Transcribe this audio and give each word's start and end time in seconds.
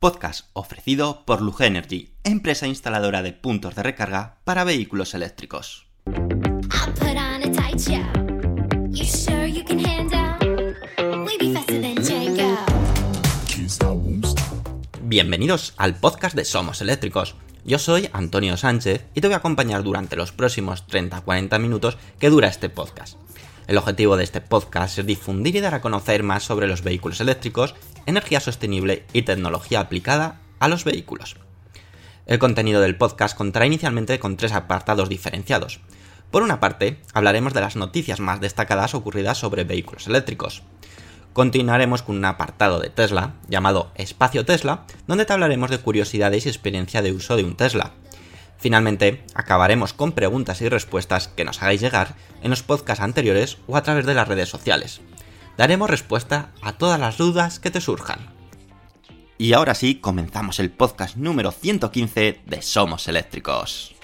podcast 0.00 0.46
ofrecido 0.54 1.26
por 1.26 1.42
Luge 1.42 1.66
Energy, 1.66 2.14
empresa 2.24 2.66
instaladora 2.66 3.22
de 3.22 3.34
puntos 3.34 3.74
de 3.74 3.82
recarga 3.82 4.38
para 4.44 4.64
vehículos 4.64 5.12
eléctricos. 5.12 5.88
Bienvenidos 15.02 15.74
al 15.76 15.94
podcast 15.96 16.34
de 16.34 16.46
Somos 16.46 16.80
Eléctricos. 16.80 17.34
Yo 17.66 17.78
soy 17.78 18.08
Antonio 18.14 18.56
Sánchez 18.56 19.04
y 19.14 19.20
te 19.20 19.26
voy 19.26 19.34
a 19.34 19.38
acompañar 19.38 19.82
durante 19.82 20.16
los 20.16 20.32
próximos 20.32 20.86
30-40 20.86 21.58
minutos 21.60 21.98
que 22.18 22.30
dura 22.30 22.48
este 22.48 22.70
podcast. 22.70 23.18
El 23.70 23.76
objetivo 23.76 24.16
de 24.16 24.24
este 24.24 24.40
podcast 24.40 24.98
es 24.98 25.06
difundir 25.06 25.54
y 25.54 25.60
dar 25.60 25.74
a 25.74 25.80
conocer 25.80 26.24
más 26.24 26.42
sobre 26.42 26.66
los 26.66 26.82
vehículos 26.82 27.20
eléctricos, 27.20 27.76
energía 28.10 28.40
sostenible 28.40 29.04
y 29.12 29.22
tecnología 29.22 29.80
aplicada 29.80 30.40
a 30.58 30.68
los 30.68 30.84
vehículos. 30.84 31.36
El 32.26 32.38
contenido 32.38 32.80
del 32.80 32.96
podcast 32.96 33.36
contará 33.36 33.66
inicialmente 33.66 34.18
con 34.18 34.36
tres 34.36 34.52
apartados 34.52 35.08
diferenciados. 35.08 35.80
Por 36.30 36.42
una 36.42 36.60
parte, 36.60 37.00
hablaremos 37.12 37.54
de 37.54 37.60
las 37.60 37.74
noticias 37.74 38.20
más 38.20 38.40
destacadas 38.40 38.94
ocurridas 38.94 39.38
sobre 39.38 39.64
vehículos 39.64 40.06
eléctricos. 40.06 40.62
Continuaremos 41.32 42.02
con 42.02 42.16
un 42.16 42.24
apartado 42.24 42.78
de 42.78 42.90
Tesla, 42.90 43.34
llamado 43.48 43.90
Espacio 43.94 44.44
Tesla, 44.44 44.84
donde 45.06 45.24
te 45.24 45.32
hablaremos 45.32 45.70
de 45.70 45.78
curiosidades 45.78 46.46
y 46.46 46.48
experiencia 46.48 47.02
de 47.02 47.12
uso 47.12 47.36
de 47.36 47.44
un 47.44 47.56
Tesla. 47.56 47.92
Finalmente, 48.58 49.24
acabaremos 49.34 49.92
con 49.92 50.12
preguntas 50.12 50.60
y 50.60 50.68
respuestas 50.68 51.28
que 51.28 51.44
nos 51.44 51.62
hagáis 51.62 51.80
llegar 51.80 52.14
en 52.42 52.50
los 52.50 52.62
podcasts 52.62 53.02
anteriores 53.02 53.58
o 53.66 53.76
a 53.76 53.82
través 53.82 54.06
de 54.06 54.14
las 54.14 54.28
redes 54.28 54.48
sociales. 54.48 55.00
Daremos 55.56 55.90
respuesta 55.90 56.52
a 56.62 56.72
todas 56.72 56.98
las 56.98 57.18
dudas 57.18 57.58
que 57.58 57.70
te 57.70 57.80
surjan. 57.80 58.18
Y 59.38 59.54
ahora 59.54 59.74
sí, 59.74 59.94
comenzamos 59.94 60.60
el 60.60 60.70
podcast 60.70 61.16
número 61.16 61.50
115 61.50 62.42
de 62.44 62.62
Somos 62.62 63.08
Eléctricos. 63.08 63.94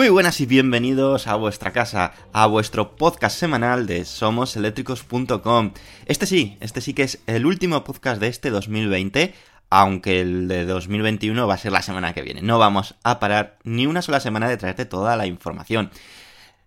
Muy 0.00 0.08
buenas 0.08 0.40
y 0.40 0.46
bienvenidos 0.46 1.26
a 1.26 1.34
vuestra 1.34 1.72
casa, 1.72 2.14
a 2.32 2.46
vuestro 2.46 2.96
podcast 2.96 3.38
semanal 3.38 3.86
de 3.86 4.06
somoseléctricos.com. 4.06 5.74
Este 6.06 6.24
sí, 6.24 6.56
este 6.60 6.80
sí 6.80 6.94
que 6.94 7.02
es 7.02 7.20
el 7.26 7.44
último 7.44 7.84
podcast 7.84 8.18
de 8.18 8.28
este 8.28 8.48
2020, 8.48 9.34
aunque 9.68 10.22
el 10.22 10.48
de 10.48 10.64
2021 10.64 11.46
va 11.46 11.52
a 11.52 11.58
ser 11.58 11.72
la 11.72 11.82
semana 11.82 12.14
que 12.14 12.22
viene. 12.22 12.40
No 12.40 12.58
vamos 12.58 12.94
a 13.04 13.20
parar 13.20 13.58
ni 13.62 13.86
una 13.86 14.00
sola 14.00 14.20
semana 14.20 14.48
de 14.48 14.56
traerte 14.56 14.86
toda 14.86 15.18
la 15.18 15.26
información. 15.26 15.90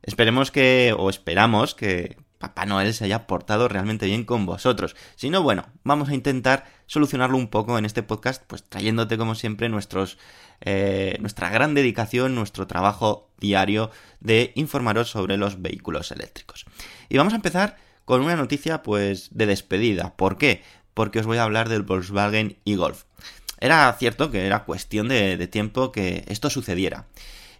Esperemos 0.03 0.51
que, 0.51 0.93
o 0.95 1.09
esperamos 1.09 1.73
que 1.73 2.17
Papá 2.43 2.65
Noel 2.65 2.93
se 2.93 3.05
haya 3.05 3.25
portado 3.25 3.69
realmente 3.69 4.05
bien 4.05 4.25
con 4.25 4.45
vosotros. 4.45 4.97
Si 5.15 5.29
no, 5.29 5.41
bueno, 5.41 5.65
vamos 5.85 6.09
a 6.09 6.13
intentar 6.13 6.65
solucionarlo 6.87 7.37
un 7.37 7.47
poco 7.47 7.77
en 7.77 7.85
este 7.85 8.03
podcast, 8.03 8.43
pues 8.45 8.65
trayéndote 8.67 9.17
como 9.17 9.33
siempre 9.33 9.69
nuestros, 9.69 10.17
eh, 10.61 11.17
nuestra 11.19 11.49
gran 11.49 11.73
dedicación, 11.73 12.35
nuestro 12.35 12.67
trabajo 12.67 13.29
diario 13.39 13.91
de 14.19 14.51
informaros 14.55 15.09
sobre 15.09 15.37
los 15.37 15.61
vehículos 15.61 16.11
eléctricos. 16.11 16.65
Y 17.09 17.17
vamos 17.17 17.33
a 17.33 17.37
empezar 17.37 17.77
con 18.05 18.21
una 18.21 18.35
noticia 18.35 18.83
pues 18.83 19.29
de 19.31 19.45
despedida. 19.45 20.15
¿Por 20.15 20.37
qué? 20.37 20.61
Porque 20.93 21.19
os 21.19 21.25
voy 21.25 21.37
a 21.37 21.43
hablar 21.43 21.69
del 21.69 21.83
Volkswagen 21.83 22.57
e-Golf. 22.65 23.03
Era 23.59 23.91
cierto 23.93 24.29
que 24.31 24.45
era 24.45 24.65
cuestión 24.65 25.07
de, 25.07 25.37
de 25.37 25.47
tiempo 25.47 25.91
que 25.91 26.25
esto 26.27 26.49
sucediera. 26.49 27.07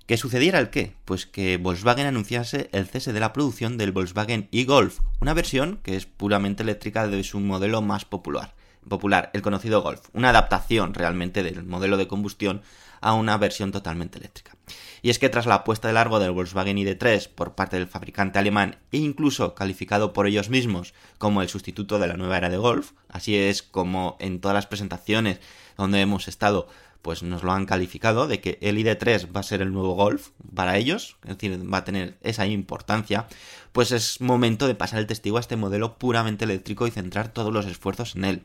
¿Que 0.06 0.18
sucediera 0.18 0.60
el 0.60 0.70
qué? 0.70 0.96
Pues 1.06 1.26
que 1.26 1.56
Volkswagen 1.56 2.06
anunciase 2.06 2.70
el 2.74 2.88
cese 2.88 3.14
de 3.14 3.22
la 3.22 3.32
producción 3.32 3.78
del 3.78 3.94
Volkswagen 3.94 4.50
e-Golf, 4.52 5.00
una 5.22 5.34
versión 5.34 5.80
que 5.82 5.96
es 5.96 6.06
puramente 6.06 6.62
eléctrica 6.62 7.08
de 7.08 7.24
su 7.24 7.40
modelo 7.40 7.82
más 7.82 8.04
popular, 8.04 8.54
popular, 8.88 9.30
el 9.34 9.42
conocido 9.42 9.82
Golf, 9.82 10.02
una 10.14 10.30
adaptación 10.30 10.94
realmente 10.94 11.44
del 11.44 11.64
modelo 11.64 11.98
de 11.98 12.08
combustión 12.08 12.62
a 13.02 13.14
una 13.14 13.38
versión 13.38 13.72
totalmente 13.72 14.18
eléctrica. 14.18 14.56
Y 15.02 15.10
es 15.10 15.20
que 15.20 15.30
tras 15.30 15.46
la 15.46 15.66
puesta 15.66 15.90
de 15.90 15.94
largo 15.94 16.20
del 16.20 16.32
Volkswagen 16.32 16.78
ID3 16.78 17.28
por 17.28 17.54
parte 17.54 17.78
del 17.78 17.88
fabricante 17.88 18.40
alemán 18.40 18.78
e 18.92 18.98
incluso 18.98 19.54
calificado 19.56 20.14
por 20.14 20.26
ellos 20.26 20.50
mismos 20.50 20.94
como 21.18 21.42
el 21.42 21.50
sustituto 21.50 22.00
de 22.00 22.08
la 22.08 22.16
nueva 22.16 22.38
era 22.38 22.50
de 22.50 22.58
Golf, 22.58 22.92
así 23.10 23.36
es 23.36 23.62
como 23.62 24.16
en 24.20 24.40
todas 24.40 24.56
las 24.56 24.68
presentaciones 24.68 25.40
donde 25.78 26.00
hemos 26.00 26.30
estado 26.30 26.68
pues 27.04 27.22
nos 27.22 27.44
lo 27.44 27.52
han 27.52 27.66
calificado 27.66 28.28
de 28.28 28.40
que 28.40 28.58
el 28.62 28.78
ID3 28.78 29.36
va 29.36 29.42
a 29.42 29.44
ser 29.44 29.62
el 29.62 29.74
nuevo 29.74 29.94
Golf 29.94 30.30
para 30.56 30.78
ellos, 30.78 31.18
es 31.24 31.38
decir, 31.38 31.62
va 31.72 31.80
a 31.80 31.84
tener 31.84 32.18
esa 32.24 32.46
importancia, 32.48 33.28
pues 33.74 33.92
es 33.92 34.22
momento 34.22 34.68
de 34.68 34.76
pasar 34.76 35.00
el 35.00 35.08
testigo 35.08 35.38
a 35.38 35.42
este 35.42 35.58
modelo 35.58 35.98
puramente 35.98 36.46
eléctrico 36.46 36.88
y 36.88 36.92
centrar 36.92 37.28
todos 37.28 37.52
los 37.52 37.66
esfuerzos 37.66 38.16
en 38.16 38.26
él. 38.26 38.44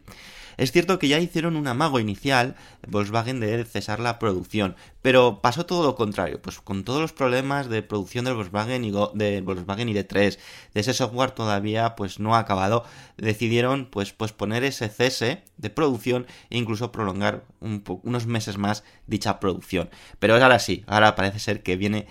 Es 0.56 0.72
cierto 0.72 0.98
que 0.98 1.06
ya 1.06 1.20
hicieron 1.20 1.54
un 1.54 1.68
amago 1.68 2.00
inicial 2.00 2.56
Volkswagen 2.88 3.38
de 3.38 3.64
cesar 3.64 4.00
la 4.00 4.18
producción, 4.18 4.74
pero 5.02 5.40
pasó 5.40 5.64
todo 5.66 5.84
lo 5.84 5.94
contrario, 5.94 6.42
pues 6.42 6.58
con 6.58 6.82
todos 6.82 7.00
los 7.00 7.12
problemas 7.12 7.68
de 7.68 7.84
producción 7.84 8.24
del 8.24 8.34
Volkswagen 8.34 8.84
y 8.84 8.90
de 8.90 9.40
Volkswagen 9.40 9.88
ID3, 9.88 10.38
de 10.74 10.80
ese 10.80 10.94
software 10.94 11.30
todavía 11.30 11.94
pues 11.94 12.18
no 12.18 12.34
ha 12.34 12.40
acabado, 12.40 12.84
decidieron 13.16 13.86
pues 13.86 14.12
posponer 14.12 14.64
ese 14.64 14.88
cese 14.88 15.44
de 15.58 15.70
producción 15.70 16.26
e 16.50 16.58
incluso 16.58 16.90
prolongar 16.90 17.44
un 17.60 17.84
unos 18.02 18.26
meses 18.26 18.58
más 18.58 18.82
dicha 19.06 19.38
producción. 19.38 19.90
Pero 20.18 20.34
ahora 20.34 20.58
sí, 20.58 20.82
ahora 20.88 21.14
parece 21.14 21.38
ser 21.38 21.62
que 21.62 21.76
viene 21.76 22.08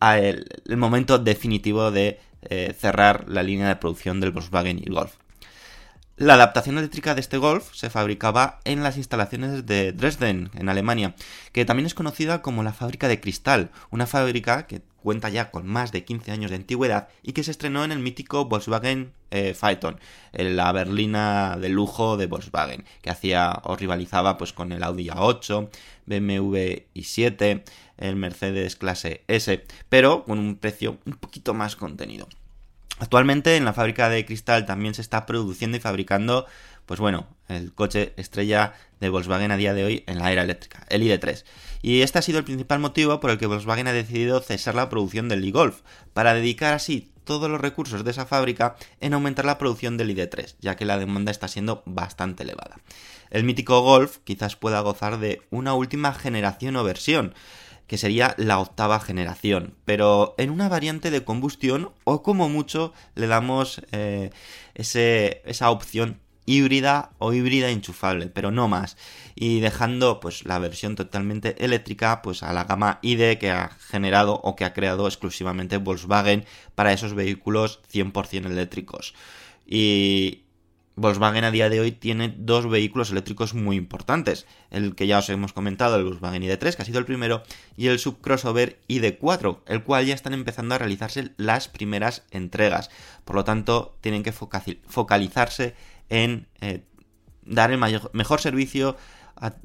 el 0.00 0.76
momento 0.76 1.18
definitivo 1.18 1.92
de 1.92 2.18
eh, 2.50 2.74
cerrar 2.78 3.28
la 3.28 3.42
línea 3.42 3.68
de 3.68 3.76
producción 3.76 4.20
del 4.20 4.32
Volkswagen 4.32 4.78
y 4.78 4.90
Golf. 4.90 5.14
La 6.16 6.34
adaptación 6.34 6.78
eléctrica 6.78 7.16
de 7.16 7.20
este 7.20 7.38
Golf 7.38 7.74
se 7.74 7.90
fabricaba 7.90 8.60
en 8.64 8.84
las 8.84 8.96
instalaciones 8.96 9.66
de 9.66 9.92
Dresden, 9.92 10.50
en 10.54 10.68
Alemania, 10.68 11.16
que 11.50 11.64
también 11.64 11.86
es 11.86 11.94
conocida 11.94 12.40
como 12.40 12.62
la 12.62 12.72
fábrica 12.72 13.08
de 13.08 13.20
cristal, 13.20 13.72
una 13.90 14.06
fábrica 14.06 14.68
que 14.68 14.82
cuenta 15.04 15.28
ya 15.28 15.50
con 15.50 15.66
más 15.66 15.90
de 15.90 16.04
15 16.04 16.30
años 16.30 16.50
de 16.50 16.56
antigüedad 16.56 17.08
y 17.24 17.32
que 17.32 17.42
se 17.42 17.50
estrenó 17.50 17.84
en 17.84 17.90
el 17.90 17.98
mítico 17.98 18.44
Volkswagen 18.44 19.12
eh, 19.32 19.54
Phaeton, 19.54 19.98
la 20.32 20.70
berlina 20.70 21.58
de 21.60 21.68
lujo 21.68 22.16
de 22.16 22.26
Volkswagen, 22.26 22.84
que 23.02 23.10
hacía 23.10 23.60
o 23.64 23.74
rivalizaba 23.74 24.38
pues 24.38 24.52
con 24.52 24.70
el 24.70 24.84
Audi 24.84 25.08
A8, 25.08 25.68
BMW 26.06 26.56
i7, 26.94 27.64
el 27.98 28.16
Mercedes 28.16 28.76
clase 28.76 29.24
S, 29.28 29.64
pero 29.88 30.24
con 30.24 30.38
un 30.38 30.56
precio 30.56 30.98
un 31.04 31.14
poquito 31.14 31.54
más 31.54 31.76
contenido. 31.76 32.28
Actualmente 32.98 33.56
en 33.56 33.64
la 33.64 33.72
fábrica 33.72 34.08
de 34.08 34.24
cristal 34.24 34.66
también 34.66 34.94
se 34.94 35.02
está 35.02 35.26
produciendo 35.26 35.76
y 35.76 35.80
fabricando, 35.80 36.46
pues 36.86 37.00
bueno, 37.00 37.26
el 37.48 37.72
coche 37.74 38.12
estrella 38.16 38.74
de 39.00 39.08
Volkswagen 39.08 39.50
a 39.50 39.56
día 39.56 39.74
de 39.74 39.84
hoy 39.84 40.04
en 40.06 40.18
la 40.18 40.30
era 40.30 40.44
eléctrica, 40.44 40.86
el 40.88 41.02
ID3. 41.02 41.44
Y 41.82 42.02
este 42.02 42.20
ha 42.20 42.22
sido 42.22 42.38
el 42.38 42.44
principal 42.44 42.78
motivo 42.78 43.18
por 43.18 43.30
el 43.30 43.38
que 43.38 43.46
Volkswagen 43.46 43.88
ha 43.88 43.92
decidido 43.92 44.40
cesar 44.40 44.76
la 44.76 44.88
producción 44.88 45.28
del 45.28 45.44
e-Golf, 45.44 45.80
para 46.12 46.34
dedicar 46.34 46.72
así 46.72 47.10
todos 47.24 47.50
los 47.50 47.60
recursos 47.60 48.04
de 48.04 48.10
esa 48.10 48.26
fábrica 48.26 48.76
en 49.00 49.14
aumentar 49.14 49.44
la 49.44 49.58
producción 49.58 49.96
del 49.96 50.16
ID3, 50.16 50.56
ya 50.60 50.76
que 50.76 50.84
la 50.84 50.98
demanda 50.98 51.32
está 51.32 51.48
siendo 51.48 51.82
bastante 51.86 52.44
elevada. 52.44 52.78
El 53.30 53.44
mítico 53.44 53.80
Golf 53.80 54.18
quizás 54.24 54.54
pueda 54.54 54.80
gozar 54.80 55.18
de 55.18 55.42
una 55.50 55.74
última 55.74 56.14
generación 56.14 56.76
o 56.76 56.84
versión, 56.84 57.34
que 57.86 57.98
sería 57.98 58.34
la 58.38 58.58
octava 58.58 59.00
generación, 59.00 59.74
pero 59.84 60.34
en 60.38 60.50
una 60.50 60.68
variante 60.68 61.10
de 61.10 61.24
combustión 61.24 61.90
o 62.04 62.22
como 62.22 62.48
mucho 62.48 62.92
le 63.14 63.26
damos 63.26 63.82
eh, 63.92 64.30
ese, 64.74 65.42
esa 65.44 65.70
opción 65.70 66.20
híbrida 66.46 67.12
o 67.18 67.32
híbrida 67.32 67.70
enchufable, 67.70 68.26
pero 68.26 68.50
no 68.50 68.68
más. 68.68 68.96
Y 69.34 69.60
dejando 69.60 70.20
pues 70.20 70.44
la 70.44 70.58
versión 70.58 70.94
totalmente 70.96 71.62
eléctrica 71.64 72.22
pues 72.22 72.42
a 72.42 72.52
la 72.52 72.64
gama 72.64 72.98
ID 73.02 73.38
que 73.38 73.50
ha 73.50 73.70
generado 73.78 74.34
o 74.34 74.56
que 74.56 74.64
ha 74.64 74.74
creado 74.74 75.06
exclusivamente 75.06 75.78
Volkswagen 75.78 76.44
para 76.74 76.92
esos 76.92 77.14
vehículos 77.14 77.80
100% 77.92 78.46
eléctricos. 78.46 79.14
Y, 79.66 80.43
Volkswagen 80.96 81.44
a 81.44 81.50
día 81.50 81.68
de 81.68 81.80
hoy 81.80 81.92
tiene 81.92 82.32
dos 82.36 82.68
vehículos 82.68 83.10
eléctricos 83.10 83.54
muy 83.54 83.76
importantes. 83.76 84.46
El 84.70 84.94
que 84.94 85.06
ya 85.06 85.18
os 85.18 85.28
hemos 85.28 85.52
comentado, 85.52 85.96
el 85.96 86.04
Volkswagen 86.04 86.42
ID3, 86.42 86.76
que 86.76 86.82
ha 86.82 86.84
sido 86.84 87.00
el 87.00 87.04
primero, 87.04 87.42
y 87.76 87.88
el 87.88 87.98
subcrossover 87.98 88.80
ID4, 88.88 89.60
el 89.66 89.82
cual 89.82 90.06
ya 90.06 90.14
están 90.14 90.34
empezando 90.34 90.74
a 90.74 90.78
realizarse 90.78 91.32
las 91.36 91.68
primeras 91.68 92.22
entregas. 92.30 92.90
Por 93.24 93.36
lo 93.36 93.44
tanto, 93.44 93.96
tienen 94.00 94.22
que 94.22 94.32
focalizarse 94.32 95.74
en 96.08 96.46
eh, 96.60 96.84
dar 97.44 97.72
el 97.72 97.80
mejor 98.12 98.40
servicio, 98.40 98.96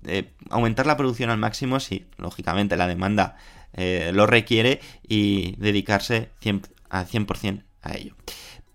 eh, 0.08 0.32
aumentar 0.50 0.88
la 0.88 0.98
producción 0.98 1.30
al 1.30 1.38
máximo 1.38 1.80
si, 1.80 2.08
lógicamente, 2.18 2.76
la 2.76 2.88
demanda 2.88 3.38
eh, 3.74 4.12
lo 4.14 4.26
requiere 4.26 4.80
y 5.08 5.56
dedicarse 5.58 6.32
100 6.40 6.64
a 6.90 7.06
100% 7.06 7.64
a 7.82 7.96
ello. 7.96 8.16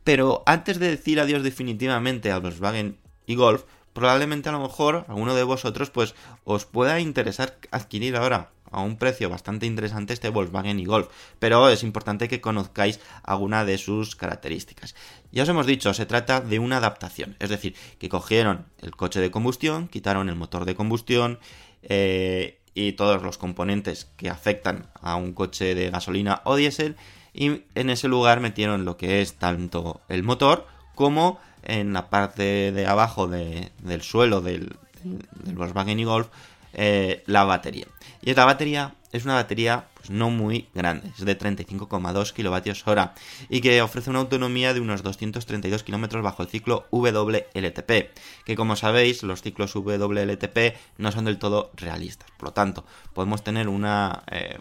Pero 0.05 0.43
antes 0.47 0.79
de 0.79 0.91
decir 0.91 1.19
adiós 1.19 1.43
definitivamente 1.43 2.31
a 2.31 2.39
Volkswagen 2.39 2.99
y 3.27 3.35
Golf, 3.35 3.65
probablemente 3.95 4.51
a 4.51 4.53
lo 4.53 4.61
mejor 4.61 5.07
alguno 5.09 5.35
de 5.35 5.43
vosotros 5.45 5.91
pues 5.91 6.15
os 6.45 6.67
pueda 6.67 7.01
interesar 7.01 7.57
adquirir 7.71 8.17
ahora 8.17 8.51
a 8.71 8.83
un 8.83 8.97
precio 8.97 9.31
bastante 9.31 9.67
interesante 9.67 10.13
este 10.13 10.29
Volkswagen 10.29 10.81
y 10.81 10.85
Golf, 10.85 11.09
pero 11.39 11.69
es 11.69 11.83
importante 11.83 12.29
que 12.29 12.41
conozcáis 12.41 13.01
alguna 13.23 13.65
de 13.65 13.79
sus 13.79 14.17
características. 14.17 14.95
Ya 15.31 15.45
os 15.45 15.49
hemos 15.49 15.67
dicho, 15.67 15.95
se 15.95 16.07
trata 16.07 16.41
de 16.41 16.59
una 16.59 16.79
adaptación, 16.79 17.37
es 17.39 17.51
decir, 17.51 17.77
que 17.99 18.09
cogieron 18.09 18.67
el 18.83 18.97
coche 18.97 19.21
de 19.21 19.31
combustión, 19.31 19.89
quitaron 19.89 20.29
el 20.29 20.35
motor 20.35 20.65
de 20.65 20.75
combustión 20.75 21.39
eh, 21.83 22.61
y 22.75 22.93
todos 22.93 23.23
los 23.23 23.39
componentes 23.39 24.07
que 24.17 24.29
afectan 24.29 24.91
a 25.01 25.15
un 25.15 25.33
coche 25.33 25.77
de 25.77 25.91
gasolina 25.91 26.43
o 26.45 26.57
diésel 26.57 26.97
y 27.35 27.63
en 27.75 27.91
ese 27.91 28.09
lugar 28.09 28.41
metieron 28.41 28.85
lo 28.85 28.97
que 28.97 29.21
es 29.21 29.35
tanto 29.35 30.01
el 30.09 30.23
motor 30.23 30.67
como 30.95 31.39
en 31.65 31.93
la 31.93 32.09
parte 32.09 32.71
de 32.73 32.87
abajo 32.87 33.27
de- 33.27 33.73
del 33.81 34.03
suelo 34.03 34.41
del, 34.41 34.77
del- 35.03 35.55
Volkswagen 35.57 35.99
y 35.99 36.05
Golf 36.05 36.29
eh, 36.73 37.23
la 37.27 37.45
batería. 37.45 37.87
Y 38.23 38.31
esta 38.31 38.45
batería 38.45 38.95
es 39.13 39.25
una 39.25 39.35
batería 39.35 39.87
pues, 39.95 40.11
no 40.11 40.31
muy 40.31 40.69
grande, 40.75 41.09
es 41.17 41.25
de 41.25 41.39
35,2 41.39 42.33
kilovatios 42.33 42.87
hora 42.87 43.15
y 43.49 43.61
que 43.61 43.81
ofrece 43.83 44.11
una 44.11 44.19
autonomía 44.21 44.75
de 44.75 44.81
unos 44.81 45.03
232 45.03 45.83
kilómetros 45.85 46.23
bajo 46.23 46.43
el 46.43 46.49
ciclo 46.49 46.87
WLTP, 46.91 48.11
que 48.45 48.57
como 48.57 48.77
sabéis 48.77 49.23
los 49.23 49.43
ciclos 49.43 49.75
WLTP 49.75 50.77
no 50.99 51.13
son 51.13 51.25
del 51.27 51.39
todo 51.39 51.71
realistas, 51.77 52.29
por 52.37 52.49
lo 52.49 52.53
tanto 52.53 52.85
podemos 53.13 53.43
tener 53.45 53.69
una, 53.69 54.23
eh, 54.31 54.59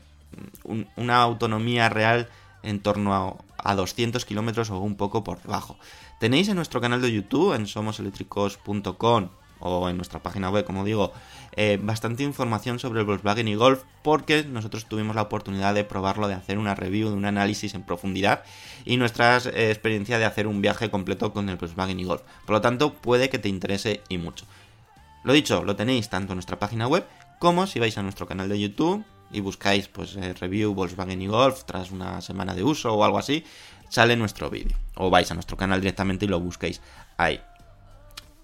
un- 0.64 0.88
una 0.96 1.18
autonomía 1.22 1.90
real 1.90 2.30
en 2.64 2.82
torno 2.82 3.14
a, 3.14 3.36
a 3.58 3.76
200 3.76 4.26
kilómetros 4.26 4.70
o 4.70 4.80
un 4.80 4.96
poco 4.96 5.24
por 5.24 5.42
debajo. 5.42 5.78
Tenéis 6.20 6.48
en 6.48 6.56
nuestro 6.56 6.82
canal 6.82 7.02
de 7.02 7.12
YouTube, 7.12 7.54
en 7.54 7.68
somoseléctricos.com 7.68 9.30
o 9.64 9.90
en 9.90 9.96
nuestra 9.96 10.22
página 10.22 10.50
web, 10.50 10.66
como 10.66 10.84
digo, 10.84 11.14
eh, 11.56 11.80
bastante 11.82 12.24
información 12.24 12.80
sobre 12.80 13.00
el 13.00 13.06
Volkswagen 13.06 13.48
y 13.48 13.56
Golf 13.56 13.84
porque 14.02 14.44
nosotros 14.44 14.86
tuvimos 14.86 15.16
la 15.16 15.24
oportunidad 15.24 15.74
de 15.74 15.86
probarlo, 15.86 16.28
de 16.28 16.34
hacer 16.34 16.58
una 16.58 16.76
review, 16.76 17.10
de 17.10 17.16
un 17.16 17.26
análisis 17.26 17.74
en 17.74 17.84
profundidad 17.84 18.44
y 18.84 18.98
nuestra 18.98 19.38
eh, 19.38 19.70
experiencia 19.72 20.20
de 20.20 20.26
hacer 20.26 20.48
un 20.48 20.62
viaje 20.62 20.90
completo 20.90 21.32
con 21.32 21.50
el 21.50 21.56
Volkswagen 21.56 22.00
y 22.00 22.04
Golf. 22.04 22.24
Por 22.46 22.56
lo 22.56 22.62
tanto, 22.62 22.94
puede 22.94 23.30
que 23.30 23.40
te 23.40 23.50
interese 23.50 24.02
y 24.10 24.18
mucho. 24.18 24.46
Lo 25.24 25.32
dicho, 25.32 25.64
lo 25.64 25.76
tenéis 25.78 26.10
tanto 26.10 26.34
en 26.34 26.38
nuestra 26.38 26.60
página 26.60 26.88
web 26.88 27.06
como 27.40 27.66
si 27.66 27.80
vais 27.80 27.98
a 27.98 28.04
nuestro 28.04 28.28
canal 28.28 28.50
de 28.50 28.60
YouTube 28.60 29.06
y 29.32 29.42
buscáis 29.42 29.88
pues 29.88 30.16
eh, 30.16 30.34
review 30.34 30.74
Volkswagen 30.74 31.22
y 31.22 31.28
Golf 31.28 31.64
tras 31.66 31.92
una 31.92 32.22
semana 32.22 32.54
de 32.54 32.64
uso 32.64 32.94
o 32.94 33.04
algo 33.04 33.18
así, 33.18 33.44
sale 33.90 34.16
nuestro 34.16 34.50
vídeo. 34.50 34.78
O 34.96 35.10
vais 35.10 35.30
a 35.32 35.34
nuestro 35.34 35.58
canal 35.58 35.82
directamente 35.82 36.26
y 36.26 36.28
lo 36.28 36.40
busquéis 36.40 36.82
ahí. 37.18 37.42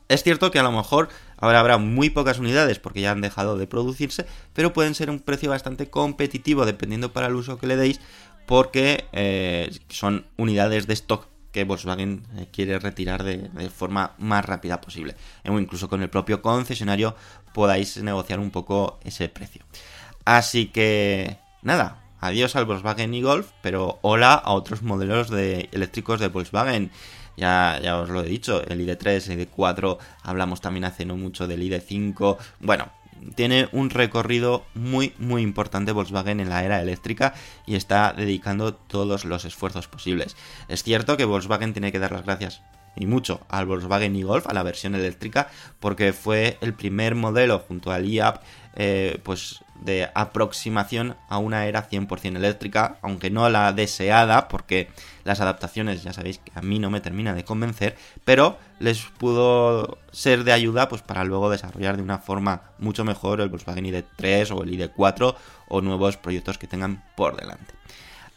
Es 0.08 0.24
cierto 0.24 0.50
que 0.50 0.58
a 0.58 0.64
lo 0.64 0.72
mejor 0.72 1.10
ahora 1.38 1.60
habrá 1.60 1.78
muy 1.78 2.10
pocas 2.10 2.40
unidades 2.40 2.80
porque 2.80 3.02
ya 3.02 3.12
han 3.12 3.22
dejado 3.22 3.58
de 3.58 3.68
producirse, 3.68 4.26
pero 4.54 4.74
pueden 4.74 4.96
ser 4.96 5.12
un 5.12 5.20
precio 5.20 5.52
bastante 5.52 5.90
competitivo 5.90 6.66
dependiendo 6.66 7.14
para 7.14 7.28
el 7.28 7.36
uso 7.36 7.60
que 7.60 7.68
le 7.68 7.76
deis 7.76 8.02
porque 8.48 9.06
eh, 9.14 9.70
son 9.90 10.26
unidades 10.36 10.88
de 10.88 10.96
stock 10.96 11.28
que 11.52 11.64
Volkswagen 11.64 12.24
eh, 12.38 12.48
quiere 12.52 12.80
retirar 12.80 13.24
de, 13.24 13.38
de 13.38 13.70
forma 13.70 14.14
más 14.18 14.44
rápida 14.44 14.82
posible. 14.82 15.16
O 15.48 15.60
incluso 15.60 15.90
con 15.90 16.02
el 16.02 16.10
propio 16.10 16.42
concesionario 16.42 17.16
podáis 17.54 17.98
negociar 17.98 18.40
un 18.40 18.50
poco 18.50 19.00
ese 19.04 19.30
precio. 19.30 19.64
Así 20.30 20.68
que 20.68 21.40
nada, 21.64 22.04
adiós 22.22 22.56
al 22.56 22.66
Volkswagen 22.66 23.16
y 23.16 23.24
Golf, 23.24 23.50
pero 23.64 23.98
hola 24.04 24.36
a 24.36 24.52
otros 24.52 24.84
modelos 24.84 25.32
de 25.32 25.70
eléctricos 25.72 26.20
de 26.20 26.28
Volkswagen. 26.28 26.92
Ya, 27.36 27.80
ya 27.82 27.98
os 27.98 28.10
lo 28.10 28.22
he 28.22 28.30
dicho, 28.30 28.62
el 28.68 28.80
ID3, 28.80 29.32
el 29.32 29.50
ID4, 29.50 29.98
hablamos 30.22 30.62
también 30.62 30.84
hace 30.84 31.04
no 31.04 31.18
mucho 31.18 31.48
del 31.48 31.64
ID5. 31.64 32.38
Bueno, 32.60 32.92
tiene 33.34 33.70
un 33.72 33.90
recorrido 33.90 34.66
muy, 34.76 35.16
muy 35.18 35.42
importante 35.42 35.94
Volkswagen 35.94 36.40
en 36.40 36.50
la 36.50 36.64
era 36.64 36.80
eléctrica 36.80 37.34
y 37.66 37.74
está 37.74 38.14
dedicando 38.14 38.76
todos 38.76 39.26
los 39.26 39.46
esfuerzos 39.46 39.88
posibles. 39.88 40.38
Es 40.68 40.84
cierto 40.84 41.18
que 41.18 41.26
Volkswagen 41.26 41.74
tiene 41.74 41.92
que 41.92 41.98
dar 41.98 42.12
las 42.12 42.26
gracias 42.26 42.62
y 42.96 43.06
mucho 43.06 43.42
al 43.50 43.66
Volkswagen 43.66 44.16
e-Golf, 44.16 44.48
a 44.48 44.54
la 44.54 44.64
versión 44.64 44.94
eléctrica, 44.94 45.50
porque 45.80 46.14
fue 46.14 46.58
el 46.62 46.74
primer 46.74 47.16
modelo 47.16 47.60
junto 47.60 47.92
al 47.92 48.06
IAP 48.06 48.44
eh, 48.76 49.20
pues 49.24 49.64
de 49.82 50.10
aproximación 50.14 51.16
a 51.30 51.38
una 51.38 51.66
era 51.66 51.90
100% 51.90 52.36
eléctrica, 52.36 52.98
aunque 53.02 53.30
no 53.30 53.50
la 53.50 53.72
deseada, 53.74 54.48
porque 54.48 54.90
las 55.24 55.40
adaptaciones 55.40 56.04
ya 56.04 56.14
sabéis 56.14 56.40
que 56.40 56.52
a 56.56 56.62
mí 56.62 56.80
no 56.80 56.90
me 56.90 57.02
termina 57.02 57.34
de 57.34 57.46
convencer, 57.46 57.96
pero 58.26 58.58
les 58.80 59.02
pudo 59.04 59.98
ser 60.12 60.44
de 60.44 60.52
ayuda 60.52 60.90
pues 60.90 61.02
para 61.02 61.24
luego 61.24 61.50
desarrollar 61.50 61.98
de 61.98 62.04
una 62.04 62.20
forma 62.20 62.64
mucho 62.78 63.06
mejor 63.06 63.42
el 63.42 63.50
Volkswagen 63.50 63.86
ID3 63.86 64.52
o 64.52 64.64
el 64.64 64.72
ID4 64.72 65.36
o 65.70 65.82
nuevos 65.82 66.18
proyectos 66.18 66.58
que 66.58 66.68
tengan 66.68 67.04
por 67.16 67.38
delante. 67.38 67.74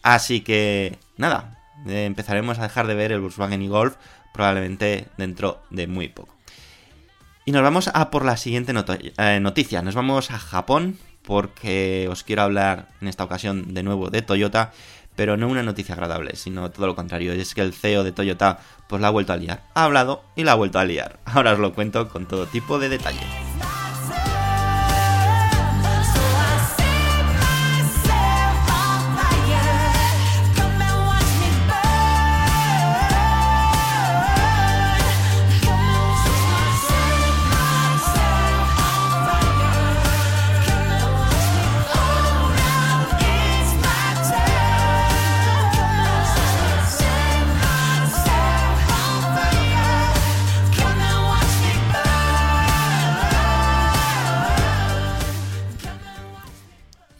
Así 0.02 0.40
que 0.40 0.98
nada, 1.16 1.58
eh, 1.86 2.04
empezaremos 2.04 2.58
a 2.58 2.64
dejar 2.64 2.86
de 2.86 2.94
ver 2.94 3.12
el 3.12 3.20
Volkswagen 3.20 3.62
e-Golf 3.62 3.96
probablemente 4.32 5.08
dentro 5.16 5.62
de 5.70 5.86
muy 5.86 6.08
poco. 6.08 6.34
Y 7.44 7.52
nos 7.52 7.62
vamos 7.62 7.90
a 7.92 8.10
por 8.10 8.24
la 8.24 8.36
siguiente 8.36 8.72
eh, 9.18 9.40
noticia. 9.40 9.82
Nos 9.82 9.94
vamos 9.94 10.30
a 10.30 10.38
Japón 10.38 10.98
porque 11.22 12.08
os 12.10 12.22
quiero 12.22 12.42
hablar 12.42 12.88
en 13.00 13.08
esta 13.08 13.24
ocasión 13.24 13.74
de 13.74 13.82
nuevo 13.82 14.10
de 14.10 14.22
Toyota, 14.22 14.72
pero 15.16 15.36
no 15.36 15.48
una 15.48 15.62
noticia 15.62 15.94
agradable, 15.94 16.36
sino 16.36 16.70
todo 16.70 16.86
lo 16.86 16.94
contrario. 16.94 17.32
Es 17.32 17.54
que 17.54 17.62
el 17.62 17.72
CEO 17.72 18.04
de 18.04 18.12
Toyota 18.12 18.60
pues 18.88 19.02
la 19.02 19.08
ha 19.08 19.12
vuelto 19.12 19.32
a 19.32 19.36
liar. 19.36 19.64
Ha 19.74 19.84
hablado 19.84 20.22
y 20.36 20.44
la 20.44 20.52
ha 20.52 20.56
vuelto 20.56 20.78
a 20.78 20.84
liar. 20.84 21.18
Ahora 21.24 21.52
os 21.52 21.58
lo 21.58 21.74
cuento 21.74 22.08
con 22.08 22.26
todo 22.26 22.46
tipo 22.46 22.78
de 22.78 22.88
detalle. 22.88 23.51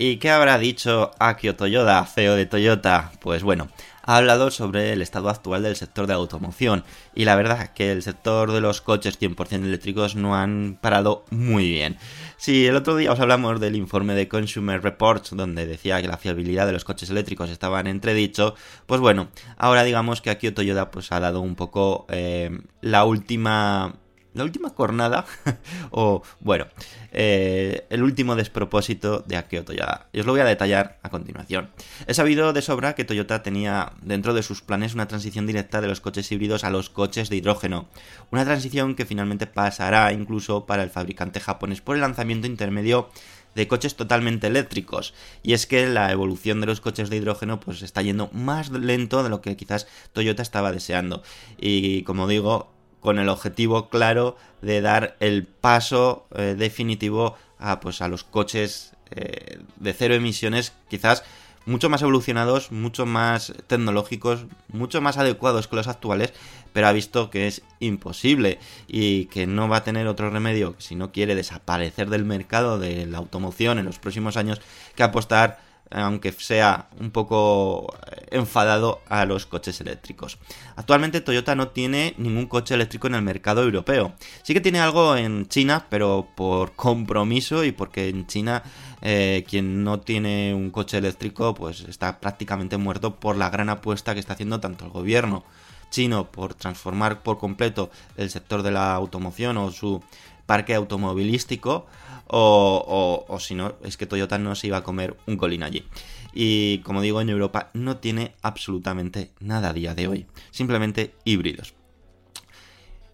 ¿Y 0.05 0.17
qué 0.17 0.31
habrá 0.31 0.59
dicho 0.59 1.13
Akio 1.21 1.55
Toyoda, 1.55 2.05
CEO 2.05 2.35
de 2.35 2.45
Toyota? 2.45 3.13
Pues 3.21 3.45
bueno, 3.45 3.69
ha 4.03 4.17
hablado 4.17 4.51
sobre 4.51 4.93
el 4.93 5.01
estado 5.01 5.29
actual 5.29 5.63
del 5.63 5.77
sector 5.77 6.09
de 6.09 6.13
automoción 6.13 6.83
y 7.15 7.25
la 7.25 7.37
verdad 7.37 7.69
que 7.69 7.93
el 7.93 8.03
sector 8.03 8.51
de 8.51 8.61
los 8.61 8.81
coches 8.81 9.21
100% 9.21 9.65
eléctricos 9.65 10.17
no 10.17 10.35
han 10.35 10.77
parado 10.81 11.25
muy 11.31 11.69
bien. 11.69 11.99
Si 12.37 12.67
el 12.67 12.75
otro 12.75 12.97
día 12.97 13.13
os 13.13 13.21
hablamos 13.21 13.61
del 13.61 13.77
informe 13.77 14.15
de 14.15 14.27
Consumer 14.27 14.83
Reports 14.83 15.37
donde 15.37 15.67
decía 15.67 16.03
que 16.03 16.09
la 16.09 16.19
fiabilidad 16.19 16.67
de 16.67 16.73
los 16.73 16.85
coches 16.85 17.09
eléctricos 17.09 17.49
estaba 17.49 17.79
en 17.79 17.87
entredicho, 17.87 18.57
pues 18.87 19.01
bueno, 19.01 19.29
ahora 19.57 19.85
digamos 19.85 20.21
que 20.21 20.31
Akio 20.31 20.53
Toyoda 20.53 20.91
pues 20.91 21.13
ha 21.13 21.21
dado 21.21 21.41
un 21.41 21.55
poco 21.55 22.07
eh, 22.09 22.51
la 22.81 23.05
última 23.05 24.02
la 24.35 24.45
última 24.45 24.71
cornada, 24.71 25.27
o 25.91 26.23
bueno, 26.41 26.67
eh, 27.13 27.87
el 27.91 28.03
último 28.03 28.37
despropósito 28.37 29.21
de 29.27 29.37
Akio 29.37 29.65
Toyoda. 29.65 30.09
Y 30.13 30.21
os 30.21 30.27
lo 30.27 30.33
voy 30.33 30.41
a 30.41 30.45
detallar 30.45 30.99
a 31.03 31.11
continuación. 31.11 31.71
He 32.07 32.15
sabido 32.15 32.53
de 32.53 32.63
sobra 32.63 32.95
que 32.95 33.05
Toyota 33.05 33.43
tenía 33.43 33.93
dentro 34.03 34.35
de 34.35 34.43
sus 34.43 34.63
planes 34.63 34.95
una 34.95 35.09
transición 35.09 35.47
directa 35.47 35.81
de 35.81 35.89
los 35.89 36.01
coches 36.01 36.31
híbridos 36.33 36.65
a 36.65 36.71
los 36.71 36.91
coches 36.91 37.29
de 37.29 37.37
hidrógeno. 37.37 37.89
Una 38.31 38.45
transición 38.45 38.95
que 38.95 39.07
finalmente 39.07 39.47
pasará 39.47 40.13
incluso 40.13 40.67
para 40.67 40.83
el 40.83 40.91
fabricante 40.91 41.41
japonés 41.41 41.81
por 41.81 41.97
el 41.97 42.03
lanzamiento 42.03 42.47
intermedio 42.47 43.11
de 43.55 43.69
coches 43.69 43.97
totalmente 43.97 44.47
eléctricos. 44.47 45.15
Y 45.43 45.53
es 45.53 45.67
que 45.67 45.87
la 45.87 46.11
evolución 46.11 46.61
de 46.61 46.67
los 46.67 46.81
coches 46.81 47.11
de 47.11 47.17
hidrógeno 47.17 47.61
pues 47.61 47.83
está 47.83 48.03
yendo 48.03 48.31
más 48.33 48.71
lento 48.71 49.23
de 49.23 49.29
lo 49.29 49.41
que 49.41 49.57
quizás 49.57 49.87
Toyota 50.13 50.43
estaba 50.43 50.73
deseando. 50.73 51.23
Y 51.59 52.03
como 52.05 52.27
digo, 52.29 52.73
con 53.03 53.19
el 53.19 53.29
objetivo 53.29 53.91
claro 53.91 54.37
de 54.63 54.81
dar 54.81 55.17
el 55.21 55.45
paso 55.45 56.27
eh, 56.35 56.55
definitivo 56.57 57.37
a, 57.59 57.81
pues, 57.81 58.01
a 58.01 58.09
los 58.09 58.25
coches 58.25 58.95
eh, 59.11 59.59
de 59.77 59.93
cero 59.93 60.15
emisiones, 60.15 60.73
quizás 60.89 61.25
mucho 61.67 61.91
más 61.91 62.03
evolucionados, 62.03 62.73
mucho 62.73 63.05
más 63.05 63.53
tecnológicos, 63.67 64.47
mucho 64.69 65.01
más 65.01 65.19
adecuados 65.19 65.69
que 65.69 65.77
los 65.77 65.89
actuales, 65.89 66.33
pero 66.73 66.87
ha 66.87 66.93
visto 66.93 67.29
que 67.29 67.49
es 67.49 67.63
imposible 67.81 68.59
y 68.87 69.27
que 69.27 69.47
no 69.47 69.69
va 69.69 69.79
a 69.79 69.85
tener 69.85 70.07
otro 70.07 70.31
remedio 70.31 70.75
si 70.79 70.95
no 70.95 71.13
quiere 71.13 71.35
desaparecer 71.35 72.09
del 72.09 72.25
mercado 72.25 72.79
de 72.79 73.07
la 73.07 73.19
automoción 73.19 73.79
en 73.79 73.85
los 73.85 73.99
próximos 73.99 74.37
años 74.37 74.61
que 74.95 75.03
apostar 75.03 75.61
aunque 75.93 76.33
sea 76.33 76.89
un 76.99 77.11
poco 77.11 77.95
enfadado 78.31 79.01
a 79.09 79.25
los 79.25 79.47
coches 79.47 79.81
eléctricos. 79.81 80.39
Actualmente 80.77 81.21
Toyota 81.21 81.55
no 81.55 81.69
tiene 81.69 82.15
ningún 82.19 82.47
coche 82.47 82.75
eléctrico 82.75 83.07
en 83.07 83.15
el 83.15 83.23
mercado 83.23 83.63
europeo. 83.63 84.15
Sí 84.43 84.55
que 84.55 84.61
tiene 84.61 84.81
algo 84.81 85.17
en 85.17 85.47
China, 85.49 85.87
pero 85.89 86.29
por 86.35 86.73
compromiso 86.77 87.65
y 87.65 87.73
porque 87.73 88.09
en 88.09 88.27
China 88.27 88.63
eh, 89.03 89.45
quien 89.49 89.85
no 89.85 90.01
tiene 90.01 90.55
un 90.55 90.71
coche 90.71 90.99
eléctrico 90.99 91.55
pues 91.55 91.81
está 91.81 92.21
prácticamente 92.21 92.77
muerto 92.77 93.17
por 93.17 93.37
la 93.37 93.51
gran 93.51 93.69
apuesta 93.69 94.15
que 94.15 94.21
está 94.21 94.35
haciendo 94.35 94.61
tanto 94.61 94.85
el 94.85 94.91
gobierno 94.91 95.45
chino 95.91 96.31
por 96.33 96.55
transformar 96.55 97.23
por 97.23 97.39
completo 97.39 97.91
el 98.17 98.31
sector 98.31 98.63
de 98.63 98.73
la 98.73 98.95
automoción 98.95 99.59
o 99.59 99.71
su 99.71 100.03
parque 100.47 100.75
automovilístico 100.75 101.87
o, 102.27 103.25
o, 103.29 103.41
si 103.41 103.55
no, 103.55 103.75
es 103.85 103.97
que 103.97 104.07
Toyota 104.07 104.39
no 104.39 104.55
se 104.55 104.69
iba 104.69 104.79
a 104.79 104.83
comer 104.83 105.17
un 105.27 105.37
colín 105.37 105.63
allí. 105.63 105.85
Y 106.33 106.79
como 106.79 107.03
digo, 107.03 107.21
en 107.21 107.29
Europa 107.29 107.71
no 107.75 107.99
tiene 107.99 108.35
absolutamente 108.43 109.33
nada 109.41 109.71
a 109.71 109.73
día 109.73 109.95
de 109.95 110.09
hoy, 110.09 110.27
simplemente 110.51 111.15
híbridos. 111.25 111.75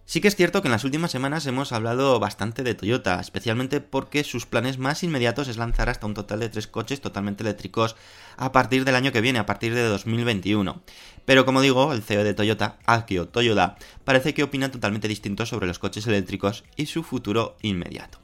Sí 0.09 0.21
que 0.21 0.27
es 0.27 0.35
cierto 0.35 0.63
que 0.63 0.67
en 0.67 0.71
las 0.71 0.85
últimas 0.85 1.11
semanas 1.11 1.45
hemos 1.45 1.71
hablado 1.71 2.19
bastante 2.19 2.63
de 2.63 2.73
Toyota, 2.73 3.19
especialmente 3.19 3.79
porque 3.79 4.23
sus 4.23 4.47
planes 4.47 4.79
más 4.79 5.03
inmediatos 5.03 5.47
es 5.47 5.57
lanzar 5.57 5.87
hasta 5.87 6.07
un 6.07 6.15
total 6.15 6.39
de 6.39 6.49
tres 6.49 6.65
coches 6.65 6.99
totalmente 6.99 7.43
eléctricos 7.43 7.95
a 8.35 8.51
partir 8.51 8.85
del 8.85 8.95
año 8.95 9.11
que 9.11 9.21
viene, 9.21 9.37
a 9.37 9.45
partir 9.45 9.75
de 9.75 9.83
2021. 9.83 10.81
Pero 11.25 11.45
como 11.45 11.61
digo, 11.61 11.93
el 11.93 12.01
CEO 12.01 12.23
de 12.23 12.33
Toyota, 12.33 12.79
Akio 12.87 13.27
Toyoda, 13.27 13.77
parece 14.03 14.33
que 14.33 14.41
opina 14.41 14.71
totalmente 14.71 15.07
distinto 15.07 15.45
sobre 15.45 15.67
los 15.67 15.77
coches 15.77 16.07
eléctricos 16.07 16.63
y 16.75 16.87
su 16.87 17.03
futuro 17.03 17.55
inmediato. 17.61 18.17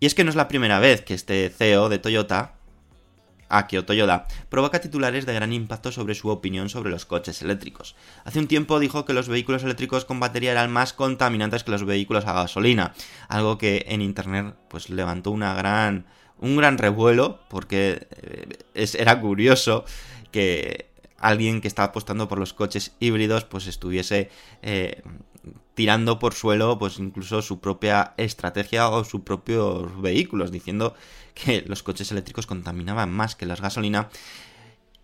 Y 0.00 0.06
es 0.06 0.14
que 0.14 0.24
no 0.24 0.30
es 0.30 0.36
la 0.36 0.48
primera 0.48 0.78
vez 0.78 1.02
que 1.02 1.14
este 1.14 1.48
CEO 1.50 1.88
de 1.88 1.98
Toyota, 1.98 2.54
Akio 3.48 3.84
Toyoda, 3.84 4.26
provoca 4.48 4.80
titulares 4.80 5.26
de 5.26 5.34
gran 5.34 5.52
impacto 5.52 5.90
sobre 5.90 6.14
su 6.14 6.28
opinión 6.28 6.68
sobre 6.68 6.90
los 6.90 7.06
coches 7.06 7.42
eléctricos. 7.42 7.96
Hace 8.24 8.38
un 8.38 8.46
tiempo 8.46 8.78
dijo 8.78 9.04
que 9.04 9.12
los 9.12 9.28
vehículos 9.28 9.64
eléctricos 9.64 10.04
con 10.04 10.20
batería 10.20 10.52
eran 10.52 10.70
más 10.70 10.92
contaminantes 10.92 11.64
que 11.64 11.70
los 11.70 11.84
vehículos 11.84 12.26
a 12.26 12.32
gasolina, 12.32 12.94
algo 13.28 13.58
que 13.58 13.86
en 13.88 14.02
internet 14.02 14.54
pues 14.68 14.90
levantó 14.90 15.32
gran 15.32 16.06
un 16.40 16.56
gran 16.56 16.78
revuelo 16.78 17.40
porque 17.48 18.06
eh, 18.74 18.86
era 18.98 19.20
curioso 19.20 19.84
que 20.30 20.88
alguien 21.18 21.60
que 21.60 21.68
estaba 21.68 21.88
apostando 21.88 22.28
por 22.28 22.38
los 22.38 22.54
coches 22.54 22.92
híbridos 23.00 23.44
pues 23.44 23.66
estuviese 23.66 24.30
eh, 24.62 25.02
tirando 25.74 26.18
por 26.18 26.34
suelo 26.34 26.78
pues 26.78 26.98
incluso 26.98 27.42
su 27.42 27.60
propia 27.60 28.14
estrategia 28.16 28.88
o 28.88 29.04
sus 29.04 29.22
propios 29.22 30.00
vehículos 30.00 30.50
diciendo 30.50 30.94
que 31.34 31.62
los 31.66 31.82
coches 31.82 32.10
eléctricos 32.10 32.46
contaminaban 32.46 33.10
más 33.10 33.36
que 33.36 33.46
las 33.46 33.60
gasolina 33.60 34.08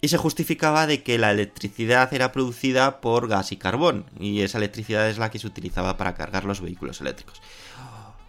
y 0.01 0.09
se 0.09 0.19
justificaba 0.19 0.87
de 0.87 1.03
que 1.03 1.17
la 1.17 1.31
electricidad 1.31 2.13
era 2.13 2.31
producida 2.33 3.01
por 3.01 3.29
gas 3.29 3.53
y 3.53 3.57
carbón 3.57 4.05
y 4.21 4.41
esa 4.41 4.59
electricidad 4.59 5.09
es 5.09 5.19
la 5.19 5.31
que 5.31 5.39
se 5.39 5.47
utilizaba 5.47 5.97
para 5.97 6.15
cargar 6.15 6.45
los 6.45 6.61
vehículos 6.61 7.01
eléctricos. 7.01 7.41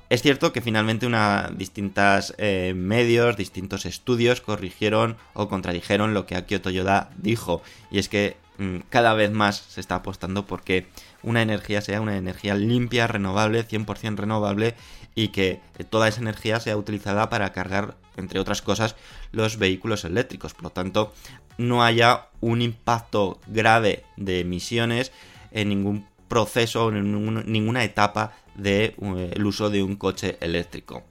Es 0.10 0.22
cierto 0.22 0.54
que 0.54 0.62
finalmente 0.62 1.08
una, 1.08 1.52
distintas 1.56 2.36
eh, 2.38 2.74
medios, 2.76 3.38
distintos 3.38 3.86
estudios 3.86 4.40
corrigieron 4.40 5.18
o 5.34 5.50
contradijeron 5.50 6.14
lo 6.14 6.28
que 6.28 6.36
Akio 6.36 6.62
Toyoda 6.62 7.10
dijo. 7.18 7.64
Y 7.90 7.98
es 7.98 8.08
que 8.08 8.38
mm, 8.60 8.78
cada 8.90 9.14
vez 9.14 9.32
más 9.32 9.58
se 9.58 9.82
está 9.82 9.96
apostando 9.96 10.46
porque 10.46 10.88
una 11.26 11.42
energía 11.42 11.82
sea 11.82 12.00
una 12.02 12.16
energía 12.16 12.56
limpia, 12.56 13.08
renovable, 13.08 13.68
100% 13.68 14.16
renovable 14.16 14.76
y 15.16 15.30
que 15.30 15.60
toda 15.90 16.08
esa 16.08 16.22
energía 16.22 16.60
sea 16.60 16.78
utilizada 16.78 17.30
para 17.30 17.52
cargar, 17.52 17.96
entre 18.16 18.40
otras 18.40 18.62
cosas, 18.62 18.96
los 19.32 19.58
vehículos 19.58 20.06
eléctricos. 20.06 20.54
Por 20.54 20.64
lo 20.64 20.70
tanto, 20.70 21.14
no 21.58 21.84
haya 21.84 22.28
un 22.42 22.62
impacto 22.62 23.40
grave 23.48 24.04
de 24.18 24.42
emisiones 24.42 25.12
en 25.52 25.70
ningún 25.70 26.08
proceso 26.28 26.86
o 26.86 26.92
en 26.92 27.52
ninguna 27.52 27.84
etapa 27.84 28.34
del 28.56 28.96
de, 28.96 29.42
uh, 29.44 29.48
uso 29.48 29.70
de 29.70 29.84
un 29.84 29.96
coche 29.96 30.38
eléctrico. 30.42 31.04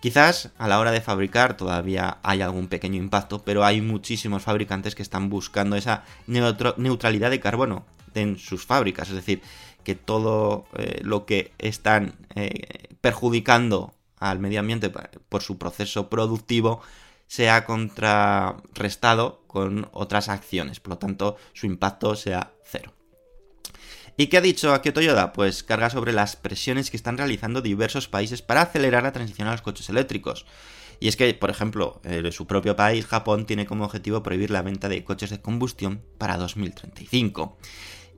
Quizás 0.00 0.50
a 0.58 0.66
la 0.68 0.78
hora 0.78 0.92
de 0.92 1.02
fabricar 1.02 1.56
todavía 1.56 2.18
hay 2.22 2.40
algún 2.40 2.68
pequeño 2.68 2.96
impacto, 2.96 3.42
pero 3.42 3.64
hay 3.64 3.80
muchísimos 3.80 4.42
fabricantes 4.42 4.94
que 4.94 5.02
están 5.02 5.28
buscando 5.28 5.76
esa 5.76 6.04
neutralidad 6.26 7.30
de 7.30 7.40
carbono 7.40 7.84
en 8.14 8.38
sus 8.38 8.66
fábricas, 8.66 9.08
es 9.08 9.14
decir, 9.14 9.42
que 9.84 9.94
todo 9.94 10.66
eh, 10.76 11.00
lo 11.02 11.26
que 11.26 11.52
están 11.58 12.14
eh, 12.34 12.88
perjudicando 13.00 13.94
al 14.18 14.38
medio 14.38 14.60
ambiente 14.60 14.90
por 14.90 15.42
su 15.42 15.58
proceso 15.58 16.10
productivo 16.10 16.82
sea 17.26 17.64
contrarrestado 17.64 19.42
con 19.46 19.88
otras 19.92 20.28
acciones, 20.28 20.80
por 20.80 20.90
lo 20.90 20.98
tanto 20.98 21.36
su 21.52 21.66
impacto 21.66 22.16
sea 22.16 22.52
cero. 22.64 22.92
¿Y 24.16 24.26
qué 24.26 24.36
ha 24.36 24.42
dicho 24.42 24.74
Akio 24.74 24.92
Toyoda? 24.92 25.32
Pues 25.32 25.62
carga 25.62 25.88
sobre 25.88 26.12
las 26.12 26.36
presiones 26.36 26.90
que 26.90 26.96
están 26.96 27.16
realizando 27.16 27.62
diversos 27.62 28.08
países 28.08 28.42
para 28.42 28.62
acelerar 28.62 29.02
la 29.02 29.12
transición 29.12 29.48
a 29.48 29.52
los 29.52 29.62
coches 29.62 29.88
eléctricos. 29.88 30.44
Y 30.98 31.08
es 31.08 31.16
que, 31.16 31.32
por 31.32 31.48
ejemplo, 31.48 32.02
eh, 32.04 32.30
su 32.30 32.46
propio 32.46 32.76
país, 32.76 33.06
Japón, 33.06 33.46
tiene 33.46 33.64
como 33.64 33.84
objetivo 33.84 34.22
prohibir 34.22 34.50
la 34.50 34.60
venta 34.60 34.90
de 34.90 35.02
coches 35.04 35.30
de 35.30 35.40
combustión 35.40 36.02
para 36.18 36.36
2035. 36.36 37.56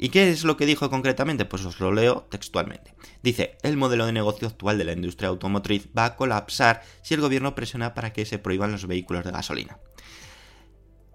¿Y 0.02 0.08
qué 0.08 0.30
es 0.30 0.42
lo 0.42 0.56
que 0.56 0.66
dijo 0.66 0.90
concretamente? 0.90 1.44
Pues 1.44 1.64
os 1.64 1.78
lo 1.78 1.92
leo 1.92 2.26
textualmente. 2.28 2.92
Dice, 3.22 3.56
el 3.62 3.76
modelo 3.76 4.04
de 4.04 4.10
negocio 4.10 4.48
actual 4.48 4.76
de 4.76 4.82
la 4.82 4.94
industria 4.94 5.28
automotriz 5.28 5.86
va 5.96 6.06
a 6.06 6.16
colapsar 6.16 6.82
si 7.02 7.14
el 7.14 7.20
gobierno 7.20 7.54
presiona 7.54 7.94
para 7.94 8.12
que 8.12 8.24
se 8.24 8.40
prohíban 8.40 8.72
los 8.72 8.88
vehículos 8.88 9.24
de 9.24 9.30
gasolina. 9.30 9.78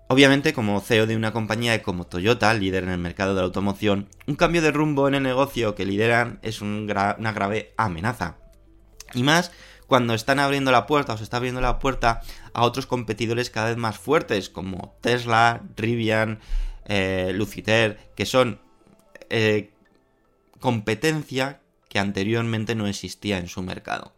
Obviamente, 0.07 0.53
como 0.53 0.79
CEO 0.79 1.05
de 1.05 1.17
una 1.17 1.33
compañía 1.33 1.83
como 1.83 2.07
Toyota, 2.07 2.53
líder 2.53 2.85
en 2.85 2.91
el 2.91 2.97
mercado 2.97 3.35
de 3.35 3.41
la 3.41 3.47
automoción, 3.47 4.07
un 4.25 4.37
cambio 4.37 4.61
de 4.61 4.71
rumbo 4.71 5.09
en 5.09 5.15
el 5.15 5.23
negocio 5.23 5.75
que 5.75 5.85
lideran 5.85 6.39
es 6.41 6.61
una 6.61 7.33
grave 7.33 7.73
amenaza. 7.75 8.37
Y 9.13 9.21
más 9.21 9.51
cuando 9.87 10.13
están 10.13 10.39
abriendo 10.39 10.71
la 10.71 10.87
puerta 10.87 11.11
o 11.11 11.17
se 11.17 11.25
está 11.25 11.35
abriendo 11.35 11.59
la 11.59 11.79
puerta 11.79 12.21
a 12.53 12.63
otros 12.63 12.85
competidores 12.85 13.49
cada 13.49 13.67
vez 13.67 13.75
más 13.75 13.97
fuertes 13.97 14.49
como 14.49 14.97
Tesla, 15.01 15.61
Rivian, 15.75 16.39
eh, 16.85 17.33
Luciter, 17.35 18.13
que 18.15 18.25
son 18.25 18.65
eh, 19.29 19.71
competencia 20.59 21.61
que 21.89 21.99
anteriormente 21.99 22.75
no 22.75 22.87
existía 22.87 23.37
en 23.37 23.47
su 23.47 23.61
mercado. 23.61 24.13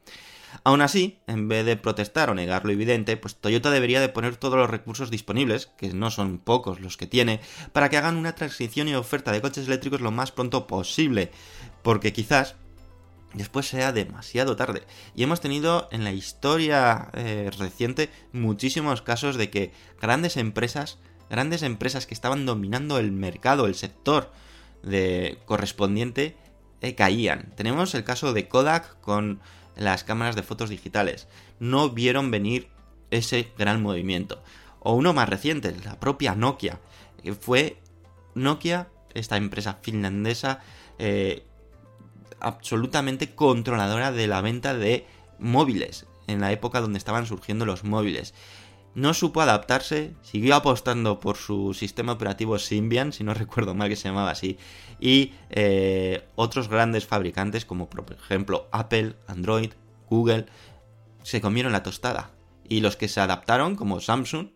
Aún 0.63 0.81
así, 0.81 1.19
en 1.27 1.47
vez 1.47 1.65
de 1.65 1.77
protestar 1.77 2.29
o 2.29 2.35
negar 2.35 2.65
lo 2.65 2.71
evidente, 2.71 3.17
pues 3.17 3.35
Toyota 3.35 3.69
debería 3.69 4.01
de 4.01 4.09
poner 4.09 4.35
todos 4.35 4.55
los 4.55 4.69
recursos 4.69 5.11
disponibles, 5.11 5.67
que 5.77 5.93
no 5.93 6.09
son 6.11 6.39
pocos 6.39 6.79
los 6.79 6.97
que 6.97 7.07
tiene, 7.07 7.39
para 7.71 7.89
que 7.89 7.97
hagan 7.97 8.17
una 8.17 8.35
transición 8.35 8.87
y 8.87 8.95
oferta 8.95 9.31
de 9.31 9.41
coches 9.41 9.67
eléctricos 9.67 10.01
lo 10.01 10.11
más 10.11 10.31
pronto 10.31 10.65
posible, 10.65 11.31
porque 11.83 12.13
quizás 12.13 12.55
después 13.33 13.67
sea 13.67 13.91
demasiado 13.91 14.55
tarde. 14.55 14.83
Y 15.15 15.23
hemos 15.23 15.41
tenido 15.41 15.87
en 15.91 16.03
la 16.03 16.11
historia 16.11 17.09
eh, 17.13 17.51
reciente 17.57 18.09
muchísimos 18.33 19.01
casos 19.01 19.37
de 19.37 19.49
que 19.51 19.71
grandes 20.01 20.35
empresas, 20.35 20.97
grandes 21.29 21.61
empresas 21.61 22.07
que 22.07 22.15
estaban 22.15 22.45
dominando 22.45 22.97
el 22.97 23.11
mercado, 23.11 23.67
el 23.67 23.75
sector 23.75 24.31
de 24.83 25.39
correspondiente, 25.45 26.35
eh, 26.81 26.95
caían. 26.95 27.51
Tenemos 27.55 27.93
el 27.95 28.03
caso 28.03 28.33
de 28.33 28.47
Kodak 28.47 28.99
con 29.01 29.39
las 29.75 30.03
cámaras 30.03 30.35
de 30.35 30.43
fotos 30.43 30.69
digitales. 30.69 31.27
No 31.59 31.89
vieron 31.89 32.31
venir 32.31 32.69
ese 33.11 33.51
gran 33.57 33.81
movimiento. 33.81 34.41
O 34.79 34.93
uno 34.93 35.13
más 35.13 35.29
reciente, 35.29 35.75
la 35.83 35.99
propia 35.99 36.35
Nokia. 36.35 36.79
Fue 37.39 37.77
Nokia, 38.35 38.87
esta 39.13 39.37
empresa 39.37 39.79
finlandesa, 39.81 40.61
eh, 40.99 41.43
absolutamente 42.39 43.35
controladora 43.35 44.11
de 44.11 44.27
la 44.27 44.41
venta 44.41 44.73
de 44.73 45.05
móviles, 45.39 46.05
en 46.27 46.41
la 46.41 46.51
época 46.51 46.81
donde 46.81 46.97
estaban 46.97 47.25
surgiendo 47.25 47.65
los 47.65 47.83
móviles. 47.83 48.33
No 48.95 49.13
supo 49.13 49.41
adaptarse, 49.41 50.13
siguió 50.21 50.55
apostando 50.55 51.19
por 51.19 51.37
su 51.37 51.73
sistema 51.73 52.13
operativo 52.13 52.57
Symbian, 52.59 53.13
si 53.13 53.23
no 53.23 53.33
recuerdo 53.35 53.75
mal 53.75 53.89
que 53.89 53.95
se 53.95 54.09
llamaba 54.09 54.31
así, 54.31 54.57
y 54.99 55.33
eh, 55.49 56.25
otros 56.35 56.67
grandes 56.69 57.05
fabricantes 57.05 57.65
como 57.65 57.89
por 57.89 58.05
ejemplo 58.13 58.67
Apple, 58.71 59.15
Android, 59.27 59.71
Google, 60.09 60.47
se 61.23 61.41
comieron 61.41 61.71
la 61.71 61.83
tostada. 61.83 62.31
Y 62.67 62.81
los 62.81 62.95
que 62.95 63.07
se 63.07 63.19
adaptaron, 63.19 63.75
como 63.75 63.99
Samsung, 63.99 64.49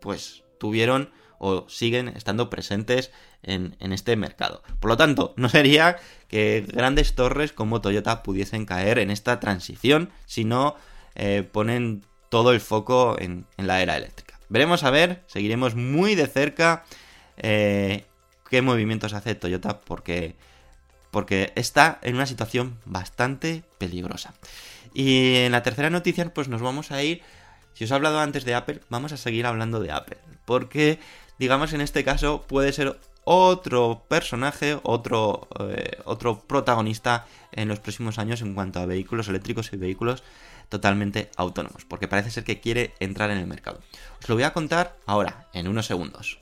pues 0.00 0.44
tuvieron 0.58 1.10
o 1.38 1.68
siguen 1.68 2.08
estando 2.08 2.50
presentes 2.50 3.12
en, 3.42 3.76
este 3.80 4.16
mercado. 4.16 4.62
Por 4.80 4.90
lo 4.90 4.96
tanto, 4.96 5.34
no 5.36 5.48
sería 5.48 5.96
que 6.28 6.66
grandes 6.66 7.14
torres 7.14 7.52
como 7.52 7.80
Toyota 7.80 8.22
pudiesen 8.22 8.66
caer 8.66 8.98
en 8.98 9.10
esta 9.10 9.38
transición 9.40 10.10
si 10.26 10.44
no 10.44 10.76
eh, 11.14 11.48
ponen 11.50 12.04
todo 12.28 12.52
el 12.52 12.60
foco 12.60 13.16
en, 13.18 13.46
la 13.56 13.82
era 13.82 13.96
eléctrica. 13.96 14.38
Veremos 14.48 14.84
a 14.84 14.90
ver, 14.90 15.22
seguiremos 15.26 15.74
muy 15.74 16.14
de 16.14 16.26
cerca 16.26 16.84
eh, 17.36 18.04
qué 18.48 18.62
movimientos 18.62 19.12
hace 19.12 19.34
Toyota 19.34 19.80
porque, 19.80 20.34
porque 21.10 21.52
está 21.54 21.98
en 22.02 22.14
una 22.14 22.26
situación 22.26 22.78
bastante 22.84 23.62
peligrosa. 23.78 24.34
Y 24.94 25.36
en 25.36 25.52
la 25.52 25.62
tercera 25.62 25.90
noticia 25.90 26.32
pues 26.32 26.48
nos 26.48 26.62
vamos 26.62 26.90
a 26.90 27.02
ir, 27.02 27.22
si 27.74 27.84
os 27.84 27.90
he 27.90 27.94
hablado 27.94 28.20
antes 28.20 28.44
de 28.44 28.54
Apple, 28.54 28.80
vamos 28.88 29.12
a 29.12 29.16
seguir 29.16 29.46
hablando 29.46 29.80
de 29.80 29.92
Apple, 29.92 30.18
porque 30.44 30.98
digamos 31.38 31.72
en 31.72 31.80
este 31.80 32.04
caso 32.04 32.44
puede 32.48 32.72
ser 32.72 32.98
otro 33.30 34.04
personaje, 34.08 34.80
otro, 34.82 35.48
eh, 35.60 35.98
otro 36.06 36.40
protagonista 36.40 37.26
en 37.52 37.68
los 37.68 37.78
próximos 37.78 38.18
años 38.18 38.40
en 38.40 38.54
cuanto 38.54 38.80
a 38.80 38.86
vehículos 38.86 39.28
eléctricos 39.28 39.70
y 39.72 39.76
vehículos 39.76 40.22
totalmente 40.68 41.30
autónomos, 41.36 41.84
porque 41.84 42.08
parece 42.08 42.30
ser 42.30 42.44
que 42.44 42.60
quiere 42.60 42.94
entrar 43.00 43.30
en 43.30 43.38
el 43.38 43.46
mercado. 43.46 43.80
Os 44.20 44.28
lo 44.28 44.34
voy 44.34 44.44
a 44.44 44.52
contar 44.52 44.96
ahora, 45.06 45.48
en 45.52 45.68
unos 45.68 45.86
segundos. 45.86 46.40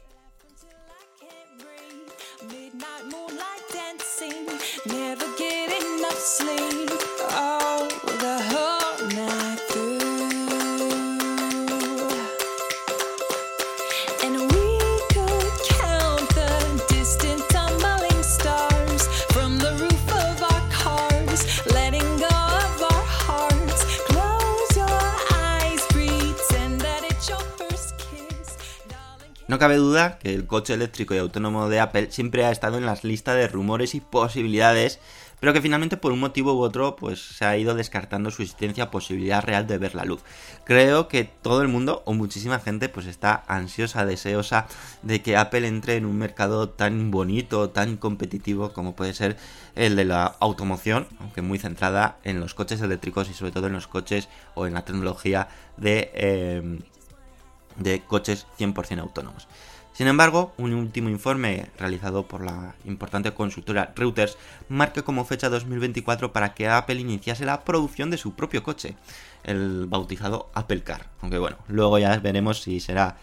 No 29.56 29.60
cabe 29.60 29.76
duda 29.76 30.18
que 30.18 30.34
el 30.34 30.46
coche 30.46 30.74
eléctrico 30.74 31.14
y 31.14 31.18
autónomo 31.18 31.70
de 31.70 31.80
Apple 31.80 32.08
siempre 32.10 32.44
ha 32.44 32.50
estado 32.50 32.76
en 32.76 32.84
las 32.84 33.04
listas 33.04 33.36
de 33.36 33.48
rumores 33.48 33.94
y 33.94 34.02
posibilidades, 34.02 35.00
pero 35.40 35.54
que 35.54 35.62
finalmente 35.62 35.96
por 35.96 36.12
un 36.12 36.20
motivo 36.20 36.52
u 36.52 36.60
otro 36.60 36.94
pues 36.94 37.20
se 37.20 37.46
ha 37.46 37.56
ido 37.56 37.74
descartando 37.74 38.30
su 38.30 38.42
existencia 38.42 38.90
posibilidad 38.90 39.42
real 39.42 39.66
de 39.66 39.78
ver 39.78 39.94
la 39.94 40.04
luz. 40.04 40.20
Creo 40.66 41.08
que 41.08 41.24
todo 41.24 41.62
el 41.62 41.68
mundo 41.68 42.02
o 42.04 42.12
muchísima 42.12 42.58
gente 42.58 42.90
pues 42.90 43.06
está 43.06 43.44
ansiosa, 43.48 44.04
deseosa 44.04 44.66
de 45.00 45.22
que 45.22 45.38
Apple 45.38 45.66
entre 45.66 45.96
en 45.96 46.04
un 46.04 46.18
mercado 46.18 46.68
tan 46.68 47.10
bonito, 47.10 47.70
tan 47.70 47.96
competitivo 47.96 48.74
como 48.74 48.94
puede 48.94 49.14
ser 49.14 49.38
el 49.74 49.96
de 49.96 50.04
la 50.04 50.36
automoción, 50.38 51.06
aunque 51.18 51.40
muy 51.40 51.58
centrada 51.58 52.18
en 52.24 52.40
los 52.40 52.52
coches 52.52 52.82
eléctricos 52.82 53.30
y 53.30 53.32
sobre 53.32 53.52
todo 53.52 53.68
en 53.68 53.72
los 53.72 53.86
coches 53.86 54.28
o 54.54 54.66
en 54.66 54.74
la 54.74 54.84
tecnología 54.84 55.48
de 55.78 56.10
eh, 56.12 56.78
de 57.78 58.02
coches 58.02 58.46
100% 58.58 59.00
autónomos. 59.00 59.48
Sin 59.96 60.08
embargo, 60.08 60.52
un 60.58 60.74
último 60.74 61.08
informe 61.08 61.70
realizado 61.78 62.28
por 62.28 62.44
la 62.44 62.74
importante 62.84 63.32
consultora 63.32 63.94
Reuters 63.96 64.36
marca 64.68 65.00
como 65.00 65.24
fecha 65.24 65.48
2024 65.48 66.34
para 66.34 66.52
que 66.52 66.68
Apple 66.68 67.00
iniciase 67.00 67.46
la 67.46 67.64
producción 67.64 68.10
de 68.10 68.18
su 68.18 68.34
propio 68.34 68.62
coche, 68.62 68.94
el 69.42 69.86
bautizado 69.86 70.50
Apple 70.52 70.82
Car. 70.82 71.08
Aunque 71.22 71.38
bueno, 71.38 71.56
luego 71.68 71.98
ya 71.98 72.14
veremos 72.18 72.60
si 72.60 72.78
será 72.78 73.16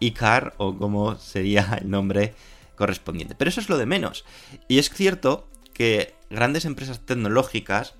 iCar 0.00 0.52
o 0.58 0.76
cómo 0.76 1.16
sería 1.16 1.78
el 1.80 1.88
nombre 1.88 2.34
correspondiente. 2.76 3.34
Pero 3.34 3.48
eso 3.48 3.62
es 3.62 3.70
lo 3.70 3.78
de 3.78 3.86
menos. 3.86 4.26
Y 4.68 4.78
es 4.78 4.90
cierto 4.90 5.48
que 5.72 6.14
grandes 6.28 6.66
empresas 6.66 7.00
tecnológicas 7.00 7.94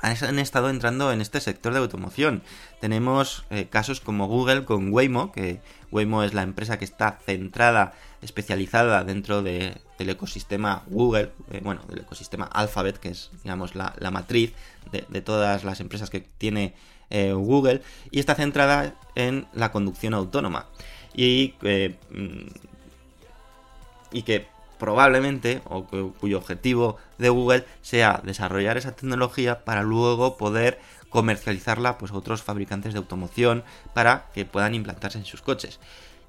han 0.00 0.38
estado 0.38 0.70
entrando 0.70 1.12
en 1.12 1.20
este 1.20 1.40
sector 1.40 1.72
de 1.72 1.80
automoción. 1.80 2.42
Tenemos 2.80 3.44
eh, 3.50 3.66
casos 3.68 4.00
como 4.00 4.28
Google 4.28 4.64
con 4.64 4.92
Waymo, 4.92 5.32
que 5.32 5.60
Waymo 5.90 6.22
es 6.22 6.34
la 6.34 6.42
empresa 6.42 6.78
que 6.78 6.84
está 6.84 7.18
centrada, 7.26 7.92
especializada 8.22 9.02
dentro 9.04 9.42
de- 9.42 9.76
del 9.98 10.10
ecosistema 10.10 10.82
Google, 10.86 11.32
eh, 11.50 11.60
bueno, 11.62 11.82
del 11.88 12.00
ecosistema 12.00 12.44
Alphabet, 12.46 12.98
que 12.98 13.08
es, 13.08 13.30
digamos, 13.42 13.74
la, 13.74 13.92
matriz 14.12 14.52
de, 14.92 15.20
todas 15.20 15.64
las 15.64 15.80
empresas 15.80 16.10
que 16.10 16.20
tiene 16.20 16.74
eh, 17.10 17.32
Google, 17.32 17.82
y 18.10 18.20
está 18.20 18.34
centrada 18.34 18.94
en 19.16 19.46
la 19.52 19.72
conducción 19.72 20.14
autónoma. 20.14 20.66
Y 21.14 21.54
mm, 21.62 22.48
y 24.12 24.22
que 24.22 24.46
probablemente, 24.78 25.62
o 25.64 25.84
cu- 25.84 26.14
cuyo 26.20 26.38
objetivo 26.38 26.96
de 27.18 27.28
Google 27.28 27.66
sea 27.82 28.20
desarrollar 28.24 28.76
esa 28.76 28.92
tecnología 28.92 29.64
para 29.64 29.82
luego 29.82 30.36
poder 30.36 30.78
comercializarla 31.08 31.98
pues, 31.98 32.12
a 32.12 32.16
otros 32.16 32.42
fabricantes 32.42 32.92
de 32.92 32.98
automoción 32.98 33.64
para 33.94 34.26
que 34.34 34.44
puedan 34.44 34.74
implantarse 34.74 35.18
en 35.18 35.24
sus 35.24 35.42
coches. 35.42 35.80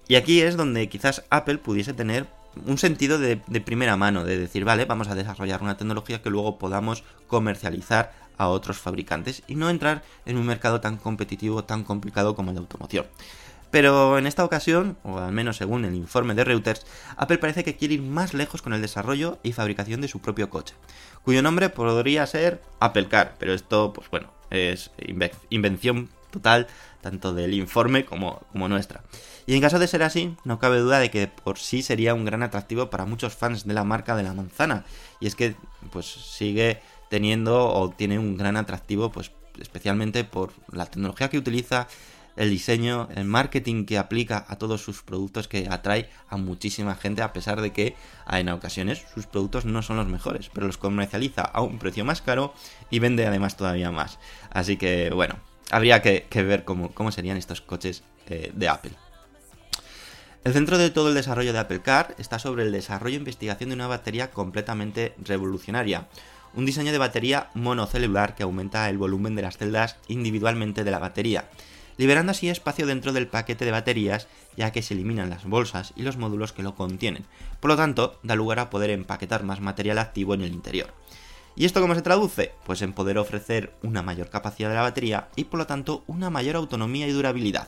Y 0.08 0.16
aquí 0.16 0.42
es 0.42 0.58
donde 0.58 0.90
quizás 0.90 1.24
Apple 1.30 1.60
pudiese 1.60 1.94
tener 1.94 2.26
un 2.66 2.78
sentido 2.78 3.20
de, 3.20 3.42
de 3.46 3.62
primera 3.62 3.96
mano, 3.96 4.24
de 4.24 4.38
decir, 4.38 4.66
vale, 4.66 4.86
vamos 4.86 5.08
a 5.08 5.16
desarrollar 5.16 5.62
una 5.62 5.78
tecnología 5.78 6.22
que 6.22 6.30
luego 6.32 6.58
podamos 6.58 7.04
comercializar 7.28 8.12
a 8.38 8.48
otros 8.48 8.78
fabricantes 8.78 9.44
y 9.48 9.56
no 9.56 9.70
entrar 9.70 10.02
en 10.26 10.38
un 10.38 10.46
mercado 10.46 10.80
tan 10.82 10.98
competitivo, 10.98 11.66
tan 11.66 11.84
complicado 11.84 12.36
como 12.36 12.52
el 12.52 12.56
de 12.56 12.62
automoción. 12.62 13.06
Pero 13.72 14.18
en 14.18 14.26
esta 14.26 14.44
ocasión, 14.44 14.98
o 15.04 15.20
al 15.20 15.32
menos 15.32 15.58
según 15.58 15.86
el 15.86 15.94
informe 15.94 16.34
de 16.34 16.44
Reuters, 16.44 16.86
Apple 17.18 17.38
parece 17.38 17.64
que 17.64 17.76
quiere 17.76 17.94
ir 17.96 18.02
más 18.02 18.34
lejos 18.34 18.62
con 18.62 18.74
el 18.74 18.82
desarrollo 18.82 19.38
y 19.44 19.54
fabricación 19.54 20.02
de 20.02 20.08
su 20.08 20.20
propio 20.20 20.50
coche, 20.50 20.74
cuyo 21.24 21.42
nombre 21.44 21.70
podría 21.70 22.26
ser 22.26 22.62
Apple 22.80 23.08
Car, 23.08 23.36
pero 23.38 23.54
esto, 23.54 23.94
pues 23.94 24.10
bueno, 24.10 24.32
es 24.50 24.92
inve- 24.98 25.34
invención 25.50 26.10
total 26.32 26.68
tanto 27.02 27.34
del 27.34 27.54
informe 27.54 28.06
como, 28.06 28.42
como 28.52 28.68
nuestra. 28.68 29.04
Y 29.46 29.56
en 29.56 29.62
caso 29.62 29.80
de 29.80 29.88
ser 29.88 30.04
así, 30.04 30.36
no 30.44 30.60
cabe 30.60 30.80
duda 30.80 31.00
de 31.00 31.10
que 31.10 31.28
por 31.28 31.58
sí 31.58 31.82
sería 31.82 32.14
un 32.14 32.26
gran 32.26 32.44
atractivo 32.44 32.90
para 32.90 33.06
muchos 33.06 33.36
fans 33.36 33.66
de 33.66 33.74
la 33.74 33.84
marca 33.84 34.16
de 34.16 34.24
la 34.24 34.34
manzana, 34.34 34.84
y 35.20 35.28
es 35.28 35.36
que 35.36 35.56
pues 35.92 36.06
sigue 36.08 36.82
teniendo 37.10 37.68
o 37.68 37.90
tiene 37.90 38.20
un 38.20 38.38
gran 38.38 38.58
atractivo 38.58 39.12
pues 39.12 39.32
especialmente 39.60 40.24
por 40.24 40.54
la 40.72 40.86
tecnología 40.86 41.30
que 41.30 41.38
utiliza, 41.38 41.88
el 42.36 42.50
diseño, 42.50 43.10
el 43.16 43.26
marketing 43.26 43.86
que 43.86 43.98
aplica 43.98 44.46
a 44.48 44.58
todos 44.58 44.82
sus 44.82 45.04
productos 45.04 45.48
que 45.48 45.68
atrae 45.70 46.10
a 46.30 46.38
muchísima 46.38 46.96
gente 46.96 47.22
a 47.22 47.34
pesar 47.34 47.62
de 47.62 47.72
que 47.72 47.96
en 48.32 48.50
ocasiones 48.50 49.04
sus 49.14 49.26
productos 49.26 49.66
no 49.66 49.82
son 49.82 49.98
los 49.98 50.08
mejores, 50.08 50.50
pero 50.54 50.68
los 50.68 50.78
comercializa 50.78 51.42
a 51.42 51.62
un 51.62 51.80
precio 51.80 52.06
más 52.06 52.22
caro 52.22 52.54
y 52.90 53.00
vende 53.00 53.26
además 53.26 53.58
todavía 53.58 53.92
más. 53.92 54.20
Así 54.50 54.78
que 54.78 55.10
bueno, 55.12 55.36
habría 55.72 56.02
que, 56.02 56.28
que 56.30 56.44
ver 56.44 56.64
cómo, 56.64 56.92
cómo 56.92 57.12
serían 57.12 57.38
estos 57.38 57.62
coches 57.62 58.04
eh, 58.28 58.52
de 58.54 58.70
Apple. 58.70 58.92
El 60.44 60.54
centro 60.54 60.78
de 60.78 60.90
todo 60.90 61.10
el 61.10 61.16
desarrollo 61.16 61.52
de 61.52 61.60
Apple 61.60 61.82
Car 61.82 62.16
está 62.18 62.40
sobre 62.40 62.64
el 62.64 62.72
desarrollo 62.72 63.16
e 63.16 63.20
investigación 63.20 63.70
de 63.70 63.76
una 63.76 63.88
batería 63.88 64.32
completamente 64.32 65.14
revolucionaria. 65.18 66.08
Un 66.54 66.66
diseño 66.66 66.92
de 66.94 66.98
batería 66.98 67.50
monocelular 67.56 68.36
que 68.36 68.44
aumenta 68.44 68.90
el 68.90 68.98
volumen 68.98 69.36
de 69.36 69.42
las 69.42 69.58
celdas 69.58 69.98
individualmente 70.08 70.84
de 70.84 70.92
la 70.92 71.00
batería, 71.00 71.50
liberando 72.00 72.32
así 72.32 72.48
espacio 72.48 72.88
dentro 72.88 73.12
del 73.12 73.28
paquete 73.28 73.66
de 73.66 73.72
baterías 73.72 74.30
ya 74.56 74.72
que 74.72 74.82
se 74.82 74.94
eliminan 74.94 75.30
las 75.30 75.44
bolsas 75.44 75.92
y 75.98 76.04
los 76.04 76.16
módulos 76.16 76.54
que 76.54 76.64
lo 76.64 76.74
contienen. 76.74 77.26
Por 77.60 77.70
lo 77.70 77.76
tanto, 77.76 78.18
da 78.24 78.36
lugar 78.36 78.60
a 78.60 78.70
poder 78.70 78.90
empaquetar 78.90 79.44
más 79.44 79.60
material 79.60 79.98
activo 79.98 80.34
en 80.34 80.42
el 80.42 80.54
interior. 80.54 80.94
¿Y 81.58 81.66
esto 81.66 81.82
cómo 81.82 81.96
se 81.96 82.02
traduce? 82.02 82.54
Pues 82.66 82.82
en 82.84 82.94
poder 82.94 83.18
ofrecer 83.18 83.74
una 83.84 84.02
mayor 84.02 84.30
capacidad 84.30 84.70
de 84.70 84.76
la 84.76 84.84
batería 84.84 85.28
y 85.36 85.44
por 85.44 85.60
lo 85.60 85.68
tanto 85.68 86.06
una 86.08 86.30
mayor 86.30 86.56
autonomía 86.56 87.06
y 87.06 87.12
durabilidad. 87.12 87.68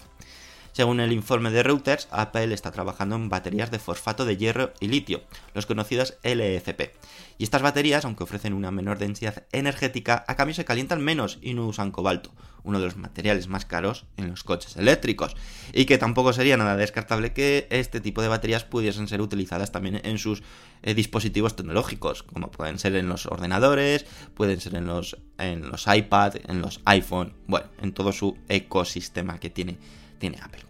Según 0.74 1.02
el 1.02 1.12
informe 1.12 1.52
de 1.52 1.64
Reuters, 1.64 2.08
Apple 2.12 2.54
está 2.54 2.72
trabajando 2.72 3.18
en 3.18 3.28
baterías 3.28 3.72
de 3.72 3.80
fosfato 3.80 4.24
de 4.24 4.38
hierro 4.38 4.72
y 4.80 4.88
litio, 4.88 5.22
los 5.54 5.66
conocidos 5.66 6.18
LFP. 6.24 6.94
Y 7.38 7.44
estas 7.44 7.62
baterías, 7.62 8.06
aunque 8.06 8.24
ofrecen 8.24 8.54
una 8.54 8.72
menor 8.72 8.98
densidad 8.98 9.46
energética, 9.52 10.24
a 10.30 10.36
cambio 10.36 10.56
se 10.56 10.64
calientan 10.64 11.02
menos 11.02 11.40
y 11.42 11.56
no 11.56 11.68
usan 11.68 11.92
cobalto, 11.92 12.32
uno 12.64 12.80
de 12.80 12.86
los 12.86 12.96
materiales 12.96 13.50
más 13.50 13.66
caros 13.66 14.06
en 14.16 14.30
los 14.30 14.46
coches 14.46 14.78
eléctricos. 14.78 15.36
Y 15.74 15.84
que 15.84 15.98
tampoco 15.98 16.32
sería 16.32 16.56
nada 16.56 16.78
descartable 16.78 17.34
que 17.34 17.68
este 17.70 18.00
tipo 18.00 18.22
de 18.22 18.30
baterías 18.30 18.64
pudiesen 18.64 19.10
ser 19.10 19.20
utilizadas 19.20 19.74
también 19.74 20.00
en 20.06 20.20
sus 20.20 20.42
eh, 20.84 20.94
dispositivos 20.94 21.58
tecnológicos, 21.58 22.24
como 22.24 22.50
pueden 22.50 22.80
ser 22.80 22.96
en 22.96 23.10
los 23.10 23.26
ordenadores, 23.26 24.06
pueden 24.36 24.62
ser 24.62 24.76
en 24.76 24.86
los, 24.86 25.18
en 25.38 25.68
los 25.68 25.86
iPad, 25.94 26.36
en 26.48 26.62
los 26.62 26.80
iPhone, 26.86 27.34
bueno, 27.48 27.68
en 27.82 27.92
todo 27.92 28.14
su 28.14 28.38
ecosistema 28.48 29.38
que 29.38 29.50
tiene 29.50 29.78
tiene 30.22 30.40
Apple. 30.42 30.64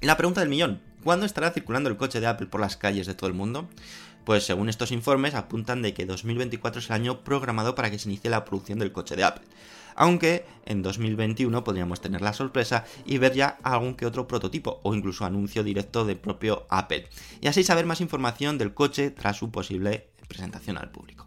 La 0.00 0.16
pregunta 0.16 0.40
del 0.40 0.48
millón, 0.48 0.80
¿cuándo 1.04 1.26
estará 1.26 1.52
circulando 1.52 1.88
el 1.88 1.96
coche 1.96 2.18
de 2.18 2.26
Apple 2.26 2.48
por 2.48 2.60
las 2.60 2.76
calles 2.76 3.06
de 3.06 3.14
todo 3.14 3.28
el 3.28 3.34
mundo? 3.34 3.68
Pues 4.24 4.44
según 4.44 4.68
estos 4.68 4.90
informes 4.90 5.34
apuntan 5.34 5.82
de 5.82 5.94
que 5.94 6.06
2024 6.06 6.80
es 6.80 6.86
el 6.86 6.94
año 6.94 7.22
programado 7.22 7.76
para 7.76 7.90
que 7.90 7.98
se 8.00 8.08
inicie 8.08 8.30
la 8.30 8.44
producción 8.44 8.80
del 8.80 8.90
coche 8.90 9.14
de 9.14 9.24
Apple. 9.24 9.46
Aunque 9.94 10.46
en 10.64 10.82
2021 10.82 11.62
podríamos 11.64 12.00
tener 12.00 12.22
la 12.22 12.32
sorpresa 12.32 12.84
y 13.04 13.18
ver 13.18 13.34
ya 13.34 13.58
algún 13.62 13.94
que 13.94 14.06
otro 14.06 14.26
prototipo 14.26 14.80
o 14.82 14.94
incluso 14.94 15.26
anuncio 15.26 15.62
directo 15.62 16.04
del 16.06 16.16
propio 16.16 16.66
Apple. 16.70 17.08
Y 17.42 17.48
así 17.48 17.62
saber 17.62 17.84
más 17.84 18.00
información 18.00 18.56
del 18.56 18.74
coche 18.74 19.10
tras 19.10 19.36
su 19.36 19.50
posible 19.50 20.08
presentación 20.28 20.78
al 20.78 20.90
público. 20.90 21.26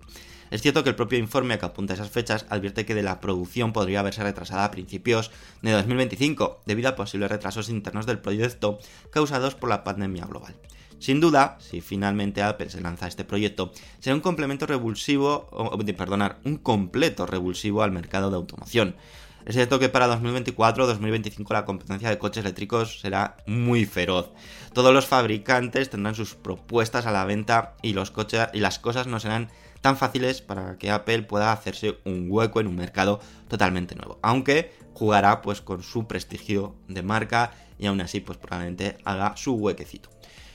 Es 0.52 0.62
cierto 0.62 0.84
que 0.84 0.90
el 0.90 0.96
propio 0.96 1.18
informe 1.18 1.58
que 1.58 1.66
apunta 1.66 1.94
esas 1.94 2.10
fechas 2.10 2.46
advierte 2.50 2.86
que 2.86 2.96
de 2.96 3.04
la 3.04 3.20
producción 3.20 3.74
podría 3.74 4.02
haberse 4.02 4.24
retrasada 4.24 4.66
a 4.66 4.72
principios 4.72 5.32
de 5.62 5.72
2025, 5.72 6.62
debido 6.66 6.90
a 6.90 6.96
posibles 6.96 7.32
retrasos 7.32 7.70
internos 7.70 8.06
del 8.06 8.20
proyecto 8.20 8.80
causados 9.10 9.56
por 9.56 9.70
la 9.70 9.84
pandemia 9.84 10.26
global. 10.26 10.56
Sin 11.00 11.20
duda, 11.20 11.58
si 11.60 11.82
finalmente 11.82 12.42
Apple 12.42 12.70
se 12.70 12.82
lanza 12.82 13.08
este 13.08 13.26
proyecto, 13.26 13.72
será 14.00 14.16
un 14.16 14.22
complemento 14.22 14.66
revulsivo, 14.66 15.48
o, 15.52 15.78
perdonar, 15.78 16.40
un 16.46 16.58
completo 16.58 17.26
revulsivo 17.26 17.84
al 17.84 17.92
mercado 17.92 18.30
de 18.30 18.38
automoción. 18.38 18.96
Es 19.46 19.54
cierto 19.54 19.78
que 19.78 19.90
para 19.90 20.08
2024 20.08 20.84
o 20.84 20.88
2025 20.88 21.54
la 21.54 21.66
competencia 21.66 22.10
de 22.10 22.18
coches 22.18 22.44
eléctricos 22.44 23.00
será 23.02 23.38
muy 23.46 23.86
feroz. 23.86 24.32
Todos 24.74 24.92
los 24.92 25.06
fabricantes 25.06 25.92
tendrán 25.92 26.16
sus 26.16 26.34
propuestas 26.34 27.06
a 27.06 27.12
la 27.12 27.26
venta 27.26 27.76
y 27.84 27.94
los 27.94 28.10
coches 28.10 28.48
y 28.54 28.60
las 28.60 28.80
cosas 28.80 29.06
no 29.06 29.20
serán 29.20 29.50
tan 29.86 29.98
fáciles 29.98 30.42
para 30.42 30.80
que 30.80 30.90
Apple 30.90 31.22
pueda 31.22 31.52
hacerse 31.52 32.00
un 32.06 32.26
hueco 32.28 32.60
en 32.60 32.66
un 32.66 32.76
mercado 32.76 33.20
totalmente 33.48 33.94
nuevo. 33.94 34.18
Aunque 34.24 34.74
jugará 34.96 35.44
pues 35.44 35.62
con 35.62 35.84
su 35.84 36.08
prestigio 36.08 36.74
de 36.88 37.04
marca 37.04 37.52
y 37.78 37.86
aún 37.86 38.02
así 38.02 38.20
pues 38.20 38.40
probablemente 38.40 38.98
haga 39.06 39.38
su 39.38 39.54
huequecito. 39.54 40.10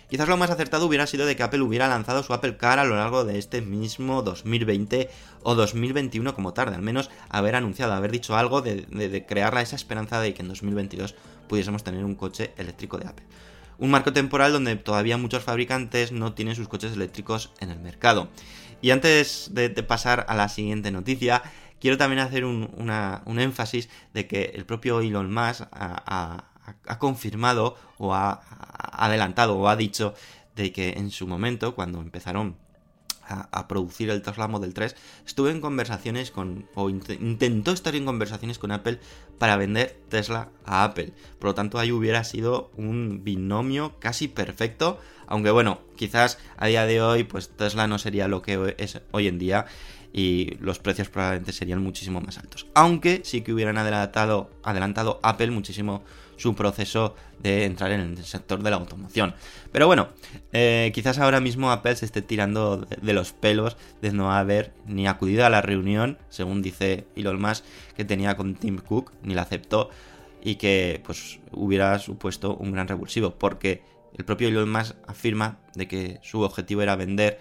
Quizás 0.08 0.26
lo 0.26 0.36
más 0.36 0.50
acertado 0.50 0.84
hubiera 0.84 1.06
sido 1.06 1.26
de 1.26 1.36
que 1.36 1.44
Apple 1.44 1.60
hubiera 1.60 1.86
lanzado 1.86 2.24
su 2.24 2.32
Apple 2.34 2.56
Car 2.56 2.80
a 2.80 2.84
lo 2.84 2.96
largo 2.96 3.24
de 3.24 3.38
este 3.38 3.62
mismo 3.62 4.22
2020 4.22 5.08
o 5.44 5.54
2021 5.54 6.34
como 6.34 6.52
tarde, 6.52 6.74
al 6.74 6.82
menos 6.82 7.08
haber 7.28 7.54
anunciado, 7.54 7.92
haber 7.92 8.10
dicho 8.10 8.36
algo 8.36 8.62
de, 8.62 8.84
de, 8.90 9.08
de 9.08 9.26
crear 9.26 9.56
esa 9.58 9.76
esperanza 9.76 10.20
de 10.20 10.34
que 10.34 10.42
en 10.42 10.48
2022 10.48 11.14
pudiésemos 11.46 11.84
tener 11.84 12.04
un 12.04 12.16
coche 12.16 12.52
eléctrico 12.56 12.98
de 12.98 13.06
Apple. 13.06 13.26
Un 13.80 13.90
marco 13.90 14.12
temporal 14.12 14.52
donde 14.52 14.76
todavía 14.76 15.16
muchos 15.16 15.42
fabricantes 15.42 16.12
no 16.12 16.34
tienen 16.34 16.54
sus 16.54 16.68
coches 16.68 16.92
eléctricos 16.92 17.50
en 17.60 17.70
el 17.70 17.78
mercado. 17.78 18.28
Y 18.80 18.90
antes 18.90 19.50
de, 19.52 19.70
pasar 19.82 20.26
a 20.28 20.34
la 20.34 20.48
siguiente 20.48 20.90
noticia, 20.90 21.42
quiero 21.80 21.98
también 21.98 22.20
hacer 22.20 22.44
un, 22.44 22.68
énfasis 23.38 23.88
de 24.14 24.26
que 24.26 24.52
el 24.54 24.64
propio 24.64 25.00
Elon 25.00 25.32
Musk 25.32 25.62
ha, 25.72 26.44
confirmado 26.98 27.76
o 27.98 28.14
ha, 28.14 28.40
adelantado 28.92 29.58
o 29.58 29.68
ha 29.68 29.76
dicho 29.76 30.14
de 30.56 30.72
que 30.72 30.90
en 30.90 31.10
su 31.10 31.26
momento, 31.26 31.74
cuando 31.74 32.00
empezaron 32.00 32.56
a, 33.30 33.68
producir 33.68 34.10
el 34.10 34.22
Tesla 34.22 34.48
Model 34.48 34.74
3, 34.74 34.96
estuve 35.26 35.50
en 35.50 35.60
conversaciones 35.60 36.30
con, 36.30 36.68
o 36.74 36.90
int 36.90 37.10
intentó 37.10 37.72
estar 37.72 37.94
en 37.94 38.04
conversaciones 38.04 38.58
con 38.58 38.72
Apple 38.72 38.98
para 39.38 39.56
vender 39.56 39.98
Tesla 40.08 40.48
a 40.64 40.84
Apple. 40.84 41.12
Por 41.38 41.50
lo 41.50 41.54
tanto, 41.54 41.78
ahí 41.78 41.92
hubiera 41.92 42.24
sido 42.24 42.70
un 42.76 43.22
binomio 43.22 43.98
casi 44.00 44.28
perfecto, 44.28 44.98
aunque 45.30 45.50
bueno, 45.50 45.80
quizás 45.96 46.38
a 46.58 46.66
día 46.66 46.84
de 46.84 47.00
hoy, 47.00 47.24
pues 47.24 47.48
Tesla 47.48 47.86
no 47.86 47.98
sería 47.98 48.28
lo 48.28 48.42
que 48.42 48.74
es 48.78 49.00
hoy 49.12 49.28
en 49.28 49.38
día 49.38 49.64
y 50.12 50.56
los 50.60 50.80
precios 50.80 51.08
probablemente 51.08 51.52
serían 51.52 51.82
muchísimo 51.82 52.20
más 52.20 52.36
altos. 52.36 52.66
Aunque 52.74 53.22
sí 53.24 53.40
que 53.40 53.52
hubieran 53.52 53.78
adelantado, 53.78 54.50
adelantado 54.64 55.20
Apple 55.22 55.52
muchísimo 55.52 56.02
su 56.36 56.54
proceso 56.54 57.14
de 57.38 57.64
entrar 57.64 57.92
en 57.92 58.00
el 58.00 58.24
sector 58.24 58.62
de 58.62 58.70
la 58.70 58.76
automoción. 58.76 59.34
Pero 59.70 59.86
bueno, 59.86 60.08
eh, 60.52 60.90
quizás 60.94 61.18
ahora 61.18 61.38
mismo 61.38 61.70
Apple 61.70 61.94
se 61.94 62.06
esté 62.06 62.22
tirando 62.22 62.78
de, 62.78 63.12
los 63.12 63.32
pelos 63.32 63.76
de 64.02 64.12
no 64.12 64.32
haber 64.32 64.72
ni 64.86 65.06
acudido 65.06 65.46
a 65.46 65.50
la 65.50 65.62
reunión, 65.62 66.18
según 66.28 66.60
dice 66.60 67.06
Elon 67.14 67.40
Musk, 67.40 67.64
que 67.96 68.04
tenía 68.04 68.36
con 68.36 68.56
Tim 68.56 68.78
Cook, 68.78 69.12
ni 69.22 69.34
la 69.34 69.42
aceptó 69.42 69.90
y 70.42 70.56
que 70.56 71.02
pues 71.04 71.38
hubiera 71.52 71.98
supuesto 71.98 72.56
un 72.56 72.72
gran 72.72 72.88
revulsivo, 72.88 73.34
porque 73.34 73.82
el 74.16 74.24
propio 74.24 74.48
Elon 74.48 74.70
Musk 74.70 74.96
afirma 75.06 75.58
de 75.74 75.88
que 75.88 76.18
su 76.22 76.42
objetivo 76.42 76.82
era 76.82 76.96
vender 76.96 77.40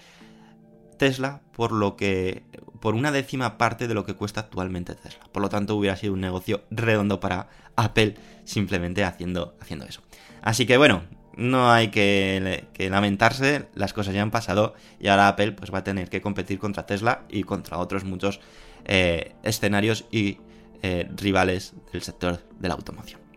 Tesla 0.97 1.41
por 1.53 1.71
lo 1.71 1.95
que 1.95 2.43
por 2.79 2.95
una 2.95 3.11
décima 3.11 3.57
parte 3.57 3.87
de 3.87 3.93
lo 3.93 4.05
que 4.05 4.15
cuesta 4.15 4.41
actualmente 4.41 4.95
Tesla. 4.95 5.25
Por 5.31 5.41
lo 5.41 5.49
tanto, 5.49 5.75
hubiera 5.75 5.95
sido 5.95 6.13
un 6.13 6.21
negocio 6.21 6.63
redondo 6.69 7.19
para 7.19 7.49
Apple 7.75 8.15
simplemente 8.45 9.03
haciendo, 9.03 9.55
haciendo 9.59 9.85
eso. 9.85 10.01
Así 10.41 10.65
que 10.65 10.77
bueno, 10.77 11.03
no 11.35 11.71
hay 11.71 11.89
que, 11.89 12.65
lamentarse, 12.89 13.67
las 13.73 13.93
cosas 13.93 14.13
ya 14.13 14.21
han 14.21 14.31
pasado 14.31 14.75
y 14.99 15.07
ahora 15.07 15.29
Apple 15.29 15.53
pues 15.53 15.73
va 15.73 15.79
a 15.79 15.83
tener 15.83 16.09
que 16.09 16.21
competir 16.21 16.59
contra 16.59 16.85
Tesla 16.85 17.23
y 17.29 17.43
contra 17.43 17.77
otros 17.77 18.03
muchos 18.03 18.39
eh, 18.85 19.33
escenarios 19.43 20.05
y 20.11 20.37
eh, 20.81 21.09
rivales 21.15 21.73
del 21.91 22.01
sector 22.01 22.43
de 22.59 22.67
la 22.67 22.73
automoción. 22.75 23.28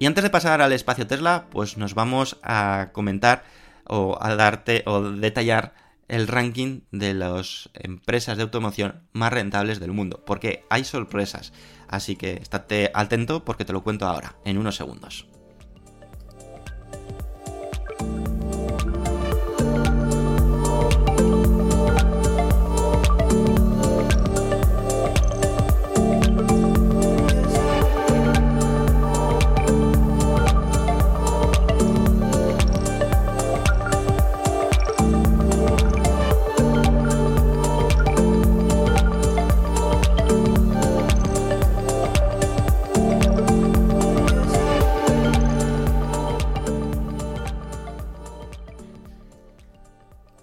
Y 0.00 0.06
antes 0.06 0.24
de 0.24 0.30
pasar 0.30 0.62
al 0.62 0.72
espacio 0.72 1.06
Tesla, 1.06 1.44
pues 1.50 1.76
nos 1.76 1.92
vamos 1.92 2.38
a 2.42 2.88
comentar 2.94 3.44
o 3.86 4.16
a 4.18 4.34
darte 4.34 4.82
o 4.86 5.02
detallar 5.02 5.74
el 6.08 6.26
ranking 6.26 6.80
de 6.90 7.12
las 7.12 7.68
empresas 7.74 8.38
de 8.38 8.44
automoción 8.44 9.02
más 9.12 9.30
rentables 9.30 9.78
del 9.78 9.92
mundo, 9.92 10.22
porque 10.24 10.64
hay 10.70 10.84
sorpresas. 10.84 11.52
Así 11.86 12.16
que 12.16 12.32
estate 12.32 12.90
atento 12.94 13.44
porque 13.44 13.66
te 13.66 13.74
lo 13.74 13.82
cuento 13.82 14.06
ahora, 14.06 14.36
en 14.46 14.56
unos 14.56 14.76
segundos. 14.76 15.29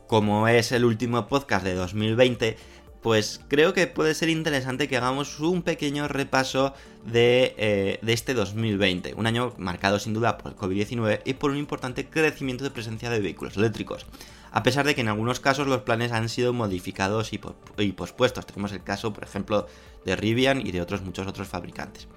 Como 0.08 0.48
es 0.48 0.72
el 0.72 0.86
último 0.86 1.28
podcast 1.28 1.64
de 1.64 1.76
2020, 1.76 2.58
pues 3.02 3.42
creo 3.48 3.74
que 3.74 3.88
puede 3.88 4.14
ser 4.16 4.30
interesante 4.30 4.88
que 4.88 4.98
hagamos 4.98 5.40
un 5.40 5.62
pequeño 5.62 6.08
repaso 6.08 6.74
de, 7.06 7.54
eh, 7.58 8.00
este 8.08 8.34
2020, 8.34 9.14
un 9.14 9.28
año 9.28 9.54
marcado 9.58 10.00
sin 10.00 10.14
duda 10.14 10.38
por 10.38 10.52
el 10.52 10.58
COVID-19 10.58 11.22
y 11.26 11.34
por 11.36 11.52
un 11.52 11.58
importante 11.58 12.10
crecimiento 12.10 12.64
de 12.64 12.72
presencia 12.72 13.10
de 13.10 13.20
vehículos 13.20 13.58
eléctricos. 13.58 14.06
A 14.52 14.64
pesar 14.64 14.86
de 14.86 14.96
que 14.96 15.02
en 15.02 15.10
algunos 15.10 15.40
casos 15.40 15.68
los 15.68 15.82
planes 15.82 16.12
han 16.12 16.30
sido 16.30 16.54
modificados 16.54 17.32
y, 17.34 17.40
y 17.78 17.92
pospuestos. 17.92 18.46
Tenemos 18.46 18.72
el 18.72 18.82
caso, 18.82 19.14
por 19.14 19.24
ejemplo, 19.24 19.68
de 20.06 20.16
Rivian 20.16 20.66
y 20.66 20.72
de 20.72 20.82
otros 20.82 21.02
muchos 21.02 21.28
otros 21.28 21.48
fabricantes. 21.48 22.08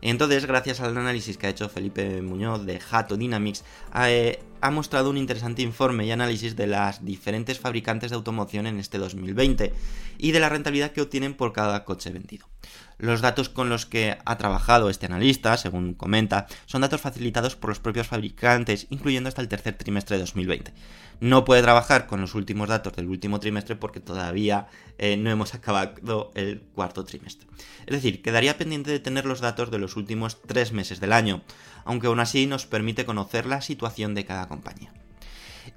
Entonces, 0.00 0.44
gracias 0.44 0.80
al 0.80 0.96
análisis 0.96 1.38
que 1.38 1.46
ha 1.46 1.50
hecho 1.50 1.68
Felipe 1.68 2.20
Muñoz 2.20 2.66
de 2.66 2.78
Hato 2.90 3.16
Dynamics, 3.16 3.64
eh, 4.06 4.38
ha 4.64 4.70
mostrado 4.70 5.10
un 5.10 5.18
interesante 5.18 5.60
informe 5.60 6.06
y 6.06 6.10
análisis 6.10 6.56
de 6.56 6.66
las 6.66 7.04
diferentes 7.04 7.60
fabricantes 7.60 8.10
de 8.10 8.16
automoción 8.16 8.66
en 8.66 8.78
este 8.78 8.96
2020 8.96 9.74
y 10.16 10.32
de 10.32 10.40
la 10.40 10.48
rentabilidad 10.48 10.92
que 10.92 11.02
obtienen 11.02 11.34
por 11.34 11.52
cada 11.52 11.84
coche 11.84 12.08
vendido. 12.08 12.48
Los 12.96 13.20
datos 13.20 13.50
con 13.50 13.68
los 13.68 13.84
que 13.84 14.16
ha 14.24 14.38
trabajado 14.38 14.88
este 14.88 15.04
analista, 15.04 15.58
según 15.58 15.92
comenta, 15.92 16.46
son 16.64 16.80
datos 16.80 17.02
facilitados 17.02 17.56
por 17.56 17.68
los 17.68 17.80
propios 17.80 18.06
fabricantes, 18.06 18.86
incluyendo 18.88 19.28
hasta 19.28 19.42
el 19.42 19.48
tercer 19.48 19.76
trimestre 19.76 20.16
de 20.16 20.22
2020. 20.22 20.72
No 21.20 21.44
puede 21.44 21.60
trabajar 21.62 22.06
con 22.06 22.22
los 22.22 22.34
últimos 22.34 22.68
datos 22.68 22.94
del 22.94 23.08
último 23.08 23.40
trimestre 23.40 23.76
porque 23.76 24.00
todavía 24.00 24.68
eh, 24.96 25.18
no 25.18 25.30
hemos 25.30 25.54
acabado 25.54 26.30
el 26.34 26.62
cuarto 26.74 27.04
trimestre. 27.04 27.46
Es 27.86 27.94
decir, 27.94 28.22
quedaría 28.22 28.56
pendiente 28.56 28.90
de 28.90 29.00
tener 29.00 29.26
los 29.26 29.40
datos 29.40 29.70
de 29.70 29.78
los 29.78 29.96
últimos 29.96 30.40
tres 30.42 30.72
meses 30.72 31.00
del 31.00 31.12
año, 31.12 31.42
aunque 31.84 32.06
aún 32.06 32.20
así 32.20 32.46
nos 32.46 32.66
permite 32.66 33.04
conocer 33.04 33.46
la 33.46 33.60
situación 33.60 34.14
de 34.14 34.24
cada 34.24 34.48
compañía. 34.48 34.92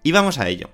Y 0.04 0.12
vamos 0.12 0.38
a 0.38 0.50
ello. 0.50 0.70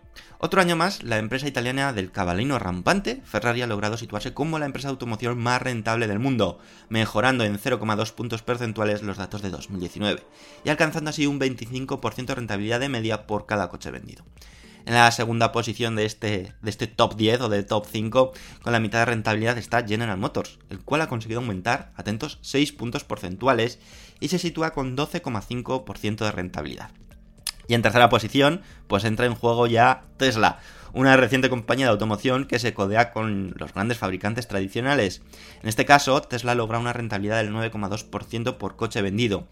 Otro 0.46 0.60
año 0.60 0.76
más, 0.76 1.04
la 1.04 1.20
empresa 1.20 1.48
italiana 1.48 1.94
del 1.94 2.12
cabalino 2.12 2.60
rampante, 2.60 3.22
Ferrari 3.24 3.62
ha 3.62 3.68
logrado 3.68 3.96
situarse 3.96 4.34
como 4.34 4.60
la 4.60 4.66
empresa 4.66 4.90
de 4.90 4.92
automoción 4.92 5.38
más 5.38 5.62
rentable 5.62 6.06
del 6.08 6.20
mundo, 6.20 6.60
mejorando 6.90 7.46
en 7.46 7.58
0,2 7.58 8.12
puntos 8.12 8.42
porcentuales 8.42 9.04
los 9.04 9.18
datos 9.18 9.42
de 9.42 9.52
2019, 9.52 10.22
y 10.66 10.70
alcanzando 10.70 11.12
así 11.12 11.28
un 11.28 11.40
25% 11.40 12.26
de 12.26 12.36
rentabilidad 12.36 12.82
de 12.82 12.90
media 12.90 13.26
por 13.26 13.46
cada 13.46 13.70
coche 13.70 13.90
vendido. 13.90 14.26
En 14.86 14.96
la 14.96 15.10
segunda 15.12 15.54
posición 15.54 15.96
de 15.96 16.06
este, 16.06 16.54
de 16.62 16.70
este 16.70 16.88
top 16.88 17.16
10 17.16 17.42
o 17.42 17.50
de 17.50 17.64
top 17.64 17.88
5, 17.90 18.34
con 18.62 18.74
la 18.74 18.82
mitad 18.82 19.00
de 19.00 19.06
rentabilidad, 19.06 19.58
está 19.58 19.88
General 19.88 20.18
Motors, 20.18 20.60
el 20.70 20.82
cual 20.82 21.00
ha 21.00 21.08
conseguido 21.08 21.40
aumentar, 21.40 21.94
atentos, 21.96 22.40
6 22.42 22.74
puntos 22.74 23.06
porcentuales 23.06 23.80
y 24.20 24.30
se 24.30 24.40
sitúa 24.40 24.72
con 24.72 24.96
12,5% 24.98 26.18
de 26.18 26.32
rentabilidad. 26.32 26.92
Y 27.68 27.76
en 27.76 27.82
tercera 27.82 28.10
posición, 28.10 28.62
pues 28.88 29.06
entra 29.06 29.26
en 29.26 29.36
juego 29.36 29.68
ya 29.68 30.04
Tesla, 30.18 30.60
una 30.92 31.16
reciente 31.18 31.50
compañía 31.50 31.86
de 31.86 31.92
automoción 31.92 32.46
que 32.46 32.60
se 32.60 32.74
codea 32.74 33.12
con 33.12 33.54
los 33.58 33.74
grandes 33.74 33.98
fabricantes 33.98 34.48
tradicionales. 34.48 35.22
En 35.62 35.70
este 35.70 35.86
caso, 35.86 36.22
Tesla 36.22 36.56
logra 36.56 36.80
una 36.80 36.94
rentabilidad 36.94 37.38
del 37.38 37.52
9,2% 37.52 38.58
por 38.58 38.76
coche 38.76 39.02
vendido, 39.02 39.48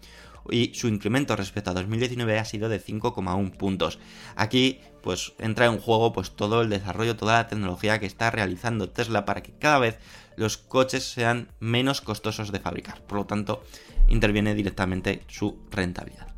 y 0.50 0.72
su 0.74 0.88
incremento 0.88 1.36
respecto 1.36 1.70
a 1.70 1.74
2019 1.74 2.38
ha 2.38 2.44
sido 2.44 2.68
de 2.68 2.80
5,1 2.80 3.56
puntos. 3.56 3.98
Aquí 4.36 4.80
pues 5.02 5.32
entra 5.38 5.66
en 5.66 5.78
juego 5.78 6.12
pues 6.12 6.32
todo 6.32 6.62
el 6.62 6.70
desarrollo, 6.70 7.16
toda 7.16 7.34
la 7.34 7.48
tecnología 7.48 7.98
que 7.98 8.06
está 8.06 8.30
realizando 8.30 8.88
Tesla 8.88 9.24
para 9.24 9.42
que 9.42 9.52
cada 9.52 9.78
vez 9.78 9.98
los 10.36 10.56
coches 10.56 11.04
sean 11.04 11.48
menos 11.60 12.00
costosos 12.00 12.52
de 12.52 12.60
fabricar. 12.60 13.00
Por 13.02 13.18
lo 13.18 13.26
tanto, 13.26 13.62
interviene 14.08 14.54
directamente 14.54 15.22
su 15.28 15.58
rentabilidad. 15.70 16.28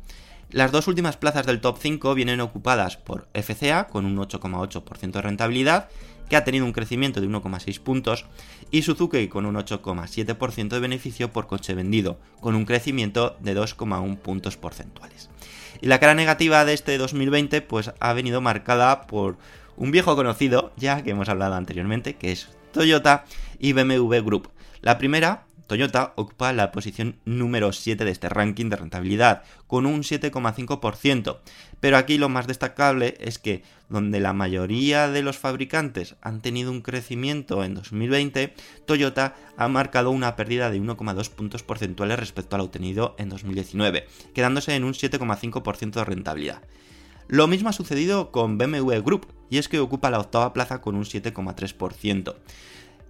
Las 0.51 0.71
dos 0.71 0.87
últimas 0.87 1.17
plazas 1.17 1.45
del 1.45 1.59
top 1.59 1.77
5 1.81 2.13
vienen 2.13 2.39
ocupadas 2.39 2.97
por 2.97 3.27
FCA 3.33 3.87
con 3.87 4.05
un 4.05 4.17
8,8% 4.17 5.11
de 5.11 5.21
rentabilidad, 5.21 5.89
que 6.29 6.35
ha 6.35 6.43
tenido 6.43 6.65
un 6.65 6.71
crecimiento 6.71 7.19
de 7.19 7.27
1,6 7.27 7.79
puntos, 7.81 8.25
y 8.71 8.83
Suzuki 8.83 9.27
con 9.27 9.45
un 9.45 9.55
8,7% 9.55 10.69
de 10.69 10.79
beneficio 10.79 11.31
por 11.31 11.47
coche 11.47 11.75
vendido, 11.75 12.19
con 12.39 12.55
un 12.55 12.65
crecimiento 12.65 13.35
de 13.41 13.55
2,1 13.55 14.17
puntos 14.17 14.57
porcentuales. 14.57 15.29
Y 15.81 15.87
la 15.87 15.99
cara 15.99 16.15
negativa 16.15 16.63
de 16.63 16.73
este 16.73 16.97
2020 16.97 17.61
pues 17.61 17.91
ha 17.99 18.13
venido 18.13 18.39
marcada 18.39 19.07
por 19.07 19.37
un 19.77 19.91
viejo 19.91 20.15
conocido, 20.15 20.71
ya 20.77 21.03
que 21.03 21.11
hemos 21.11 21.27
hablado 21.27 21.55
anteriormente, 21.55 22.15
que 22.15 22.31
es 22.31 22.49
Toyota 22.75 23.23
y 23.57 23.71
BMW 23.71 24.17
Group. 24.17 24.49
La 24.81 24.97
primera 24.97 25.45
Toyota 25.65 26.11
ocupa 26.17 26.51
la 26.51 26.73
posición 26.73 27.15
número 27.23 27.71
7 27.71 28.03
de 28.03 28.11
este 28.11 28.27
ranking 28.27 28.69
de 28.69 28.75
rentabilidad, 28.75 29.43
con 29.65 29.85
un 29.85 30.01
7,5%. 30.03 31.37
Pero 31.79 31.95
aquí 31.95 32.17
lo 32.17 32.27
más 32.27 32.47
destacable 32.47 33.15
es 33.21 33.39
que 33.39 33.63
donde 33.87 34.19
la 34.19 34.33
mayoría 34.33 35.07
de 35.07 35.21
los 35.23 35.37
fabricantes 35.37 36.17
han 36.21 36.41
tenido 36.41 36.69
un 36.69 36.81
crecimiento 36.81 37.63
en 37.63 37.75
2020, 37.75 38.53
Toyota 38.85 39.35
ha 39.55 39.69
marcado 39.69 40.11
una 40.11 40.35
pérdida 40.35 40.69
de 40.69 40.81
1,2 40.81 41.29
puntos 41.29 41.63
porcentuales 41.63 42.19
respecto 42.19 42.57
a 42.57 42.59
lo 42.59 42.65
obtenido 42.65 43.15
en 43.17 43.29
2019, 43.29 44.05
quedándose 44.33 44.75
en 44.75 44.83
un 44.83 44.93
7,5% 44.93 45.91
de 45.91 46.03
rentabilidad. 46.03 46.61
Lo 47.27 47.47
mismo 47.47 47.69
ha 47.69 47.73
sucedido 47.73 48.31
con 48.31 48.57
BMW 48.57 48.99
Group, 49.03 49.27
y 49.49 49.57
es 49.57 49.67
que 49.67 49.79
ocupa 49.79 50.09
la 50.09 50.19
octava 50.19 50.53
plaza 50.53 50.81
con 50.81 50.95
un 50.95 51.03
7,3%, 51.03 52.35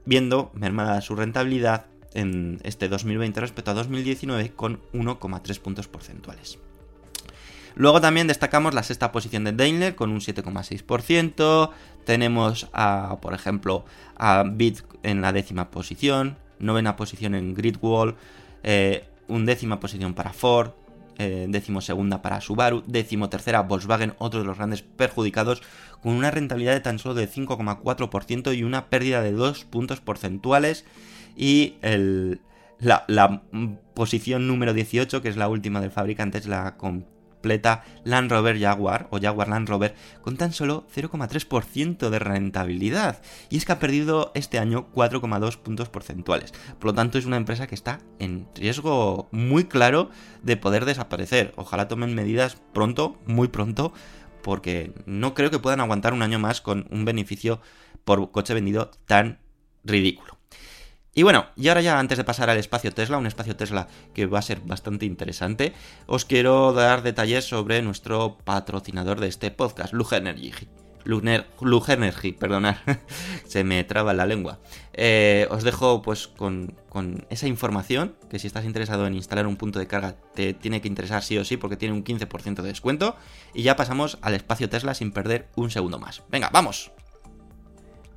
viendo 0.05 0.51
mermada 0.53 1.01
su 1.01 1.15
rentabilidad 1.15 1.85
en 2.13 2.59
este 2.63 2.87
2020 2.87 3.39
respecto 3.41 3.71
a 3.71 3.73
2019 3.73 4.51
con 4.51 4.79
1,3 4.93 5.59
puntos 5.59 5.87
porcentuales. 5.87 6.59
Luego 7.75 7.99
también 7.99 8.27
destacamos 8.27 8.73
la 8.73 8.83
sexta 8.83 9.11
posición 9.11 9.43
de 9.43 9.51
Daimler 9.51 9.95
con 9.95 10.09
un 10.11 10.21
7,6%. 10.21 11.71
Tenemos, 12.05 12.69
a, 12.71 13.17
por 13.21 13.33
ejemplo, 13.33 13.83
a 14.15 14.43
Bit 14.43 14.81
en 15.03 15.21
la 15.21 15.33
décima 15.33 15.71
posición, 15.71 16.37
novena 16.59 16.95
posición 16.95 17.35
en 17.35 17.53
Gridwall, 17.53 18.15
eh, 18.63 19.05
undécima 19.27 19.81
posición 19.81 20.13
para 20.13 20.31
Ford, 20.31 20.71
eh, 21.17 21.47
décimo 21.49 21.81
segunda 21.81 22.21
para 22.21 22.41
Subaru, 22.41 22.83
décimo 22.87 23.29
tercera 23.29 23.61
Volkswagen, 23.61 24.13
otro 24.17 24.39
de 24.39 24.45
los 24.45 24.57
grandes 24.57 24.81
perjudicados, 24.81 25.61
con 26.01 26.13
una 26.13 26.31
rentabilidad 26.31 26.73
de 26.73 26.81
tan 26.81 26.99
solo 26.99 27.15
de 27.15 27.29
5,4% 27.29 28.55
y 28.55 28.63
una 28.63 28.87
pérdida 28.89 29.21
de 29.21 29.31
2 29.31 29.65
puntos 29.65 30.01
porcentuales. 30.01 30.85
Y 31.35 31.75
la, 32.79 33.43
posición 33.93 34.47
número 34.47 34.73
18, 34.73 35.21
que 35.21 35.29
es 35.29 35.37
la 35.37 35.47
última 35.47 35.81
del 35.81 35.91
fabricante, 35.91 36.37
es 36.37 36.47
la 36.47 36.75
completa 37.45 37.83
Land 38.03 38.31
Rover 38.31 38.59
Jaguar 38.59 39.07
o 39.11 39.19
Jaguar 39.19 39.49
Land 39.49 39.69
Rover 39.69 39.93
con 40.23 40.35
tan 40.35 40.51
solo 40.51 40.87
0,3% 40.95 42.09
de 42.09 42.17
rentabilidad. 42.17 43.21
Y 43.51 43.57
es 43.57 43.65
que 43.65 43.71
ha 43.71 43.77
perdido 43.77 44.31
este 44.33 44.57
año 44.57 44.87
4,2 44.95 45.57
puntos 45.57 45.89
porcentuales. 45.89 46.53
Por 46.79 46.85
lo 46.85 46.93
tanto, 46.95 47.19
es 47.19 47.25
una 47.25 47.37
empresa 47.37 47.67
que 47.67 47.75
está 47.75 47.99
en 48.17 48.47
riesgo 48.55 49.29
muy 49.31 49.65
claro 49.65 50.09
de 50.41 50.57
poder 50.57 50.85
desaparecer. 50.85 51.53
Ojalá 51.55 51.87
tomen 51.87 52.15
medidas 52.15 52.57
pronto, 52.73 53.19
muy 53.27 53.47
pronto, 53.49 53.93
porque 54.41 54.91
no 55.05 55.35
creo 55.35 55.51
que 55.51 55.59
puedan 55.59 55.81
aguantar 55.81 56.13
un 56.13 56.23
año 56.23 56.39
más 56.39 56.61
con 56.61 56.87
un 56.89 57.05
beneficio 57.05 57.61
por 58.05 58.31
coche 58.31 58.55
vendido 58.55 58.89
tan 59.05 59.37
ridículo. 59.83 60.39
Y 61.17 61.23
bueno, 61.23 61.45
y 61.55 61.69
ahora 61.69 61.81
ya 61.81 61.97
antes 61.97 62.17
de 62.17 62.25
pasar 62.25 62.49
al 62.49 62.57
espacio 62.57 62.93
Tesla, 62.93 63.17
un 63.17 63.25
espacio 63.25 63.55
Tesla 63.55 63.87
que 64.13 64.25
va 64.25 64.39
a 64.39 64.41
ser 64.41 64.59
bastante 64.59 65.05
interesante, 65.05 65.73
os 66.07 66.25
quiero 66.25 66.73
dar 66.73 67.03
detalles 67.03 67.45
sobre 67.45 67.81
nuestro 67.81 68.37
patrocinador 68.43 69.21
de 69.21 69.29
este 69.29 69.49
podcast, 69.49 69.93
Lug 69.93 70.13
Energy. 70.13 70.51
Luner, 71.05 71.47
Lug 71.61 71.89
Energy, 71.89 72.33
perdonad, 72.33 72.75
se 73.47 73.63
me 73.63 73.83
traba 73.85 74.13
la 74.13 74.25
lengua. 74.25 74.59
Eh, 74.91 75.47
os 75.51 75.63
dejo 75.63 76.01
pues 76.01 76.27
con, 76.27 76.75
con, 76.89 77.25
esa 77.29 77.47
información, 77.47 78.15
que 78.29 78.39
si 78.39 78.47
estás 78.47 78.65
interesado 78.65 79.07
en 79.07 79.13
instalar 79.13 79.47
un 79.47 79.55
punto 79.55 79.79
de 79.79 79.87
carga 79.87 80.15
te 80.33 80.53
tiene 80.53 80.81
que 80.81 80.87
interesar 80.89 81.23
sí 81.23 81.37
o 81.37 81.45
sí 81.45 81.55
porque 81.55 81.77
tiene 81.77 81.93
un 81.93 82.03
15% 82.03 82.55
de 82.55 82.67
descuento. 82.67 83.15
Y 83.53 83.61
ya 83.61 83.77
pasamos 83.77 84.17
al 84.21 84.33
espacio 84.33 84.67
Tesla 84.67 84.93
sin 84.93 85.11
perder 85.11 85.47
un 85.55 85.71
segundo 85.71 85.97
más. 85.97 86.23
Venga, 86.29 86.49
vamos. 86.51 86.91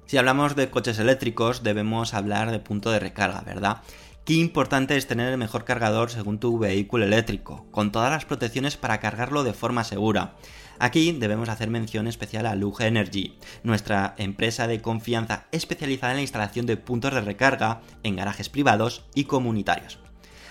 Si 0.09 0.17
hablamos 0.17 0.57
de 0.57 0.71
coches 0.71 0.99
eléctricos, 0.99 1.63
debemos 1.63 2.15
hablar 2.15 2.51
de 2.51 2.61
punto 2.61 2.91
de 2.91 2.99
recarga, 2.99 3.43
¿verdad? 3.43 3.83
Qué 4.25 4.33
importante 4.33 4.97
es 4.97 5.07
tener 5.07 5.31
el 5.31 5.37
mejor 5.37 5.67
cargador 5.67 6.11
según 6.11 6.41
tu 6.41 6.59
vehículo 6.59 7.05
eléctrico, 7.05 7.67
con 7.71 7.93
todas 7.93 8.11
las 8.11 8.25
protecciones 8.25 8.79
para 8.79 9.01
cargarlo 9.01 9.45
de 9.45 9.53
forma 9.53 9.85
segura. 9.85 10.37
Aquí 10.79 11.13
debemos 11.13 11.51
hacer 11.51 11.69
mención 11.69 12.07
especial 12.07 12.47
a 12.47 12.55
Luge 12.55 12.87
Energy, 12.87 13.37
nuestra 13.63 14.15
empresa 14.17 14.67
de 14.67 14.81
confianza 14.81 15.45
especializada 15.53 16.13
en 16.13 16.17
la 16.17 16.23
instalación 16.23 16.65
de 16.65 16.79
puntos 16.79 17.13
de 17.13 17.21
recarga 17.21 17.83
en 18.03 18.17
garajes 18.17 18.49
privados 18.49 19.05
y 19.15 19.25
comunitarios. 19.25 19.99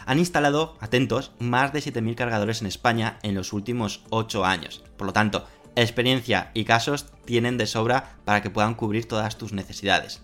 Han 0.06 0.20
instalado, 0.20 0.78
atentos, 0.80 1.32
más 1.40 1.74
de 1.74 1.80
7.000 1.80 2.14
cargadores 2.14 2.62
en 2.62 2.68
España 2.68 3.18
en 3.24 3.34
los 3.34 3.52
últimos 3.52 4.04
8 4.12 4.46
años. 4.46 4.84
Por 4.98 5.08
lo 5.08 5.14
tanto, 5.14 5.48
experiencia 5.82 6.52
y 6.54 6.66
casos 6.66 7.06
tienen 7.26 7.58
de 7.58 7.68
sobra 7.68 8.18
para 8.26 8.42
que 8.42 8.50
puedan 8.50 8.76
cubrir 8.76 9.08
todas 9.08 9.38
tus 9.38 9.54
necesidades. 9.54 10.22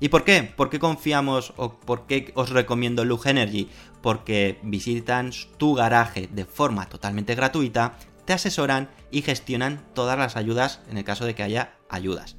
¿Y 0.00 0.08
por 0.08 0.24
qué? 0.24 0.42
¿Por 0.42 0.70
qué 0.70 0.78
confiamos 0.78 1.52
o 1.56 1.74
por 1.74 2.06
qué 2.06 2.32
os 2.34 2.50
recomiendo 2.50 3.04
Lug 3.04 3.26
Energy? 3.26 3.68
Porque 4.02 4.58
visitan 4.62 5.30
tu 5.56 5.74
garaje 5.74 6.28
de 6.32 6.44
forma 6.44 6.88
totalmente 6.88 7.34
gratuita, 7.34 7.96
te 8.24 8.32
asesoran 8.32 8.90
y 9.10 9.22
gestionan 9.22 9.84
todas 9.94 10.18
las 10.18 10.36
ayudas 10.36 10.80
en 10.90 10.98
el 10.98 11.04
caso 11.04 11.24
de 11.24 11.34
que 11.34 11.42
haya 11.42 11.74
ayudas. 11.88 12.36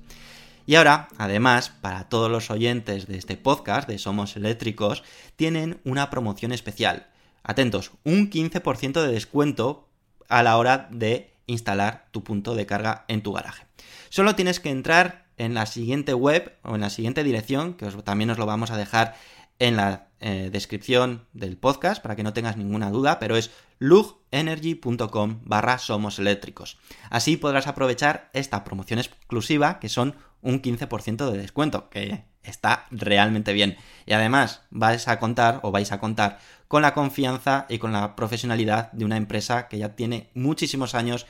Y 0.66 0.76
ahora, 0.76 1.08
además, 1.18 1.70
para 1.70 2.10
todos 2.10 2.30
los 2.30 2.50
oyentes 2.50 3.08
de 3.08 3.18
este 3.18 3.38
podcast 3.38 3.88
de 3.88 4.00
Somos 4.00 4.36
Eléctricos, 4.36 5.04
tienen 5.36 5.80
una 5.84 6.10
promoción 6.10 6.52
especial. 6.52 7.08
Atentos, 7.44 7.92
un 8.04 8.32
15% 8.32 9.02
de 9.02 9.12
descuento 9.12 9.88
a 10.28 10.42
la 10.42 10.58
hora 10.58 10.88
de 10.92 11.35
instalar 11.48 12.08
tu 12.12 12.24
punto 12.24 12.56
de 12.56 12.66
carga 12.66 13.06
en 13.08 13.22
tu 13.22 13.34
garaje. 13.34 13.66
Solo 14.10 14.36
tienes 14.36 14.60
que 14.60 14.70
entrar 14.70 15.26
en 15.38 15.54
la 15.54 15.66
siguiente 15.66 16.14
web 16.14 16.58
o 16.64 16.76
en 16.76 16.82
la 16.82 16.90
siguiente 16.90 17.24
dirección, 17.24 17.74
que 17.74 17.88
también 18.04 18.30
os 18.30 18.38
lo 18.38 18.46
vamos 18.46 18.72
a 18.72 18.78
dejar 18.78 19.16
en 19.60 19.76
la 19.76 20.08
eh, 20.20 20.50
descripción 20.52 21.28
del 21.34 21.58
podcast 21.58 22.02
para 22.02 22.16
que 22.16 22.24
no 22.24 22.34
tengas 22.34 22.58
ninguna 22.58 22.90
duda, 22.90 23.20
pero 23.20 23.38
es 23.38 23.52
lugenergy.com 23.80 25.42
barra 25.44 25.78
somos 25.78 26.20
eléctricos. 26.20 26.78
Así 27.10 27.38
podrás 27.38 27.68
aprovechar 27.68 28.30
esta 28.34 28.64
promoción 28.64 29.00
exclusiva 29.00 29.80
que 29.80 29.90
son 29.90 30.16
un 30.46 30.62
15% 30.62 31.30
de 31.30 31.38
descuento, 31.38 31.90
que 31.90 32.24
está 32.44 32.86
realmente 32.92 33.52
bien. 33.52 33.78
Y 34.06 34.14
además 34.14 34.62
vais 34.70 35.08
a 35.08 35.20
contar 35.20 35.60
o 35.64 35.72
vais 35.72 35.92
a 35.92 36.00
contar 36.00 36.40
con 36.68 36.82
la 36.84 36.94
confianza 36.94 37.66
y 37.68 37.80
con 37.80 37.92
la 37.92 38.16
profesionalidad 38.16 38.92
de 38.94 39.06
una 39.06 39.18
empresa 39.18 39.68
que 39.68 39.80
ya 39.80 39.96
tiene 39.96 40.30
muchísimos 40.34 40.96
años 40.96 41.26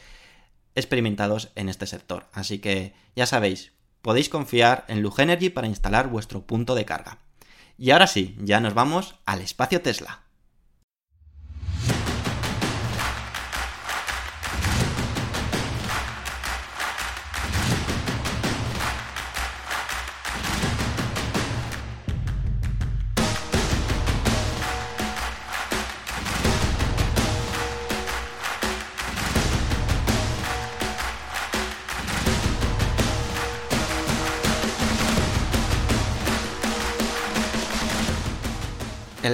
experimentados 0.76 1.52
en 1.56 1.70
este 1.70 1.88
sector. 1.88 2.28
Así 2.34 2.60
que 2.60 2.94
ya 3.16 3.26
sabéis, 3.26 3.72
podéis 4.02 4.30
confiar 4.30 4.86
en 4.90 5.02
Lugenergy 5.02 5.50
para 5.50 5.68
instalar 5.68 6.10
vuestro 6.10 6.46
punto 6.46 6.76
de 6.76 6.86
carga. 6.86 7.20
Y 7.78 7.92
ahora 7.92 8.08
sí, 8.08 8.36
ya 8.40 8.60
nos 8.60 8.74
vamos 8.74 9.16
al 9.26 9.42
espacio 9.42 9.82
Tesla. 9.82 10.25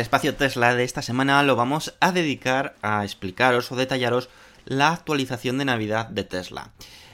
Espacio 0.02 0.36
Tesla 0.36 0.76
de 0.76 0.84
esta 0.84 1.02
semana 1.02 1.44
lo 1.44 1.56
vamos 1.56 1.94
a 2.00 2.12
dedicar 2.12 2.76
a 2.82 3.04
explicaros 3.04 3.72
o 3.72 3.76
detallaros 3.76 4.30
la 4.66 4.92
actualización 4.92 5.58
de 5.58 5.66
Navidad 5.66 6.08
de 6.08 6.24
Tesla. 6.24 6.72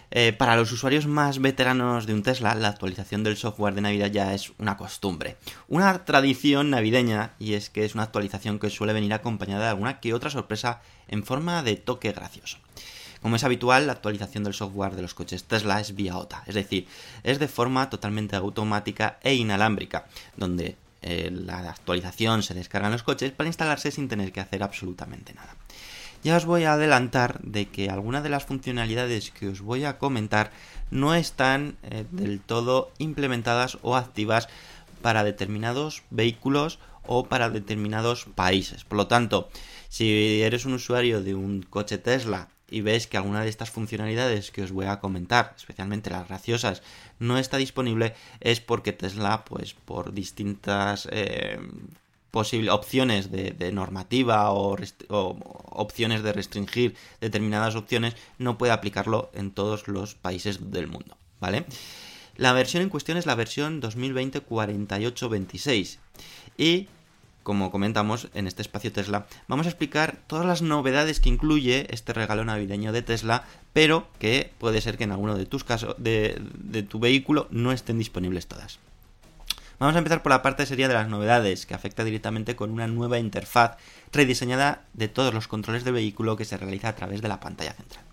Eh, 0.10 0.32
para 0.32 0.56
los 0.56 0.72
usuarios 0.72 1.06
más 1.06 1.40
veteranos 1.40 2.06
de 2.06 2.14
un 2.14 2.24
Tesla, 2.24 2.56
la 2.56 2.70
actualización 2.70 3.24
del 3.24 3.36
software 3.36 3.76
de 3.76 3.82
Navidad 3.82 4.10
ya 4.10 4.34
es 4.34 4.54
una 4.58 4.78
costumbre. 4.78 5.36
Una 5.68 6.06
tradición 6.06 6.70
navideña, 6.70 7.34
y 7.40 7.56
es 7.56 7.70
que 7.70 7.84
es 7.84 7.94
una 7.94 8.04
actualización 8.04 8.58
que 8.58 8.70
suele 8.70 8.94
venir 8.94 9.14
acompañada 9.14 9.66
de 9.66 9.70
alguna 9.72 10.00
que 10.00 10.14
otra 10.14 10.30
sorpresa 10.30 10.82
en 11.10 11.26
forma 11.26 11.64
de 11.64 11.76
toque 11.76 12.14
gracioso. 12.14 12.58
Como 13.22 13.36
es 13.36 13.44
habitual, 13.44 13.86
la 13.86 13.94
actualización 13.94 14.46
del 14.46 14.54
software 14.54 14.96
de 14.96 15.02
los 15.02 15.14
coches 15.14 15.44
Tesla 15.44 15.82
es 15.82 15.94
vía 15.94 16.18
OTA, 16.18 16.44
es 16.46 16.56
decir, 16.56 16.88
es 17.24 17.40
de 17.40 17.50
forma 17.50 17.90
totalmente 17.90 18.38
automática 18.38 19.20
e 19.24 19.34
inalámbrica, 19.34 20.06
donde 20.38 20.78
eh, 21.10 21.32
la 21.32 21.70
actualización 21.70 22.44
se 22.44 22.54
descarga 22.54 22.88
en 22.88 22.92
los 22.92 23.04
coches 23.04 23.32
para 23.32 23.48
instalarse 23.48 23.92
sin 23.92 24.10
tener 24.10 24.34
que 24.34 24.42
hacer 24.42 24.62
absolutamente 24.62 25.34
nada. 25.34 25.56
Ya 26.22 26.36
os 26.36 26.44
voy 26.44 26.66
a 26.66 26.74
adelantar 26.74 27.40
de 27.44 27.70
que 27.70 27.90
algunas 27.90 28.24
de 28.24 28.30
las 28.30 28.44
funcionalidades 28.44 29.32
que 29.32 29.48
os 29.48 29.62
voy 29.62 29.86
a 29.86 30.00
comentar 30.00 30.52
no 30.92 31.16
están 31.16 31.78
eh, 31.84 32.04
del 32.12 32.42
todo 32.42 32.92
implementadas 32.98 33.78
o 33.84 33.96
activas 33.96 34.50
para 35.02 35.24
determinados 35.24 36.04
vehículos 36.10 36.78
o 37.06 37.28
para 37.28 37.50
determinados 37.50 38.26
países. 38.36 38.84
Por 38.84 38.98
lo 38.98 39.08
tanto, 39.08 39.48
si 39.88 40.42
eres 40.42 40.66
un 40.66 40.74
usuario 40.74 41.24
de 41.24 41.36
un 41.36 41.62
coche 41.62 41.98
Tesla 41.98 42.50
y 42.70 42.82
ves 42.82 43.08
que 43.08 43.18
alguna 43.18 43.44
de 43.44 43.50
estas 43.50 43.70
funcionalidades 43.70 44.52
que 44.52 44.64
os 44.64 44.72
voy 44.72 44.86
a 44.86 45.00
comentar, 45.00 45.54
especialmente 45.56 46.10
las 46.10 46.28
graciosas, 46.28 46.82
no 47.20 47.38
está 47.38 47.58
disponible, 47.58 48.16
es 48.40 48.60
porque 48.60 48.94
Tesla, 48.94 49.46
pues 49.46 49.74
por 49.74 50.14
distintas 50.14 51.08
eh, 51.12 51.60
posibles 52.32 52.72
opciones 52.72 53.32
de, 53.32 53.72
normativa 53.72 54.52
o, 54.52 54.76
o, 55.10 55.38
opciones 55.72 56.24
de 56.24 56.34
restringir 56.34 56.96
determinadas 57.22 57.76
opciones, 57.76 58.16
no 58.38 58.58
puede 58.58 58.74
aplicarlo 58.74 59.32
en 59.34 59.52
todos 59.52 59.88
los 59.88 60.16
países 60.16 60.72
del 60.72 60.88
mundo, 60.88 61.16
¿vale? 61.40 61.66
La 62.36 62.52
versión 62.54 62.84
en 62.84 62.90
cuestión 62.90 63.18
es 63.18 63.26
la 63.26 63.36
versión 63.36 63.82
2020-4826 63.82 66.00
y 66.58 66.88
como 67.48 67.72
comentamos 67.72 68.28
en 68.34 68.46
este 68.46 68.62
espacio 68.62 68.92
Tesla, 68.92 69.26
vamos 69.48 69.68
a 69.68 69.70
explicar 69.70 70.18
todas 70.28 70.46
las 70.46 70.62
novedades 70.62 71.22
que 71.22 71.30
incluye 71.30 71.88
este 71.92 72.12
regalo 72.12 72.44
navideño 72.44 72.92
de 72.92 73.04
Tesla, 73.04 73.46
pero 73.72 74.10
que 74.20 74.52
puede 74.58 74.82
ser 74.82 74.98
que 74.98 75.06
en 75.06 75.14
alguno 75.14 75.38
de 75.38 75.46
tus 75.46 75.64
casos, 75.64 75.96
de, 75.98 76.42
tu 76.90 77.00
vehículo, 77.00 77.48
no 77.50 77.72
estén 77.72 78.00
disponibles 78.00 78.48
todas. 78.48 78.80
Vamos 79.80 79.96
a 79.96 80.00
empezar 80.00 80.24
por 80.24 80.34
la 80.34 80.42
parte 80.42 80.66
seria 80.66 80.90
de 80.90 80.96
las 80.96 81.08
novedades, 81.08 81.66
que 81.66 81.74
afecta 81.74 82.04
directamente 82.04 82.58
con 82.58 82.70
una 82.70 82.88
nueva 82.88 83.18
interfaz 83.18 83.78
rediseñada 84.12 84.84
de 84.92 85.08
todos 85.08 85.34
los 85.34 85.48
controles 85.48 85.86
del 85.86 85.94
vehículo 85.94 86.36
que 86.36 86.44
se 86.44 86.58
realiza 86.58 86.90
a 86.90 86.96
través 86.96 87.22
de 87.22 87.30
la 87.30 87.40
pantalla 87.40 87.72
central. 87.72 88.04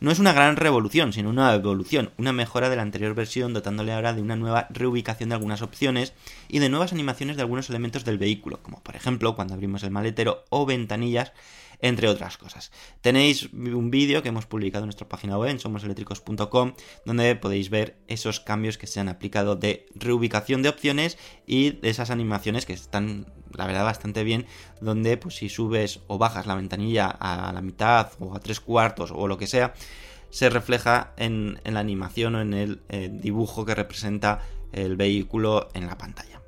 No 0.00 0.10
es 0.10 0.18
una 0.18 0.32
gran 0.32 0.56
revolución, 0.56 1.12
sino 1.12 1.28
una 1.28 1.54
evolución, 1.54 2.10
una 2.16 2.32
mejora 2.32 2.70
de 2.70 2.76
la 2.76 2.80
anterior 2.80 3.14
versión, 3.14 3.52
dotándole 3.52 3.92
ahora 3.92 4.14
de 4.14 4.22
una 4.22 4.34
nueva 4.34 4.66
reubicación 4.70 5.28
de 5.28 5.34
algunas 5.34 5.60
opciones 5.60 6.14
y 6.48 6.58
de 6.58 6.70
nuevas 6.70 6.94
animaciones 6.94 7.36
de 7.36 7.42
algunos 7.42 7.68
elementos 7.68 8.06
del 8.06 8.16
vehículo, 8.16 8.62
como 8.62 8.80
por 8.80 8.96
ejemplo 8.96 9.36
cuando 9.36 9.52
abrimos 9.52 9.82
el 9.82 9.90
maletero 9.90 10.44
o 10.48 10.64
ventanillas, 10.64 11.34
entre 11.82 12.08
otras 12.08 12.36
cosas. 12.36 12.70
Tenéis 13.00 13.50
un 13.52 13.90
vídeo 13.90 14.22
que 14.22 14.28
hemos 14.28 14.46
publicado 14.46 14.84
en 14.84 14.88
nuestra 14.88 15.08
página 15.08 15.38
web 15.38 15.50
en 15.50 15.60
somoseléctricos.com 15.60 16.74
donde 17.04 17.36
podéis 17.36 17.70
ver 17.70 17.98
esos 18.08 18.40
cambios 18.40 18.78
que 18.78 18.86
se 18.86 19.00
han 19.00 19.08
aplicado 19.08 19.56
de 19.56 19.86
reubicación 19.94 20.62
de 20.62 20.68
opciones 20.68 21.18
y 21.46 21.70
de 21.70 21.90
esas 21.90 22.10
animaciones 22.10 22.66
que 22.66 22.72
están 22.72 23.26
la 23.52 23.66
verdad 23.66 23.84
bastante 23.84 24.24
bien 24.24 24.46
donde 24.80 25.16
pues 25.16 25.36
si 25.36 25.48
subes 25.48 26.00
o 26.06 26.18
bajas 26.18 26.46
la 26.46 26.54
ventanilla 26.54 27.06
a 27.06 27.52
la 27.52 27.62
mitad 27.62 28.12
o 28.20 28.34
a 28.34 28.40
tres 28.40 28.60
cuartos 28.60 29.10
o 29.12 29.26
lo 29.26 29.38
que 29.38 29.46
sea 29.46 29.74
se 30.30 30.48
refleja 30.48 31.12
en, 31.16 31.60
la 31.64 31.80
animación 31.80 32.36
o 32.36 32.40
en 32.40 32.54
el 32.54 32.82
eh, 32.88 33.10
dibujo 33.12 33.64
que 33.64 33.74
representa 33.74 34.40
el 34.72 34.96
vehículo 34.96 35.68
en 35.74 35.86
la 35.86 35.98
pantalla. 35.98 36.39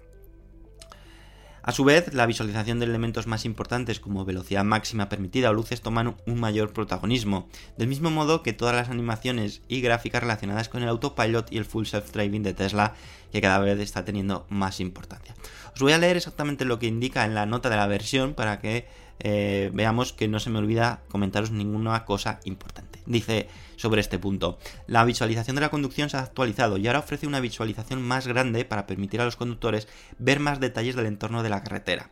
A 1.64 1.70
su 1.70 1.84
vez, 1.84 2.12
la 2.12 2.26
visualización 2.26 2.80
de 2.80 2.86
elementos 2.86 3.28
más 3.28 3.44
importantes 3.44 4.00
como 4.00 4.24
velocidad 4.24 4.64
máxima 4.64 5.08
permitida 5.08 5.48
o 5.48 5.54
luces 5.54 5.80
toman 5.80 6.16
un 6.26 6.40
mayor 6.40 6.72
protagonismo, 6.72 7.48
del 7.78 7.86
mismo 7.86 8.10
modo 8.10 8.42
que 8.42 8.52
todas 8.52 8.74
las 8.74 8.88
animaciones 8.88 9.62
y 9.68 9.80
gráficas 9.80 10.22
relacionadas 10.22 10.68
con 10.68 10.82
el 10.82 10.88
autopilot 10.88 11.52
y 11.52 11.58
el 11.58 11.64
full 11.64 11.84
self-driving 11.84 12.42
de 12.42 12.54
Tesla, 12.54 12.94
que 13.30 13.40
cada 13.40 13.60
vez 13.60 13.78
está 13.78 14.04
teniendo 14.04 14.44
más 14.48 14.80
importancia. 14.80 15.36
Os 15.72 15.80
voy 15.80 15.92
a 15.92 15.98
leer 15.98 16.16
exactamente 16.16 16.64
lo 16.64 16.80
que 16.80 16.86
indica 16.86 17.24
en 17.24 17.34
la 17.34 17.46
nota 17.46 17.70
de 17.70 17.76
la 17.76 17.86
versión 17.86 18.34
para 18.34 18.58
que 18.58 18.88
eh, 19.20 19.70
veamos 19.72 20.12
que 20.12 20.26
no 20.26 20.40
se 20.40 20.50
me 20.50 20.58
olvida 20.58 21.02
comentaros 21.08 21.52
ninguna 21.52 22.04
cosa 22.04 22.40
importante. 22.44 22.91
Dice 23.06 23.48
sobre 23.76 24.00
este 24.00 24.18
punto, 24.18 24.58
la 24.86 25.04
visualización 25.04 25.56
de 25.56 25.62
la 25.62 25.70
conducción 25.70 26.08
se 26.08 26.16
ha 26.16 26.20
actualizado 26.20 26.76
y 26.76 26.86
ahora 26.86 27.00
ofrece 27.00 27.26
una 27.26 27.40
visualización 27.40 28.00
más 28.00 28.26
grande 28.26 28.64
para 28.64 28.86
permitir 28.86 29.20
a 29.20 29.24
los 29.24 29.36
conductores 29.36 29.88
ver 30.18 30.38
más 30.38 30.60
detalles 30.60 30.94
del 30.94 31.06
entorno 31.06 31.42
de 31.42 31.50
la 31.50 31.62
carretera. 31.62 32.10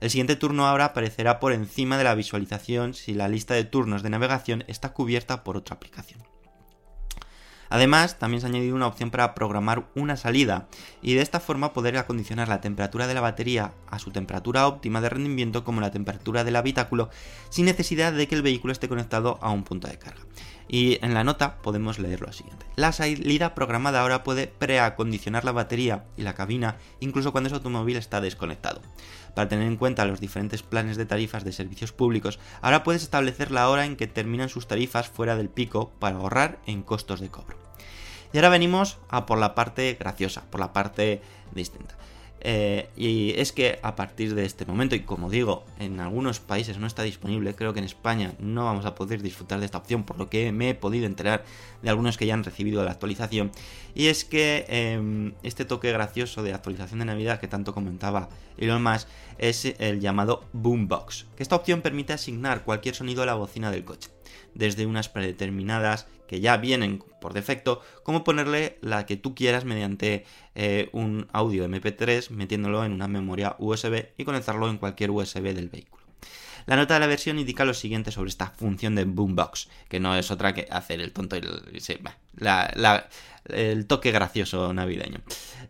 El 0.00 0.08
siguiente 0.08 0.36
turno 0.36 0.66
ahora 0.66 0.86
aparecerá 0.86 1.40
por 1.40 1.52
encima 1.52 1.98
de 1.98 2.04
la 2.04 2.14
visualización 2.14 2.94
si 2.94 3.12
la 3.12 3.28
lista 3.28 3.52
de 3.54 3.64
turnos 3.64 4.02
de 4.02 4.08
navegación 4.08 4.64
está 4.66 4.94
cubierta 4.94 5.44
por 5.44 5.58
otra 5.58 5.76
aplicación. 5.76 6.29
Además, 7.70 8.18
también 8.18 8.40
se 8.40 8.46
ha 8.46 8.50
añadido 8.50 8.74
una 8.74 8.88
opción 8.88 9.10
para 9.10 9.34
programar 9.34 9.86
una 9.94 10.16
salida 10.16 10.68
y 11.00 11.14
de 11.14 11.22
esta 11.22 11.38
forma 11.38 11.72
poder 11.72 11.96
acondicionar 11.96 12.48
la 12.48 12.60
temperatura 12.60 13.06
de 13.06 13.14
la 13.14 13.20
batería 13.20 13.72
a 13.88 14.00
su 14.00 14.10
temperatura 14.10 14.66
óptima 14.66 15.00
de 15.00 15.08
rendimiento 15.08 15.62
como 15.64 15.80
la 15.80 15.92
temperatura 15.92 16.42
del 16.42 16.56
habitáculo 16.56 17.10
sin 17.48 17.66
necesidad 17.66 18.12
de 18.12 18.26
que 18.26 18.34
el 18.34 18.42
vehículo 18.42 18.72
esté 18.72 18.88
conectado 18.88 19.38
a 19.40 19.50
un 19.50 19.62
punto 19.62 19.86
de 19.86 19.98
carga. 19.98 20.20
Y 20.72 21.04
en 21.04 21.14
la 21.14 21.24
nota 21.24 21.56
podemos 21.62 21.98
leer 21.98 22.20
lo 22.20 22.32
siguiente. 22.32 22.66
La 22.76 22.92
salida 22.92 23.54
programada 23.54 24.00
ahora 24.00 24.22
puede 24.22 24.46
preacondicionar 24.46 25.44
la 25.44 25.52
batería 25.52 26.04
y 26.16 26.22
la 26.22 26.34
cabina 26.34 26.76
incluso 27.00 27.32
cuando 27.32 27.48
ese 27.48 27.56
automóvil 27.56 27.96
está 27.96 28.20
desconectado. 28.20 28.80
Para 29.34 29.48
tener 29.48 29.66
en 29.66 29.76
cuenta 29.76 30.04
los 30.04 30.20
diferentes 30.20 30.62
planes 30.62 30.96
de 30.96 31.06
tarifas 31.06 31.44
de 31.44 31.52
servicios 31.52 31.92
públicos, 31.92 32.38
ahora 32.62 32.82
puedes 32.82 33.02
establecer 33.02 33.50
la 33.50 33.68
hora 33.68 33.84
en 33.84 33.96
que 33.96 34.06
terminan 34.06 34.48
sus 34.48 34.66
tarifas 34.66 35.08
fuera 35.08 35.36
del 35.36 35.48
pico 35.48 35.92
para 35.98 36.16
ahorrar 36.16 36.58
en 36.66 36.82
costos 36.82 37.20
de 37.20 37.30
cobro. 37.30 37.56
Y 38.32 38.38
ahora 38.38 38.48
venimos 38.48 38.98
a 39.08 39.26
por 39.26 39.38
la 39.38 39.54
parte 39.54 39.96
graciosa, 39.98 40.42
por 40.50 40.60
la 40.60 40.72
parte 40.72 41.20
distinta. 41.52 41.96
Eh, 42.42 42.88
y 42.96 43.34
es 43.36 43.52
que 43.52 43.78
a 43.82 43.96
partir 43.96 44.34
de 44.34 44.44
este 44.44 44.64
momento, 44.64 44.94
y 44.94 45.00
como 45.00 45.28
digo, 45.28 45.64
en 45.78 46.00
algunos 46.00 46.40
países 46.40 46.78
no 46.78 46.86
está 46.86 47.02
disponible, 47.02 47.54
creo 47.54 47.72
que 47.72 47.80
en 47.80 47.84
España 47.84 48.32
no 48.38 48.64
vamos 48.64 48.86
a 48.86 48.94
poder 48.94 49.22
disfrutar 49.22 49.60
de 49.60 49.66
esta 49.66 49.78
opción, 49.78 50.04
por 50.04 50.18
lo 50.18 50.30
que 50.30 50.50
me 50.52 50.70
he 50.70 50.74
podido 50.74 51.06
enterar 51.06 51.44
de 51.82 51.90
algunos 51.90 52.16
que 52.16 52.26
ya 52.26 52.34
han 52.34 52.44
recibido 52.44 52.82
la 52.84 52.92
actualización. 52.92 53.50
Y 53.94 54.06
es 54.06 54.24
que 54.24 54.64
eh, 54.68 55.32
este 55.42 55.64
toque 55.64 55.92
gracioso 55.92 56.42
de 56.42 56.54
actualización 56.54 57.00
de 57.00 57.04
Navidad 57.04 57.40
que 57.40 57.48
tanto 57.48 57.74
comentaba 57.74 58.28
Elon 58.56 58.82
Musk 58.82 59.08
es 59.38 59.64
el 59.78 60.00
llamado 60.00 60.44
Boombox, 60.52 61.26
que 61.36 61.42
esta 61.42 61.56
opción 61.56 61.82
permite 61.82 62.12
asignar 62.12 62.64
cualquier 62.64 62.94
sonido 62.94 63.22
a 63.22 63.26
la 63.26 63.34
bocina 63.34 63.70
del 63.70 63.84
coche 63.84 64.10
desde 64.54 64.86
unas 64.86 65.08
predeterminadas 65.08 66.06
que 66.30 66.38
ya 66.38 66.58
vienen 66.58 67.02
por 67.20 67.32
defecto, 67.32 67.82
como 68.04 68.22
ponerle 68.22 68.78
la 68.82 69.04
que 69.04 69.16
tú 69.16 69.34
quieras 69.34 69.64
mediante 69.64 70.24
eh, 70.54 70.88
un 70.92 71.26
audio 71.32 71.68
MP3 71.68 72.30
metiéndolo 72.30 72.84
en 72.84 72.92
una 72.92 73.08
memoria 73.08 73.56
USB 73.58 74.10
y 74.16 74.24
conectarlo 74.24 74.70
en 74.70 74.78
cualquier 74.78 75.10
USB 75.10 75.52
del 75.52 75.68
vehículo. 75.68 76.04
La 76.66 76.76
nota 76.76 76.94
de 76.94 77.00
la 77.00 77.08
versión 77.08 77.40
indica 77.40 77.64
lo 77.64 77.74
siguiente 77.74 78.12
sobre 78.12 78.30
esta 78.30 78.46
función 78.46 78.94
de 78.94 79.06
Boombox, 79.06 79.68
que 79.88 79.98
no 79.98 80.14
es 80.14 80.30
otra 80.30 80.54
que 80.54 80.68
hacer 80.70 81.00
el 81.00 81.10
tonto 81.10 81.36
y 81.36 81.40
el, 83.48 83.86
toque 83.86 84.12
gracioso 84.12 84.72
navideño. 84.72 85.22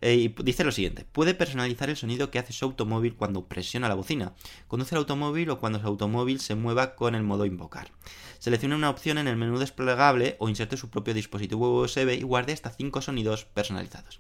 Eh, 0.02 0.14
y 0.16 0.28
dice 0.42 0.62
lo 0.62 0.72
siguiente, 0.72 1.06
puede 1.10 1.32
personalizar 1.32 1.88
el 1.88 1.96
sonido 1.96 2.30
que 2.30 2.38
hace 2.38 2.52
su 2.52 2.66
automóvil 2.66 3.14
cuando 3.14 3.46
presiona 3.46 3.88
la 3.88 3.94
bocina, 3.94 4.34
conduce 4.68 4.94
el 4.94 4.98
automóvil 4.98 5.48
o 5.48 5.58
cuando 5.58 5.80
su 5.80 5.86
automóvil 5.86 6.38
se 6.38 6.54
mueva 6.54 6.96
con 6.96 7.14
el 7.14 7.22
modo 7.22 7.46
invocar. 7.46 7.92
Seleccione 8.40 8.74
una 8.74 8.90
opción 8.90 9.18
en 9.18 9.28
el 9.28 9.36
menú 9.36 9.58
desplegable 9.58 10.34
o 10.40 10.48
inserte 10.48 10.76
su 10.76 10.90
propio 10.90 11.14
dispositivo 11.14 11.80
USB 11.80 12.18
y 12.18 12.22
guarde 12.22 12.52
hasta 12.52 12.70
5 12.70 13.00
sonidos 13.02 13.44
personalizados. 13.44 14.18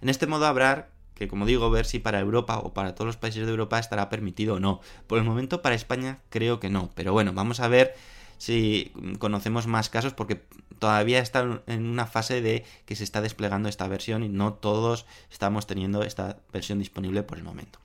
En 0.00 0.08
este 0.08 0.28
modo 0.28 0.46
habrá 0.46 0.90
que 1.16 1.28
como 1.28 1.46
digo, 1.46 1.70
ver 1.70 1.86
si 1.86 1.98
para 1.98 2.20
Europa 2.20 2.58
o 2.58 2.74
para 2.74 2.94
todos 2.94 3.06
los 3.06 3.16
países 3.16 3.46
de 3.46 3.50
Europa 3.50 3.78
estará 3.78 4.10
permitido 4.10 4.56
o 4.56 4.60
no. 4.60 4.80
Por 5.06 5.18
el 5.18 5.24
momento 5.24 5.62
para 5.62 5.74
España 5.74 6.18
creo 6.28 6.60
que 6.60 6.68
no, 6.68 6.90
pero 6.94 7.14
bueno, 7.14 7.32
vamos 7.32 7.60
a 7.60 7.68
ver 7.68 7.94
si 8.36 8.92
conocemos 9.18 9.66
más 9.66 9.88
casos 9.88 10.12
porque 10.12 10.42
todavía 10.78 11.20
está 11.20 11.62
en 11.66 11.86
una 11.86 12.04
fase 12.04 12.42
de 12.42 12.66
que 12.84 12.96
se 12.96 13.04
está 13.04 13.22
desplegando 13.22 13.70
esta 13.70 13.88
versión 13.88 14.22
y 14.24 14.28
no 14.28 14.52
todos 14.52 15.06
estamos 15.30 15.66
teniendo 15.66 16.02
esta 16.02 16.36
versión 16.52 16.78
disponible 16.78 17.22
por 17.22 17.38
el 17.38 17.44
momento. 17.44 17.78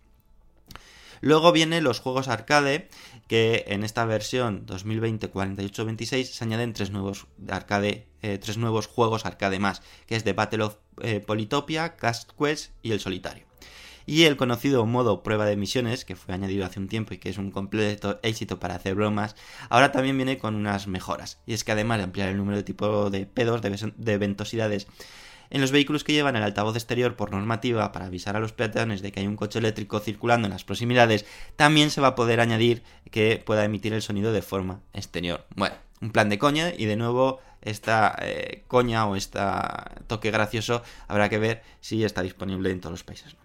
Luego 1.22 1.52
vienen 1.52 1.84
los 1.84 2.00
juegos 2.00 2.28
arcade, 2.28 2.90
que 3.28 3.64
en 3.68 3.84
esta 3.84 4.04
versión 4.06 4.66
2020-48-26 4.66 6.24
se 6.26 6.44
añaden 6.44 6.74
tres 6.74 6.90
nuevos 6.90 7.28
arcade, 7.48 8.08
eh, 8.24 8.40
tres 8.40 8.58
nuevos 8.58 8.88
juegos 8.88 9.26
arcade 9.26 9.60
más, 9.60 9.84
que 10.08 10.16
es 10.16 10.24
The 10.24 10.34
Battle 10.34 10.64
of 10.64 10.78
eh, 11.02 11.20
Polytopia, 11.20 11.96
Cast 11.96 12.32
Quest 12.38 12.72
y 12.82 12.92
el 12.92 13.00
solitario. 13.00 13.46
y 14.08 14.24
el 14.24 14.36
conocido 14.36 14.86
modo 14.88 15.22
prueba 15.22 15.46
de 15.46 15.54
emisiones, 15.54 16.06
que 16.06 16.16
fue 16.16 16.34
añadido 16.34 16.66
hace 16.66 16.80
un 16.80 16.88
tiempo 16.88 17.14
y 17.14 17.20
que 17.20 17.30
es 17.30 17.38
un 17.38 17.52
completo 17.52 18.20
éxito 18.24 18.60
para 18.60 18.76
hacer 18.76 18.96
bromas, 18.96 19.36
ahora 19.70 19.92
también 19.92 20.18
viene 20.18 20.40
con 20.40 20.56
unas 20.56 20.88
mejoras. 20.88 21.40
Y 21.46 21.54
es 21.54 21.64
que 21.64 21.72
además 21.72 22.00
de 22.00 22.06
ampliar 22.06 22.30
el 22.30 22.38
número 22.38 22.58
de 22.58 22.64
tipo 22.64 23.12
de 23.12 23.28
pedos, 23.28 23.62
de, 23.62 23.94
de 23.96 24.18
ventosidades, 24.18 24.88
en 25.52 25.62
los 25.62 25.72
vehículos 25.72 26.04
que 26.04 26.14
llevan 26.14 26.36
el 26.36 26.44
altavoz 26.44 26.76
exterior 26.76 27.16
por 27.16 27.32
normativa 27.32 27.92
para 27.92 28.06
avisar 28.06 28.36
a 28.36 28.40
los 28.40 28.54
peatones 28.54 29.02
de 29.02 29.12
que 29.12 29.20
hay 29.20 29.28
un 29.28 29.36
coche 29.36 29.60
eléctrico 29.60 30.00
circulando 30.00 30.48
en 30.48 30.54
las 30.54 30.64
proximidades, 30.64 31.26
también 31.56 31.92
se 31.92 32.02
va 32.02 32.08
a 32.08 32.16
poder 32.16 32.40
añadir 32.40 32.84
que 33.12 33.42
pueda 33.46 33.64
emitir 33.66 33.94
el 33.94 34.02
sonido 34.02 34.32
de 34.32 34.42
forma 34.42 34.82
exterior. 34.94 35.46
Bueno, 35.56 35.76
un 36.02 36.12
plan 36.12 36.30
de 36.30 36.40
coña 36.40 36.72
y 36.76 36.86
de 36.86 36.96
nuevo 36.96 37.40
esta 37.62 38.18
eh, 38.22 38.64
coña 38.68 39.06
o 39.06 39.16
este 39.16 39.40
toque 40.08 40.32
gracioso 40.32 40.82
habrá 41.08 41.30
que 41.30 41.38
ver 41.38 41.64
si 41.80 42.04
está 42.04 42.24
disponible 42.24 42.72
en 42.72 42.80
todos 42.80 42.94
los 42.94 43.04
países. 43.04 43.36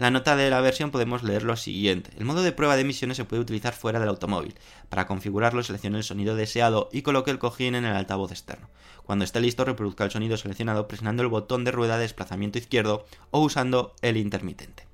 La 0.00 0.10
nota 0.10 0.34
de 0.34 0.48
la 0.48 0.62
versión 0.62 0.90
podemos 0.90 1.22
leer 1.22 1.42
lo 1.42 1.58
siguiente. 1.58 2.10
El 2.16 2.24
modo 2.24 2.42
de 2.42 2.52
prueba 2.52 2.74
de 2.74 2.80
emisiones 2.80 3.18
se 3.18 3.26
puede 3.26 3.42
utilizar 3.42 3.74
fuera 3.74 4.00
del 4.00 4.08
automóvil. 4.08 4.54
Para 4.88 5.06
configurarlo 5.06 5.62
seleccione 5.62 5.98
el 5.98 6.04
sonido 6.04 6.34
deseado 6.36 6.88
y 6.90 7.02
coloque 7.02 7.30
el 7.30 7.38
cojín 7.38 7.74
en 7.74 7.84
el 7.84 7.94
altavoz 7.94 8.30
externo. 8.30 8.70
Cuando 9.04 9.26
esté 9.26 9.40
listo 9.40 9.62
reproduzca 9.62 10.04
el 10.04 10.10
sonido 10.10 10.38
seleccionado 10.38 10.88
presionando 10.88 11.22
el 11.22 11.28
botón 11.28 11.64
de 11.64 11.72
rueda 11.72 11.96
de 11.96 12.02
desplazamiento 12.04 12.56
izquierdo 12.56 13.04
o 13.30 13.40
usando 13.40 13.94
el 14.00 14.16
intermitente. 14.16 14.86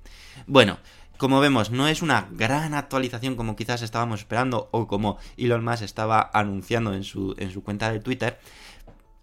Bueno, 0.45 0.77
como 1.15 1.39
vemos, 1.39 1.71
no 1.71 1.87
es 1.87 2.01
una 2.01 2.27
gran 2.31 2.73
actualización 2.73 3.37
como 3.37 3.55
quizás 3.55 3.83
estábamos 3.83 4.19
esperando 4.19 4.67
o 4.71 4.87
como 4.87 5.19
Elon 5.37 5.63
Musk 5.63 5.83
estaba 5.83 6.29
anunciando 6.33 6.93
en 6.93 7.05
su, 7.05 7.33
en 7.37 7.51
su 7.51 7.63
cuenta 7.63 7.93
de 7.93 8.01
Twitter. 8.01 8.39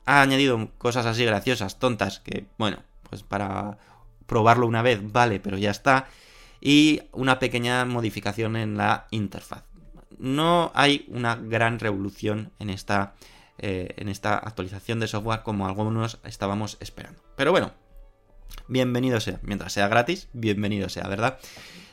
Ha 0.07 0.23
añadido 0.23 0.71
cosas 0.79 1.05
así 1.05 1.27
graciosas, 1.27 1.79
tontas, 1.79 2.21
que, 2.21 2.47
bueno, 2.57 2.79
pues 3.11 3.23
para 3.23 3.77
probarlo 4.27 4.67
una 4.67 4.83
vez 4.83 5.01
vale, 5.03 5.41
pero 5.41 5.59
ya 5.59 5.71
está. 5.71 6.09
Y 6.61 7.03
una 7.13 7.39
pequeña 7.39 7.85
modificación 7.85 8.57
en 8.57 8.77
la 8.77 9.07
interfaz. 9.11 9.65
No 10.19 10.73
hay 10.75 11.05
una 11.09 11.37
gran 11.37 11.79
revolución 11.79 12.53
en 12.59 12.71
esta, 12.71 13.15
eh, 13.59 13.95
en 13.97 14.09
esta 14.09 14.35
actualización 14.39 15.01
de 15.01 15.09
software 15.09 15.43
como 15.43 15.67
algunos 15.67 16.21
estábamos 16.25 16.79
esperando. 16.81 17.21
Pero 17.37 17.51
bueno, 17.51 17.73
bienvenido 18.69 19.21
sea. 19.21 19.41
Mientras 19.43 19.73
sea 19.73 19.89
gratis, 19.89 20.29
bienvenido 20.33 20.89
sea, 20.89 21.07
¿verdad? 21.09 21.39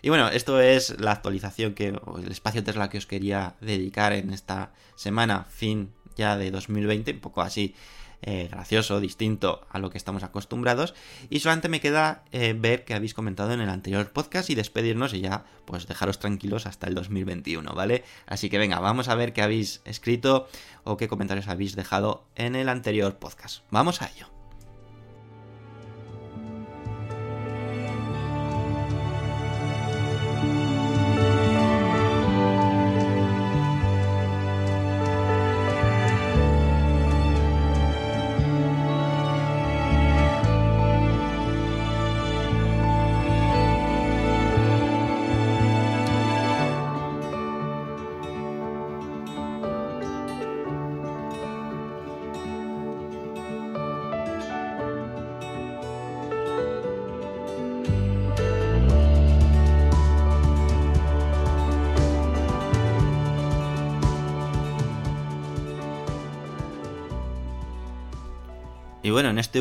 Y 0.02 0.10
bueno, 0.10 0.30
esto 0.30 0.60
es 0.62 1.00
la 1.00 1.12
actualización 1.12 1.74
que, 1.74 1.94
o 2.06 2.20
el 2.20 2.32
espacio 2.32 2.64
Tesla 2.64 2.90
que 2.90 2.98
os 2.98 3.06
quería 3.06 3.56
dedicar 3.62 4.14
en 4.14 4.32
esta 4.34 4.74
semana, 4.96 5.46
fin 5.50 5.94
ya 6.16 6.38
de 6.38 6.52
2020, 6.52 7.12
un 7.12 7.20
poco 7.20 7.42
así 7.42 7.76
eh, 8.22 8.48
gracioso, 8.52 9.00
distinto 9.00 9.66
a 9.70 9.80
lo 9.80 9.90
que 9.90 9.98
estamos 9.98 10.24
acostumbrados. 10.24 10.94
Y 11.30 11.40
solamente 11.40 11.70
me 11.70 11.80
queda 11.80 12.24
eh, 12.32 12.56
ver 12.58 12.86
que 12.86 12.94
habéis 12.94 13.14
comentado 13.14 13.54
en 13.54 13.62
el 13.62 13.70
anterior 13.70 14.12
podcast 14.12 14.50
y 14.50 14.56
despedirnos 14.56 15.14
y 15.14 15.22
ya 15.22 15.46
pues 15.66 15.88
dejaros 15.88 16.20
tranquilos 16.20 16.66
hasta 16.66 16.88
el 16.88 16.96
2021, 16.96 17.74
¿vale? 17.74 18.04
Así 18.26 18.50
que 18.50 18.58
venga, 18.58 18.80
vamos 18.80 19.08
a 19.08 19.16
ver 19.16 19.34
qué 19.34 19.42
habéis 19.42 19.82
escrito 19.86 20.48
o 20.84 20.98
qué 20.98 21.08
comentarios 21.08 21.48
habéis 21.48 21.76
dejado 21.76 22.26
en 22.36 22.56
el 22.56 22.70
anterior 22.70 23.18
podcast. 23.18 23.64
Vamos 23.70 24.02
a 24.02 24.08
ello. 24.08 24.31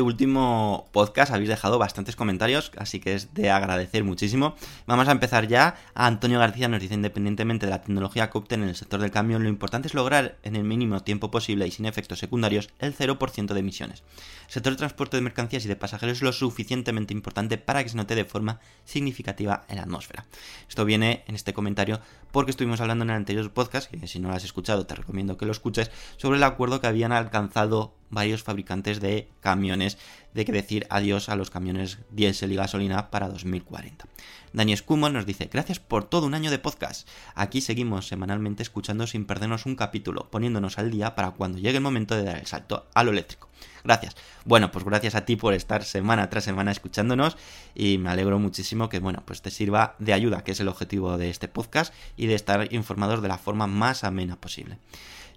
Este 0.01 0.07
último 0.07 0.89
podcast 0.93 1.31
habéis 1.31 1.47
dejado 1.47 1.77
bastantes 1.77 2.15
comentarios, 2.15 2.71
así 2.77 2.99
que 2.99 3.13
es 3.13 3.35
de 3.35 3.51
agradecer 3.51 4.03
muchísimo. 4.03 4.55
Vamos 4.87 5.07
a 5.07 5.11
empezar 5.11 5.47
ya. 5.47 5.75
Antonio 5.93 6.39
García 6.39 6.67
nos 6.67 6.81
dice, 6.81 6.95
independientemente 6.95 7.67
de 7.67 7.69
la 7.69 7.83
tecnología 7.83 8.31
que 8.31 8.39
opten 8.39 8.63
en 8.63 8.69
el 8.69 8.75
sector 8.75 8.99
del 8.99 9.11
camión, 9.11 9.43
lo 9.43 9.49
importante 9.49 9.87
es 9.87 9.93
lograr 9.93 10.39
en 10.41 10.55
el 10.55 10.63
mínimo 10.63 11.01
tiempo 11.01 11.29
posible 11.29 11.67
y 11.67 11.71
sin 11.71 11.85
efectos 11.85 12.17
secundarios 12.17 12.69
el 12.79 12.97
0% 12.97 13.53
de 13.53 13.59
emisiones. 13.59 14.01
El 14.47 14.53
sector 14.53 14.73
de 14.73 14.77
transporte 14.77 15.17
de 15.17 15.21
mercancías 15.21 15.65
y 15.65 15.67
de 15.67 15.75
pasajeros 15.75 16.17
es 16.17 16.23
lo 16.23 16.33
suficientemente 16.33 17.13
importante 17.13 17.59
para 17.59 17.83
que 17.83 17.89
se 17.89 17.97
note 17.97 18.15
de 18.15 18.25
forma 18.25 18.59
significativa 18.85 19.65
en 19.69 19.75
la 19.75 19.83
atmósfera. 19.83 20.25
Esto 20.67 20.83
viene 20.83 21.23
en 21.27 21.35
este 21.35 21.53
comentario 21.53 21.99
porque 22.31 22.49
estuvimos 22.49 22.81
hablando 22.81 23.03
en 23.03 23.11
el 23.11 23.17
anterior 23.17 23.53
podcast, 23.53 23.91
que 23.91 24.07
si 24.07 24.19
no 24.19 24.29
lo 24.29 24.35
has 24.35 24.45
escuchado 24.45 24.87
te 24.87 24.95
recomiendo 24.95 25.37
que 25.37 25.45
lo 25.45 25.51
escuches, 25.51 25.91
sobre 26.17 26.37
el 26.37 26.43
acuerdo 26.43 26.81
que 26.81 26.87
habían 26.87 27.11
alcanzado 27.11 28.00
varios 28.11 28.43
fabricantes 28.43 28.99
de 28.99 29.27
camiones 29.39 29.97
de 30.33 30.45
que 30.45 30.51
decir 30.51 30.85
adiós 30.89 31.29
a 31.29 31.35
los 31.35 31.49
camiones 31.49 31.97
diésel 32.11 32.51
y 32.51 32.55
gasolina 32.55 33.09
para 33.09 33.27
2040. 33.27 34.05
Dani 34.53 34.73
Escumo 34.73 35.09
nos 35.09 35.25
dice, 35.25 35.49
gracias 35.51 35.79
por 35.79 36.03
todo 36.03 36.27
un 36.27 36.33
año 36.33 36.51
de 36.51 36.59
podcast. 36.59 37.07
Aquí 37.35 37.61
seguimos 37.61 38.07
semanalmente 38.07 38.63
escuchando 38.63 39.07
sin 39.07 39.25
perdernos 39.25 39.65
un 39.65 39.75
capítulo, 39.75 40.29
poniéndonos 40.29 40.77
al 40.77 40.91
día 40.91 41.15
para 41.15 41.31
cuando 41.31 41.57
llegue 41.57 41.77
el 41.77 41.83
momento 41.83 42.15
de 42.15 42.23
dar 42.23 42.37
el 42.37 42.47
salto 42.47 42.85
a 42.93 43.03
lo 43.03 43.11
eléctrico. 43.11 43.49
Gracias. 43.83 44.15
Bueno, 44.45 44.71
pues 44.71 44.85
gracias 44.85 45.15
a 45.15 45.25
ti 45.25 45.35
por 45.35 45.53
estar 45.53 45.83
semana 45.83 46.29
tras 46.29 46.43
semana 46.43 46.71
escuchándonos 46.71 47.37
y 47.73 47.97
me 47.97 48.09
alegro 48.09 48.39
muchísimo 48.39 48.89
que, 48.89 48.99
bueno, 48.99 49.23
pues 49.25 49.41
te 49.41 49.51
sirva 49.51 49.95
de 49.99 50.13
ayuda, 50.13 50.43
que 50.43 50.51
es 50.51 50.59
el 50.59 50.67
objetivo 50.67 51.17
de 51.17 51.29
este 51.29 51.47
podcast 51.47 51.93
y 52.17 52.27
de 52.27 52.35
estar 52.35 52.71
informados 52.73 53.21
de 53.21 53.27
la 53.27 53.37
forma 53.37 53.67
más 53.67 54.03
amena 54.03 54.35
posible. 54.35 54.77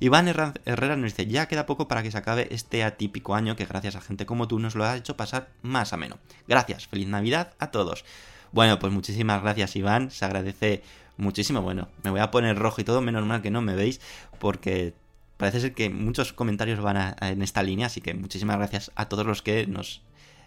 Iván 0.05 0.29
Herrera 0.29 0.97
nos 0.97 1.13
dice, 1.13 1.27
ya 1.27 1.49
queda 1.49 1.65
poco 1.65 1.89
para 1.89 2.03
que 2.03 2.11
se 2.11 2.19
acabe 2.19 2.49
este 2.51 2.85
atípico 2.85 3.35
año 3.35 3.57
que 3.57 3.65
gracias 3.65 3.97
a 3.97 4.03
gente 4.03 4.27
como 4.27 4.47
tú 4.47 4.59
nos 4.59 4.75
lo 4.75 4.85
ha 4.85 4.99
hecho 4.99 5.17
pasar 5.17 5.49
más 5.63 5.95
ameno. 5.95 6.19
Gracias, 6.47 6.87
feliz 6.87 7.09
Navidad 7.09 7.55
a 7.59 7.71
todos. 7.71 8.05
Bueno, 8.53 8.79
pues 8.79 8.93
muchísimas 8.93 9.41
gracias 9.41 9.77
Iván, 9.77 10.11
se 10.11 10.27
agradece 10.27 10.83
muchísimo. 11.17 11.63
Bueno, 11.63 11.89
me 12.03 12.11
voy 12.11 12.21
a 12.21 12.31
poner 12.31 12.59
rojo 12.59 12.83
y 12.83 12.85
todo, 12.85 13.01
menos 13.01 13.25
mal 13.25 13.41
que 13.41 13.51
no 13.51 13.63
me 13.63 13.75
veis 13.75 14.03
porque 14.39 14.93
parece 15.39 15.61
ser 15.61 15.73
que 15.73 15.89
muchos 15.89 16.35
comentarios 16.35 16.83
van 16.83 17.17
en 17.23 17.41
esta 17.41 17.63
línea, 17.63 17.87
así 17.87 18.03
que 18.03 18.13
muchísimas 18.13 18.59
gracias 18.59 18.93
a 18.97 19.09
todos 19.09 19.25
los 19.25 19.41
que 19.41 19.67
nos 19.67 20.03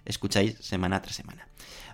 escucháis 0.05 0.55
semana 0.60 1.01
tras 1.01 1.16
semana. 1.16 1.47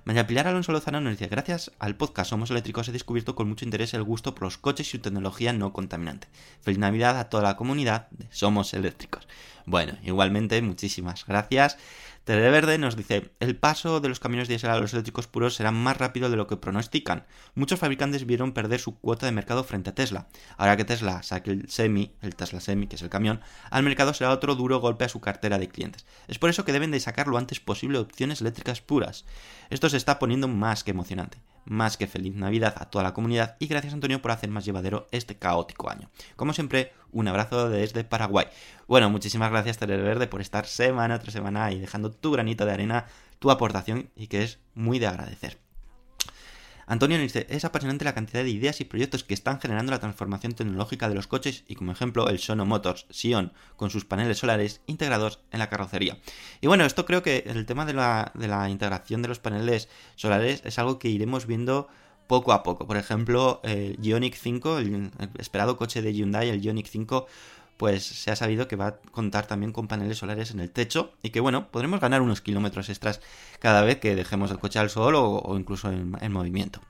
María 0.06 0.28
Pilar 0.28 0.48
Alonso 0.48 0.74
Lozano 0.74 1.00
nos 1.00 1.14
dice, 1.14 1.28
gracias 1.28 1.72
al 1.80 1.96
podcast 1.96 2.32
Somos 2.32 2.52
Eléctricos 2.52 2.90
he 2.90 2.92
descubierto 2.92 3.36
con 3.36 3.48
mucho 3.48 3.64
interés 3.64 3.94
el 3.94 4.04
gusto 4.04 4.36
por 4.36 4.44
los 4.44 4.58
coches 4.58 4.88
y 4.88 4.92
su 4.92 5.00
tecnología 5.00 5.54
no 5.54 5.72
contaminante. 5.72 6.28
Feliz 6.62 6.78
Navidad 6.78 7.18
a 7.18 7.30
toda 7.30 7.44
la 7.44 7.56
comunidad 7.56 8.10
de 8.12 8.28
Somos 8.30 8.74
Eléctricos. 8.74 9.30
Bueno, 9.66 9.94
igualmente, 10.04 10.62
muchísimas 10.62 11.26
gracias. 11.26 11.78
Tere 12.24 12.50
Verde 12.52 12.78
nos 12.78 12.96
dice, 12.96 13.34
el 13.42 13.58
paso 13.58 14.00
de 14.00 14.08
los 14.08 14.22
camiones 14.22 14.48
diésel 14.48 14.70
a 14.70 14.80
los 14.80 14.94
eléctricos 14.94 15.28
puros 15.28 15.56
será 15.56 15.72
más 15.72 15.98
rápido 15.98 16.30
de 16.30 16.38
lo 16.38 16.48
que 16.48 16.56
pronostican. 16.56 17.26
Muchos 17.54 17.82
fabricantes 17.82 18.26
vieron 18.26 18.54
perder 18.54 18.80
su 18.80 18.98
cuota 18.98 19.26
de 19.26 19.34
mercado 19.34 19.66
frente 19.66 19.90
a 19.90 19.96
Tesla. 19.96 20.30
Ahora 20.56 20.78
que 20.78 20.86
Tesla 20.86 21.22
saque 21.22 21.52
el 21.52 21.70
Semi, 21.70 22.16
el 22.22 22.38
Tesla 22.38 22.62
Semi, 22.62 22.88
que 22.88 22.96
es 22.96 23.02
el 23.02 23.10
camión, 23.10 23.42
al 23.70 23.84
mercado 23.84 24.14
será 24.14 24.32
otro 24.32 24.56
duro 24.56 24.80
golpe 24.80 25.04
a 25.04 25.10
su 25.10 25.20
cartera 25.20 25.60
de 25.60 25.68
clientes. 25.68 26.06
Es 26.30 26.40
por 26.40 26.50
eso 26.50 26.64
que 26.64 26.72
deben 26.72 26.92
de 26.92 27.02
sacar 27.02 27.28
lo 27.28 27.38
antes 27.38 27.60
posible 27.60 27.98
opciones 27.98 28.40
eléctricas 28.40 28.80
puras. 28.80 29.26
Esto 29.70 29.90
se 29.90 29.98
está 29.98 30.18
poniendo 30.18 30.48
más 30.48 30.86
que 30.86 30.92
emocionante 30.92 31.42
más 31.66 31.98
que 31.98 32.08
feliz 32.08 32.36
Navidad 32.36 32.76
a 32.78 32.90
toda 32.90 33.04
la 33.04 33.14
comunidad 33.14 33.56
y 33.60 33.68
gracias 33.68 33.94
Antonio 33.94 34.22
por 34.22 34.32
hacer 34.32 34.50
más 34.50 34.66
llevadero 34.66 35.08
este 35.12 35.36
caótico 35.36 35.90
año. 35.90 36.10
Como 36.36 36.54
siempre, 36.54 36.92
un 37.12 37.28
abrazo 37.28 37.70
desde 37.70 38.04
Paraguay. 38.04 38.48
Bueno, 38.88 39.10
muchísimas 39.10 39.52
gracias 39.52 39.78
Teler 39.78 40.02
Verde 40.02 40.28
por 40.28 40.42
estar 40.42 40.66
semana 40.66 41.20
tras 41.20 41.34
semana 41.34 41.72
y 41.72 41.80
dejando 41.80 42.12
tu 42.12 42.32
granito 42.32 42.66
de 42.66 42.74
arena, 42.74 43.06
tu 43.40 43.52
aportación 43.52 44.10
y 44.16 44.28
que 44.28 44.44
es 44.44 44.60
muy 44.74 45.00
de 45.00 45.08
agradecer. 45.08 45.58
Antonio 46.86 47.18
dice, 47.18 47.48
es 47.50 47.66
apasionante 47.66 48.06
la 48.06 48.14
cantidad 48.14 48.44
de 48.44 48.50
ideas 48.50 48.82
y 48.82 48.86
proyectos 48.86 49.24
que 49.24 49.34
están 49.34 49.60
generando 49.60 49.92
la 49.92 50.00
transformación 50.00 50.54
tecnológica 50.54 51.10
de 51.10 51.16
los 51.16 51.28
coches 51.28 51.64
y 51.68 51.76
como 51.76 51.92
ejemplo 51.92 52.30
el 52.30 52.40
Sono 52.40 52.66
Motors 52.66 53.06
Sion 53.10 53.54
con 53.76 53.90
sus 53.90 54.06
paneles 54.06 54.38
solares 54.38 54.82
integrados 54.88 55.40
en 55.52 55.60
la 55.60 55.70
carrocería. 55.70 56.18
Y 56.62 56.68
bueno, 56.68 56.86
esto 56.86 57.06
creo 57.06 57.24
que 57.24 57.44
el 57.48 57.66
tema 57.66 57.86
de 57.86 57.94
la, 57.94 58.32
de 58.36 58.48
la 58.48 58.70
integración 58.70 59.22
de 59.22 59.28
los 59.30 59.40
paneles 59.40 59.90
solares 60.16 60.62
es 60.66 60.80
algo 60.80 61.00
que 61.00 61.10
iremos 61.10 61.48
viendo 61.48 61.88
poco 62.28 62.54
a 62.54 62.64
poco. 62.64 62.88
Por 62.88 62.98
ejemplo, 62.98 63.62
el 63.64 63.98
Ioniq 64.02 64.36
5, 64.36 64.80
el, 64.80 65.12
esperado 65.38 65.78
coche 65.78 66.02
de 66.02 66.14
Hyundai, 66.14 66.50
el 66.50 66.62
Ioniq 66.62 66.88
5, 66.88 67.28
pues 67.78 68.04
se 68.04 68.32
ha 68.32 68.36
sabido 68.36 68.68
que 68.68 68.76
va 68.76 68.88
a 68.88 68.98
contar 68.98 69.48
también 69.48 69.72
con 69.72 69.88
paneles 69.88 70.18
solares 70.18 70.52
en 70.52 70.60
el 70.60 70.72
techo 70.72 71.14
y 71.22 71.32
que 71.32 71.40
bueno, 71.40 71.70
podremos 71.72 72.00
ganar 72.00 72.22
unos 72.22 72.42
kilómetros 72.42 72.90
extras 72.90 73.22
cada 73.60 73.82
vez 73.82 73.98
que 73.98 74.16
dejemos 74.16 74.52
el 74.52 74.60
coche 74.60 74.80
al 74.80 74.90
sol 74.90 75.16
o, 75.16 75.58
incluso 75.58 75.90
en 75.90 76.32
movimiento. 76.32 76.82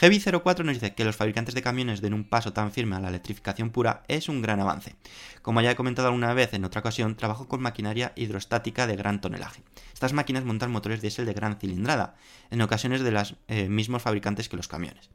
Heavy04 0.00 0.64
nos 0.64 0.76
dice 0.76 0.94
que 0.94 1.04
los 1.04 1.14
fabricantes 1.14 1.54
de 1.54 1.60
camiones 1.60 2.00
den 2.00 2.14
un 2.14 2.24
paso 2.24 2.54
tan 2.54 2.72
firme 2.72 2.96
a 2.96 3.00
la 3.00 3.10
electrificación 3.10 3.68
pura 3.68 4.02
es 4.08 4.30
un 4.30 4.40
gran 4.40 4.58
avance. 4.58 4.96
Como 5.42 5.60
ya 5.60 5.72
he 5.72 5.76
comentado 5.76 6.08
alguna 6.08 6.32
vez 6.32 6.54
en 6.54 6.64
otra 6.64 6.80
ocasión, 6.80 7.16
trabajo 7.16 7.48
con 7.48 7.60
maquinaria 7.60 8.14
hidrostática 8.16 8.86
de 8.86 8.96
gran 8.96 9.20
tonelaje. 9.20 9.62
Estas 9.92 10.14
máquinas 10.14 10.46
montan 10.46 10.72
motores 10.72 11.02
diésel 11.02 11.26
de 11.26 11.34
gran 11.34 11.60
cilindrada, 11.60 12.14
en 12.50 12.62
ocasiones 12.62 13.02
de 13.02 13.10
los 13.10 13.36
eh, 13.48 13.68
mismos 13.68 14.00
fabricantes 14.00 14.48
que 14.48 14.56
los 14.56 14.68
camiones. 14.68 15.10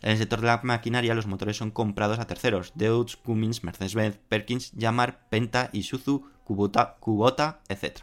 En 0.00 0.12
el 0.12 0.16
sector 0.16 0.40
de 0.40 0.46
la 0.46 0.60
maquinaria, 0.62 1.14
los 1.14 1.26
motores 1.26 1.58
son 1.58 1.70
comprados 1.70 2.18
a 2.18 2.26
terceros: 2.26 2.72
Deutz, 2.74 3.16
Cummins, 3.16 3.62
Mercedes-Benz, 3.62 4.20
Perkins, 4.30 4.72
Yamar, 4.72 5.28
Penta, 5.28 5.68
Isuzu, 5.74 6.30
Kubota, 6.44 6.96
Kubota, 6.98 7.60
etc. 7.68 7.98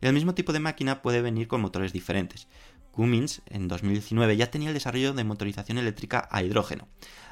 El 0.00 0.12
mismo 0.12 0.34
tipo 0.34 0.52
de 0.52 0.60
máquina 0.60 1.02
puede 1.02 1.22
venir 1.22 1.48
con 1.48 1.62
motores 1.62 1.92
diferentes. 1.92 2.46
Cummins 2.94 3.42
en 3.46 3.66
2019 3.66 4.36
ya 4.36 4.50
tenía 4.50 4.68
el 4.68 4.74
desarrollo 4.74 5.12
de 5.12 5.24
motorización 5.24 5.78
eléctrica 5.78 6.28
a 6.30 6.44
hidrógeno, 6.44 6.86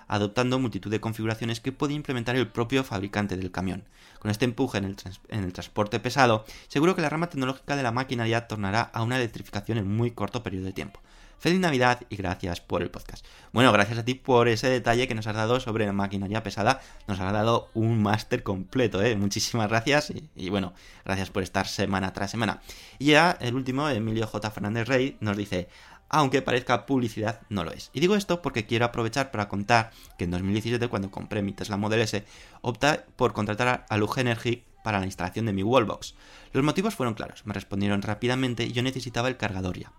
adoptando 0.09 0.59
multitud 0.59 0.91
de 0.91 1.01
configuraciones 1.01 1.61
que 1.61 1.71
podía 1.71 1.97
implementar 1.97 2.35
el 2.35 2.49
propio 2.49 2.83
fabricante 2.83 3.37
del 3.37 3.53
camión. 3.53 3.85
Con 4.19 4.33
este 4.33 4.45
empuje 4.45 4.79
en 4.79 4.85
el, 4.85 4.97
en 5.29 5.45
el, 5.45 5.53
transporte 5.53 6.01
pesado, 6.01 6.45
seguro 6.67 6.97
que 6.97 7.03
la 7.03 7.11
rama 7.11 7.29
tecnológica 7.29 7.77
de 7.77 7.85
la 7.85 7.93
maquinaria 7.93 8.49
tornará 8.49 8.83
a 8.83 9.03
una 9.05 9.17
electrificación 9.17 9.79
en 9.79 9.87
muy 9.87 10.11
corto 10.11 10.43
periodo 10.43 10.67
de 10.67 10.73
tiempo. 10.73 11.01
Feliz 11.43 11.59
Navidad 11.59 12.03
y 12.09 12.15
gracias 12.15 12.61
por 12.61 12.83
el 12.83 12.91
podcast. 12.93 13.27
Bueno, 13.53 13.73
gracias 13.73 13.99
a 13.99 14.05
ti 14.05 14.15
por 14.15 14.47
ese 14.47 14.69
detalle 14.69 15.09
que 15.09 15.17
nos 15.17 15.27
has 15.27 15.35
dado 15.35 15.59
sobre 15.59 15.85
la 15.85 15.93
maquinaria 15.93 16.45
pesada. 16.45 16.81
Nos 17.09 17.19
has 17.19 17.33
dado 17.33 17.69
un 17.75 18.01
máster 18.01 18.45
completo, 18.45 19.03
¿eh? 19.03 19.17
Muchísimas 19.17 19.69
gracias 19.69 20.11
y, 20.11 20.31
y, 20.37 20.51
bueno, 20.51 20.73
gracias 21.05 21.31
por 21.31 21.43
estar 21.43 21.67
semana 21.67 22.13
tras 22.13 22.31
semana. 22.31 22.63
Y 23.01 23.07
ya 23.07 23.37
el 23.41 23.57
último, 23.57 23.89
Emilio 23.89 24.29
J. 24.29 24.53
Fernández 24.53 24.87
Rey, 24.87 25.17
nos 25.19 25.37
dice, 25.37 25.69
aunque 26.09 26.43
parezca 26.43 26.87
publicidad, 26.87 27.41
no 27.49 27.65
lo 27.65 27.73
es. 27.73 27.91
Y 27.93 27.99
digo 27.99 28.15
esto 28.15 28.41
porque 28.41 28.65
quiero 28.65 28.85
aprovechar 28.85 29.33
para 29.33 29.49
contar 29.49 29.91
que 30.19 30.23
en 30.23 30.31
2017, 30.31 30.87
cuando 30.87 31.11
compré 31.11 31.43
mi 31.43 31.53
Tesla 31.53 31.77
Model 31.77 32.03
S, 32.03 32.25
opté 32.61 33.01
por 33.17 33.33
contratar 33.33 33.85
a 33.89 33.97
Luge 33.97 34.21
Energy 34.21 34.63
para 34.85 35.01
la 35.01 35.07
instalación 35.07 35.47
de 35.47 35.53
mi 35.53 35.65
wallbox. 35.65 36.15
Los 36.53 36.63
motivos 36.63 36.95
fueron 36.95 37.15
claros, 37.15 37.45
me 37.47 37.55
respondieron 37.55 38.01
rápidamente 38.01 38.63
y 38.63 38.71
yo 38.71 38.85
necesitaba 38.85 39.27
el 39.27 39.37
cargador 39.37 39.77
ya. 39.77 39.93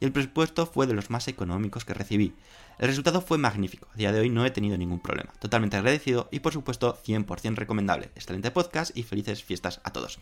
Y 0.00 0.06
el 0.06 0.12
presupuesto 0.12 0.66
fue 0.66 0.86
de 0.86 0.94
los 0.94 1.10
más 1.10 1.28
económicos 1.28 1.84
que 1.84 1.94
recibí. 1.94 2.34
El 2.78 2.88
resultado 2.88 3.20
fue 3.20 3.36
magnífico, 3.36 3.86
a 3.92 3.96
día 3.96 4.10
de 4.10 4.20
hoy 4.20 4.30
no 4.30 4.46
he 4.46 4.50
tenido 4.50 4.78
ningún 4.78 5.00
problema. 5.00 5.30
Totalmente 5.38 5.76
agradecido 5.76 6.28
y 6.32 6.40
por 6.40 6.54
supuesto 6.54 6.98
100% 7.06 7.56
recomendable. 7.56 8.10
Excelente 8.16 8.50
podcast 8.50 8.96
y 8.96 9.02
felices 9.02 9.44
fiestas 9.44 9.80
a 9.84 9.92
todos. 9.92 10.18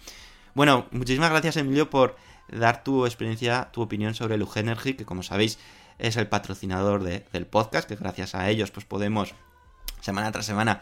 Bueno, 0.54 0.86
muchísimas 0.90 1.30
gracias 1.30 1.56
Emilio 1.56 1.88
por 1.88 2.16
dar 2.48 2.82
tu 2.82 3.06
experiencia, 3.06 3.68
tu 3.72 3.80
opinión 3.80 4.14
sobre 4.14 4.36
Luge 4.36 4.60
Energy, 4.60 4.94
que 4.94 5.04
como 5.04 5.22
sabéis 5.22 5.58
es 5.98 6.16
el 6.16 6.26
patrocinador 6.26 7.04
de, 7.04 7.24
del 7.32 7.46
podcast, 7.46 7.88
que 7.88 7.94
gracias 7.94 8.34
a 8.34 8.48
ellos 8.50 8.72
pues 8.72 8.84
podemos 8.84 9.34
semana 10.00 10.32
tras 10.32 10.46
semana 10.46 10.80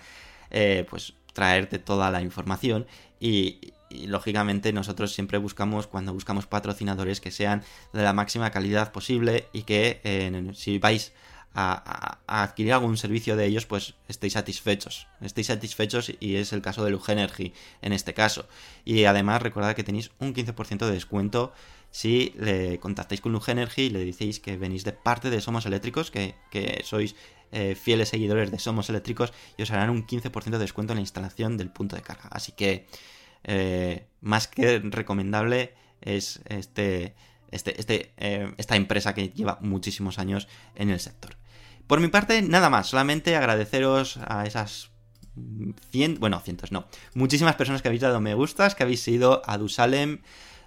eh, 0.51 0.87
pues 0.89 1.15
traerte 1.33 1.79
toda 1.79 2.11
la 2.11 2.23
información 2.23 2.87
y, 3.21 3.73
y, 3.91 4.07
lógicamente 4.07 4.73
nosotros 4.73 5.13
siempre 5.13 5.39
buscamos 5.39 5.87
cuando 5.87 6.13
buscamos 6.13 6.47
patrocinadores 6.47 7.21
que 7.21 7.31
sean 7.31 7.63
de 7.93 8.03
la 8.03 8.13
máxima 8.13 8.51
calidad 8.51 8.93
posible 8.93 9.49
y 9.53 9.63
que 9.63 10.01
eh, 10.05 10.51
si 10.55 10.79
vais 10.79 11.13
a, 11.55 12.19
adquirir 12.27 12.75
algún 12.75 12.99
servicio 12.99 13.35
de 13.35 13.47
ellos 13.47 13.65
pues 13.67 13.95
estéis 14.09 14.35
satisfechos 14.35 15.07
estéis 15.23 15.47
satisfechos 15.47 16.13
y 16.21 16.37
es 16.37 16.53
el 16.53 16.61
caso 16.61 16.85
de 16.85 16.91
Luge 16.91 17.13
Energy 17.13 17.55
en 17.81 17.93
este 17.93 18.13
caso 18.13 18.47
y 18.85 19.05
además 19.05 19.43
recordad 19.43 19.75
que 19.75 19.85
tenéis 19.85 20.11
un 20.19 20.35
15% 20.35 20.87
de 20.87 20.93
descuento 20.93 21.53
si 21.91 22.35
le 22.39 22.79
contactáis 22.79 23.23
con 23.23 23.33
Luge 23.33 23.53
Energy 23.53 23.83
y 23.83 23.91
le 23.91 24.05
decís 24.05 24.39
que 24.39 24.59
venís 24.59 24.85
de 24.85 24.93
parte 24.93 25.31
de 25.31 25.41
Somos 25.41 25.65
Eléctricos 25.65 26.11
que, 26.11 26.35
que 26.51 26.83
sois 26.85 27.15
eh, 27.53 27.75
fieles 27.75 28.09
seguidores 28.09 28.51
de 28.51 28.59
Somos 28.59 28.91
Eléctricos 28.91 29.33
y 29.57 29.63
os 29.63 29.71
harán 29.71 29.91
un 29.91 30.07
15% 30.07 30.51
de 30.51 30.59
descuento 30.59 30.93
en 30.93 30.99
la 30.99 31.01
instalación 31.01 31.57
del 31.57 31.71
punto 31.71 31.97
de 31.97 32.03
carga. 32.03 32.29
Así 32.33 32.53
que 32.53 32.87
eh, 33.47 34.09
más 34.21 34.49
que 34.49 34.81
recomendable 34.81 35.73
es 36.01 36.41
este, 36.47 37.15
este, 37.51 37.81
este, 37.81 38.13
eh, 38.17 38.53
esta 38.59 38.77
empresa 38.77 39.15
que 39.15 39.29
lleva 39.29 39.59
muchísimos 39.63 40.19
años 40.19 40.49
en 40.75 40.91
el 40.91 41.01
sector. 41.01 41.37
Por 41.87 42.01
mi 42.01 42.09
parte, 42.09 42.43
nada 42.43 42.69
más, 42.69 42.89
solamente 42.89 43.37
agradeceros 43.37 44.19
a 44.27 44.45
esas 44.45 44.91
cien, 45.91 46.19
bueno, 46.19 46.41
cientos 46.41 46.73
no, 46.73 46.87
muchísimas 47.15 47.57
personas 47.57 47.83
que 47.83 47.89
habéis 47.89 48.03
dado 48.03 48.21
me 48.21 48.35
gustas, 48.35 48.75
que 48.75 48.83
habéis 48.83 49.07
ido 49.07 49.43
a 49.47 49.59
Dusalem, 49.59 50.23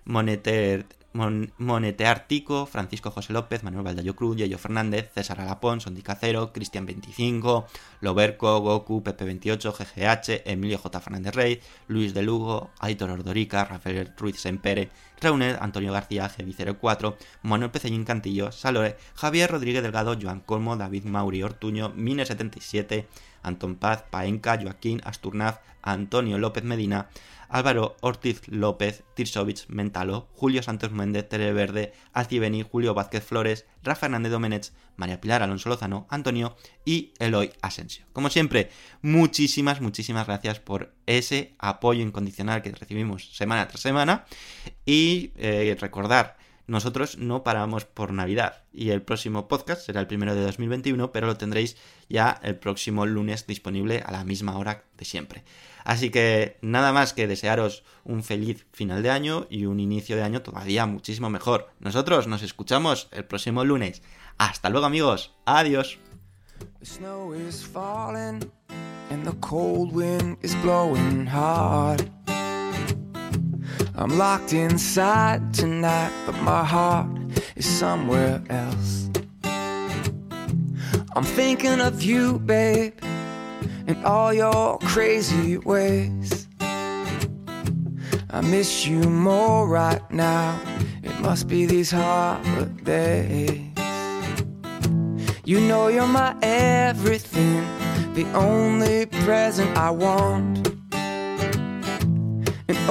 Moneter, 0.06 0.86
Mon 1.12 1.52
Monetear 1.58 2.28
Tico, 2.28 2.66
Francisco 2.68 3.10
José 3.10 3.34
López, 3.34 3.64
Manuel 3.64 3.84
Valdayo 3.84 4.16
Cruz, 4.16 4.38
Yayo 4.38 4.60
Fernández, 4.60 5.12
César 5.14 5.42
Alapón, 5.42 5.82
Sondicacero, 5.82 6.54
Cristian25, 6.54 7.66
Loberco, 8.02 8.60
Goku, 8.60 9.04
Pepe28, 9.04 9.74
GGH, 9.74 10.44
Emilio 10.46 10.78
J. 10.78 11.00
Fernández 11.00 11.34
Rey, 11.34 11.62
Luis 11.88 12.14
de 12.14 12.22
Lugo, 12.22 12.70
Aitor 12.80 13.10
Ordorica, 13.10 13.66
Rafael 13.66 14.14
Ruiz 14.18 14.40
Sempere, 14.40 14.90
Reunet, 15.20 15.58
Antonio 15.60 15.92
García, 15.92 16.30
GB04, 16.30 17.16
Manuel 17.42 17.72
Pecellín 17.72 18.06
Cantillo, 18.06 18.52
Salore, 18.52 18.96
Javier 19.16 19.50
Rodríguez 19.50 19.82
Delgado, 19.82 20.16
Joan 20.20 20.42
Colmo, 20.42 20.78
David 20.78 21.06
Mauri 21.06 21.42
Ortuño, 21.42 21.94
Mine77, 21.96 23.06
Antón 23.42 23.76
Paz, 23.76 24.04
Paenca, 24.10 24.60
Joaquín, 24.62 25.02
Asturnaz, 25.04 25.60
Antonio 25.82 26.38
López 26.38 26.64
Medina, 26.64 27.08
Álvaro 27.50 27.98
Ortiz 28.02 28.48
López, 28.48 29.04
Tirsovich 29.16 29.68
Mentalo, 29.68 30.30
Julio 30.34 30.64
Santos 30.64 30.92
Méndez, 30.92 31.28
Tere 31.28 31.52
Verde, 31.52 31.94
Alcibeni, 32.14 32.64
Julio 32.64 32.94
Vázquez 32.94 33.24
Flores, 33.24 33.66
Rafa 33.84 34.06
Hernández 34.06 34.32
Domenech, 34.32 34.72
María 34.96 35.20
Pilar 35.20 35.44
Alonso 35.44 35.70
Lozano, 35.70 36.08
Antonio 36.10 36.56
y 36.86 37.14
Eloy 37.20 37.52
Asensio. 37.62 38.06
Como 38.14 38.30
siempre, 38.30 38.70
muchísimas, 39.02 39.82
muchísimas 39.82 40.28
gracias 40.28 40.60
por 40.60 40.94
ese 41.06 41.56
apoyo 41.60 42.04
incondicional 42.04 42.62
que 42.62 42.72
recibimos 42.72 43.36
semana 43.36 43.68
tras 43.68 43.82
semana 43.82 44.26
y 44.86 45.32
eh, 45.36 45.76
recordar 45.80 46.38
nosotros 46.70 47.18
no 47.18 47.44
paramos 47.44 47.86
por 47.86 48.14
Navidad 48.14 48.64
y 48.72 48.92
el 48.92 49.02
próximo 49.02 49.48
podcast 49.48 49.86
será 49.86 50.00
el 50.00 50.08
primero 50.08 50.36
de 50.36 50.42
2021, 50.42 51.12
pero 51.12 51.28
lo 51.28 51.38
tendréis 51.38 51.76
ya 52.08 52.40
el 52.44 52.56
próximo 52.56 53.06
lunes 53.06 53.48
disponible 53.48 54.04
a 54.06 54.12
la 54.12 54.24
misma 54.24 54.58
hora 54.58 54.84
de 54.98 55.06
siempre. 55.06 55.44
Así 55.84 56.12
que 56.12 56.58
nada 56.62 56.94
más 56.94 57.14
que 57.14 57.28
desearos 57.28 57.84
un 58.04 58.24
feliz 58.24 58.68
final 58.72 59.02
de 59.02 59.10
año 59.10 59.48
y 59.50 59.66
un 59.66 59.80
inicio 59.80 60.16
de 60.16 60.24
año 60.24 60.42
todavía 60.42 60.86
muchísimo 60.86 61.30
mejor. 61.30 61.70
Nosotros 61.80 62.28
nos 62.28 62.44
escuchamos 62.44 63.08
el 63.12 63.26
próximo 63.26 63.66
lunes. 63.66 64.04
Hasta 64.38 64.70
luego 64.70 64.86
amigos. 64.86 65.34
Adiós. 65.46 65.98
I'm 74.02 74.18
locked 74.18 74.54
inside 74.54 75.54
tonight, 75.54 76.14
but 76.26 76.34
my 76.42 76.64
heart 76.64 77.10
is 77.58 77.66
somewhere 77.66 78.42
else. 78.50 79.10
I'm 81.18 81.26
thinking 81.26 81.82
of 81.82 82.02
you, 82.02 82.40
babe, 82.40 82.94
and 83.88 83.98
all 84.06 84.34
your 84.34 84.78
crazy 84.80 85.58
ways. 85.58 86.48
I 88.30 88.40
miss 88.40 88.88
you 88.88 89.02
more 89.02 89.68
right 89.68 90.10
now. 90.10 90.58
It 91.04 91.20
must 91.20 91.50
be 91.50 91.66
these 91.66 91.92
holidays. 91.92 93.68
You 95.44 95.60
know 95.60 95.90
you're 95.90 96.08
my 96.08 96.38
everything, 96.42 97.68
the 98.14 98.32
only 98.34 99.08
present 99.08 99.78
I 99.78 99.90
want. 99.90 100.59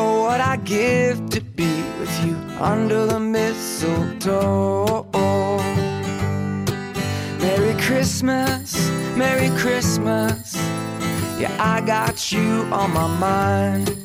Oh, 0.01 0.22
what 0.22 0.40
I 0.40 0.59
give 0.59 1.28
to 1.30 1.40
be 1.40 1.82
with 1.99 2.24
you 2.24 2.36
under 2.61 3.05
the 3.05 3.18
mistletoe. 3.18 5.03
Merry 7.40 7.74
Christmas, 7.82 8.90
Merry 9.16 9.51
Christmas. 9.59 10.55
Yeah, 11.40 11.53
I 11.59 11.80
got 11.80 12.30
you 12.30 12.62
on 12.70 12.92
my 12.92 13.09
mind. 13.18 13.96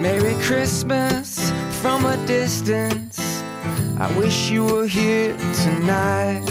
Merry 0.00 0.34
Christmas 0.42 1.52
from 1.82 2.06
a 2.06 2.16
distance. 2.26 3.18
I 3.98 4.10
wish 4.16 4.48
you 4.48 4.64
were 4.64 4.86
here 4.86 5.36
tonight. 5.62 6.42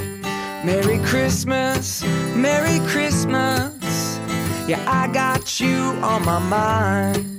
Merry 0.64 1.00
Christmas, 1.00 2.04
Merry 2.36 2.78
Christmas. 2.88 4.20
Yeah, 4.68 4.86
I 4.88 5.12
got 5.12 5.60
you 5.60 5.78
on 6.04 6.24
my 6.26 6.38
mind. 6.38 7.33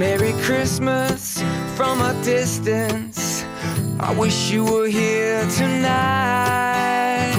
Merry 0.00 0.32
Christmas 0.44 1.42
from 1.76 2.00
a 2.00 2.14
distance. 2.24 3.44
I 4.00 4.14
wish 4.16 4.50
you 4.50 4.64
were 4.64 4.86
here 4.86 5.46
tonight. 5.50 7.34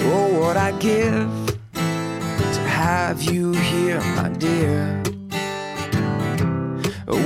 Oh, 0.00 0.38
what 0.38 0.58
I 0.58 0.72
give 0.72 1.30
to 2.56 2.60
have 2.60 3.22
you 3.22 3.52
here, 3.52 4.02
my 4.16 4.28
dear. 4.36 5.02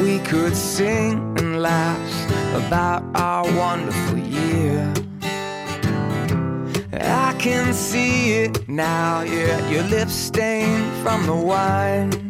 We 0.05 0.21
could 0.21 0.55
sing 0.55 1.19
and 1.41 1.61
laugh 1.61 2.09
about 2.55 3.03
our 3.17 3.47
wonderful 3.57 4.17
year. 4.17 4.95
I 6.93 7.35
can 7.41 7.75
see 7.75 8.35
it 8.45 8.69
now, 8.69 9.23
yeah, 9.23 9.69
your 9.69 9.83
lips 9.83 10.15
stained 10.15 10.87
from 11.03 11.27
the 11.27 11.35
wine. 11.35 12.28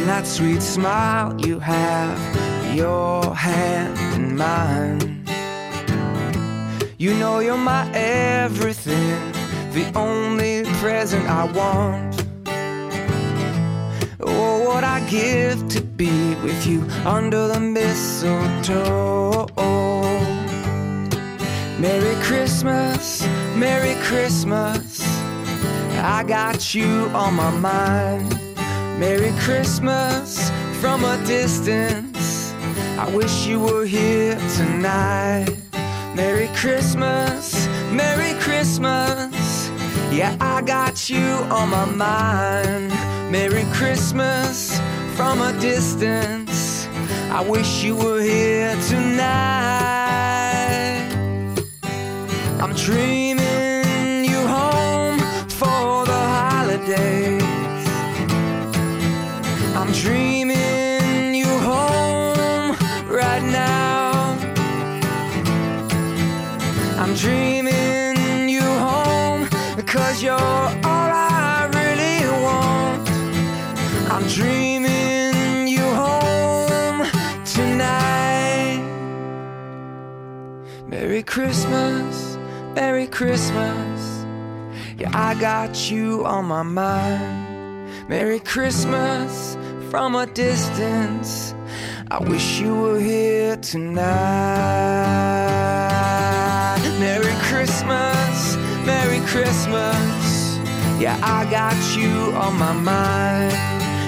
And 0.00 0.08
that 0.08 0.26
sweet 0.26 0.62
smile 0.62 1.38
you 1.42 1.58
have, 1.58 2.18
your 2.74 3.34
hand 3.34 3.98
in 4.14 4.34
mine. 4.34 5.26
You 6.96 7.12
know 7.12 7.40
you're 7.40 7.58
my 7.58 7.86
everything, 7.92 9.20
the 9.72 9.92
only 9.94 10.64
present 10.80 11.28
I 11.28 11.44
want. 11.52 12.24
Oh, 14.20 14.64
what 14.66 14.84
I 14.84 15.00
give 15.10 15.68
to 15.68 15.82
be 15.82 16.34
with 16.36 16.66
you 16.66 16.80
under 17.04 17.46
the 17.48 17.60
mistletoe. 17.60 19.48
Merry 21.78 22.16
Christmas, 22.22 23.22
Merry 23.54 23.96
Christmas. 24.06 25.02
I 26.02 26.24
got 26.26 26.74
you 26.74 27.10
on 27.12 27.34
my 27.34 27.50
mind. 27.50 28.39
Merry 29.00 29.32
Christmas 29.38 30.50
from 30.78 31.06
a 31.06 31.16
distance. 31.26 32.52
I 32.98 33.10
wish 33.14 33.46
you 33.46 33.58
were 33.58 33.86
here 33.86 34.38
tonight. 34.58 35.56
Merry 36.14 36.48
Christmas, 36.48 37.66
Merry 37.90 38.38
Christmas. 38.40 39.70
Yeah, 40.12 40.36
I 40.38 40.60
got 40.60 41.08
you 41.08 41.24
on 41.48 41.70
my 41.70 41.86
mind. 41.86 42.90
Merry 43.32 43.64
Christmas 43.72 44.78
from 45.16 45.40
a 45.40 45.58
distance. 45.58 46.86
I 47.30 47.40
wish 47.40 47.82
you 47.82 47.96
were 47.96 48.20
here 48.20 48.76
tonight. 48.86 49.80
I'm 52.60 52.74
dreaming 52.74 53.29
I'm 67.00 67.14
dreaming 67.14 68.50
you 68.50 68.60
home 68.60 69.48
because 69.74 70.22
you're 70.22 70.34
all 70.34 70.74
I 70.84 71.66
really 71.72 72.28
want. 72.42 73.08
I'm 74.12 74.28
dreaming 74.28 75.66
you 75.66 75.80
home 75.80 77.06
tonight. 77.46 78.84
Merry 80.88 81.22
Christmas, 81.22 82.36
Merry 82.74 83.06
Christmas. 83.06 84.26
Yeah, 84.98 85.10
I 85.14 85.40
got 85.40 85.90
you 85.90 86.26
on 86.26 86.44
my 86.44 86.62
mind. 86.62 88.10
Merry 88.10 88.40
Christmas 88.40 89.56
from 89.90 90.14
a 90.14 90.26
distance. 90.26 91.54
I 92.10 92.18
wish 92.18 92.60
you 92.60 92.74
were 92.74 93.00
here 93.00 93.56
tonight. 93.56 94.80
Christmas. 99.30 100.58
Yeah, 100.98 101.16
I 101.22 101.48
got 101.48 101.78
you 101.96 102.34
on 102.34 102.58
my 102.58 102.72
mind. 102.72 103.54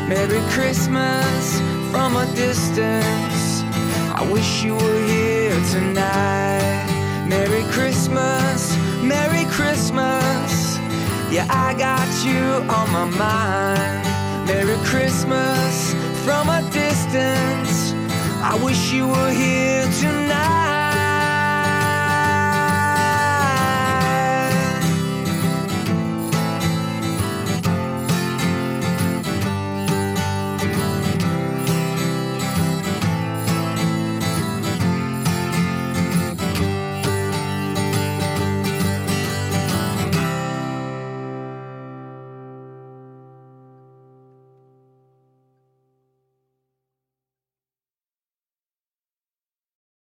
Merry 0.08 0.40
Christmas 0.50 1.60
from 1.92 2.16
a 2.16 2.26
distance. 2.34 3.62
I 4.18 4.28
wish 4.32 4.64
you 4.64 4.74
were 4.74 5.06
here 5.06 5.60
tonight. 5.70 7.26
Merry 7.28 7.62
Christmas, 7.70 8.76
Merry 9.00 9.44
Christmas. 9.44 10.76
Yeah, 11.30 11.46
I 11.48 11.74
got 11.78 12.10
you 12.26 12.42
on 12.68 12.90
my 12.90 13.04
mind. 13.04 14.04
Merry 14.48 14.76
Christmas 14.84 15.94
from 16.24 16.48
a 16.48 16.62
distance. 16.72 17.92
I 18.42 18.58
wish 18.60 18.92
you 18.92 19.06
were 19.06 19.30
here 19.30 19.86
tonight. 20.00 20.71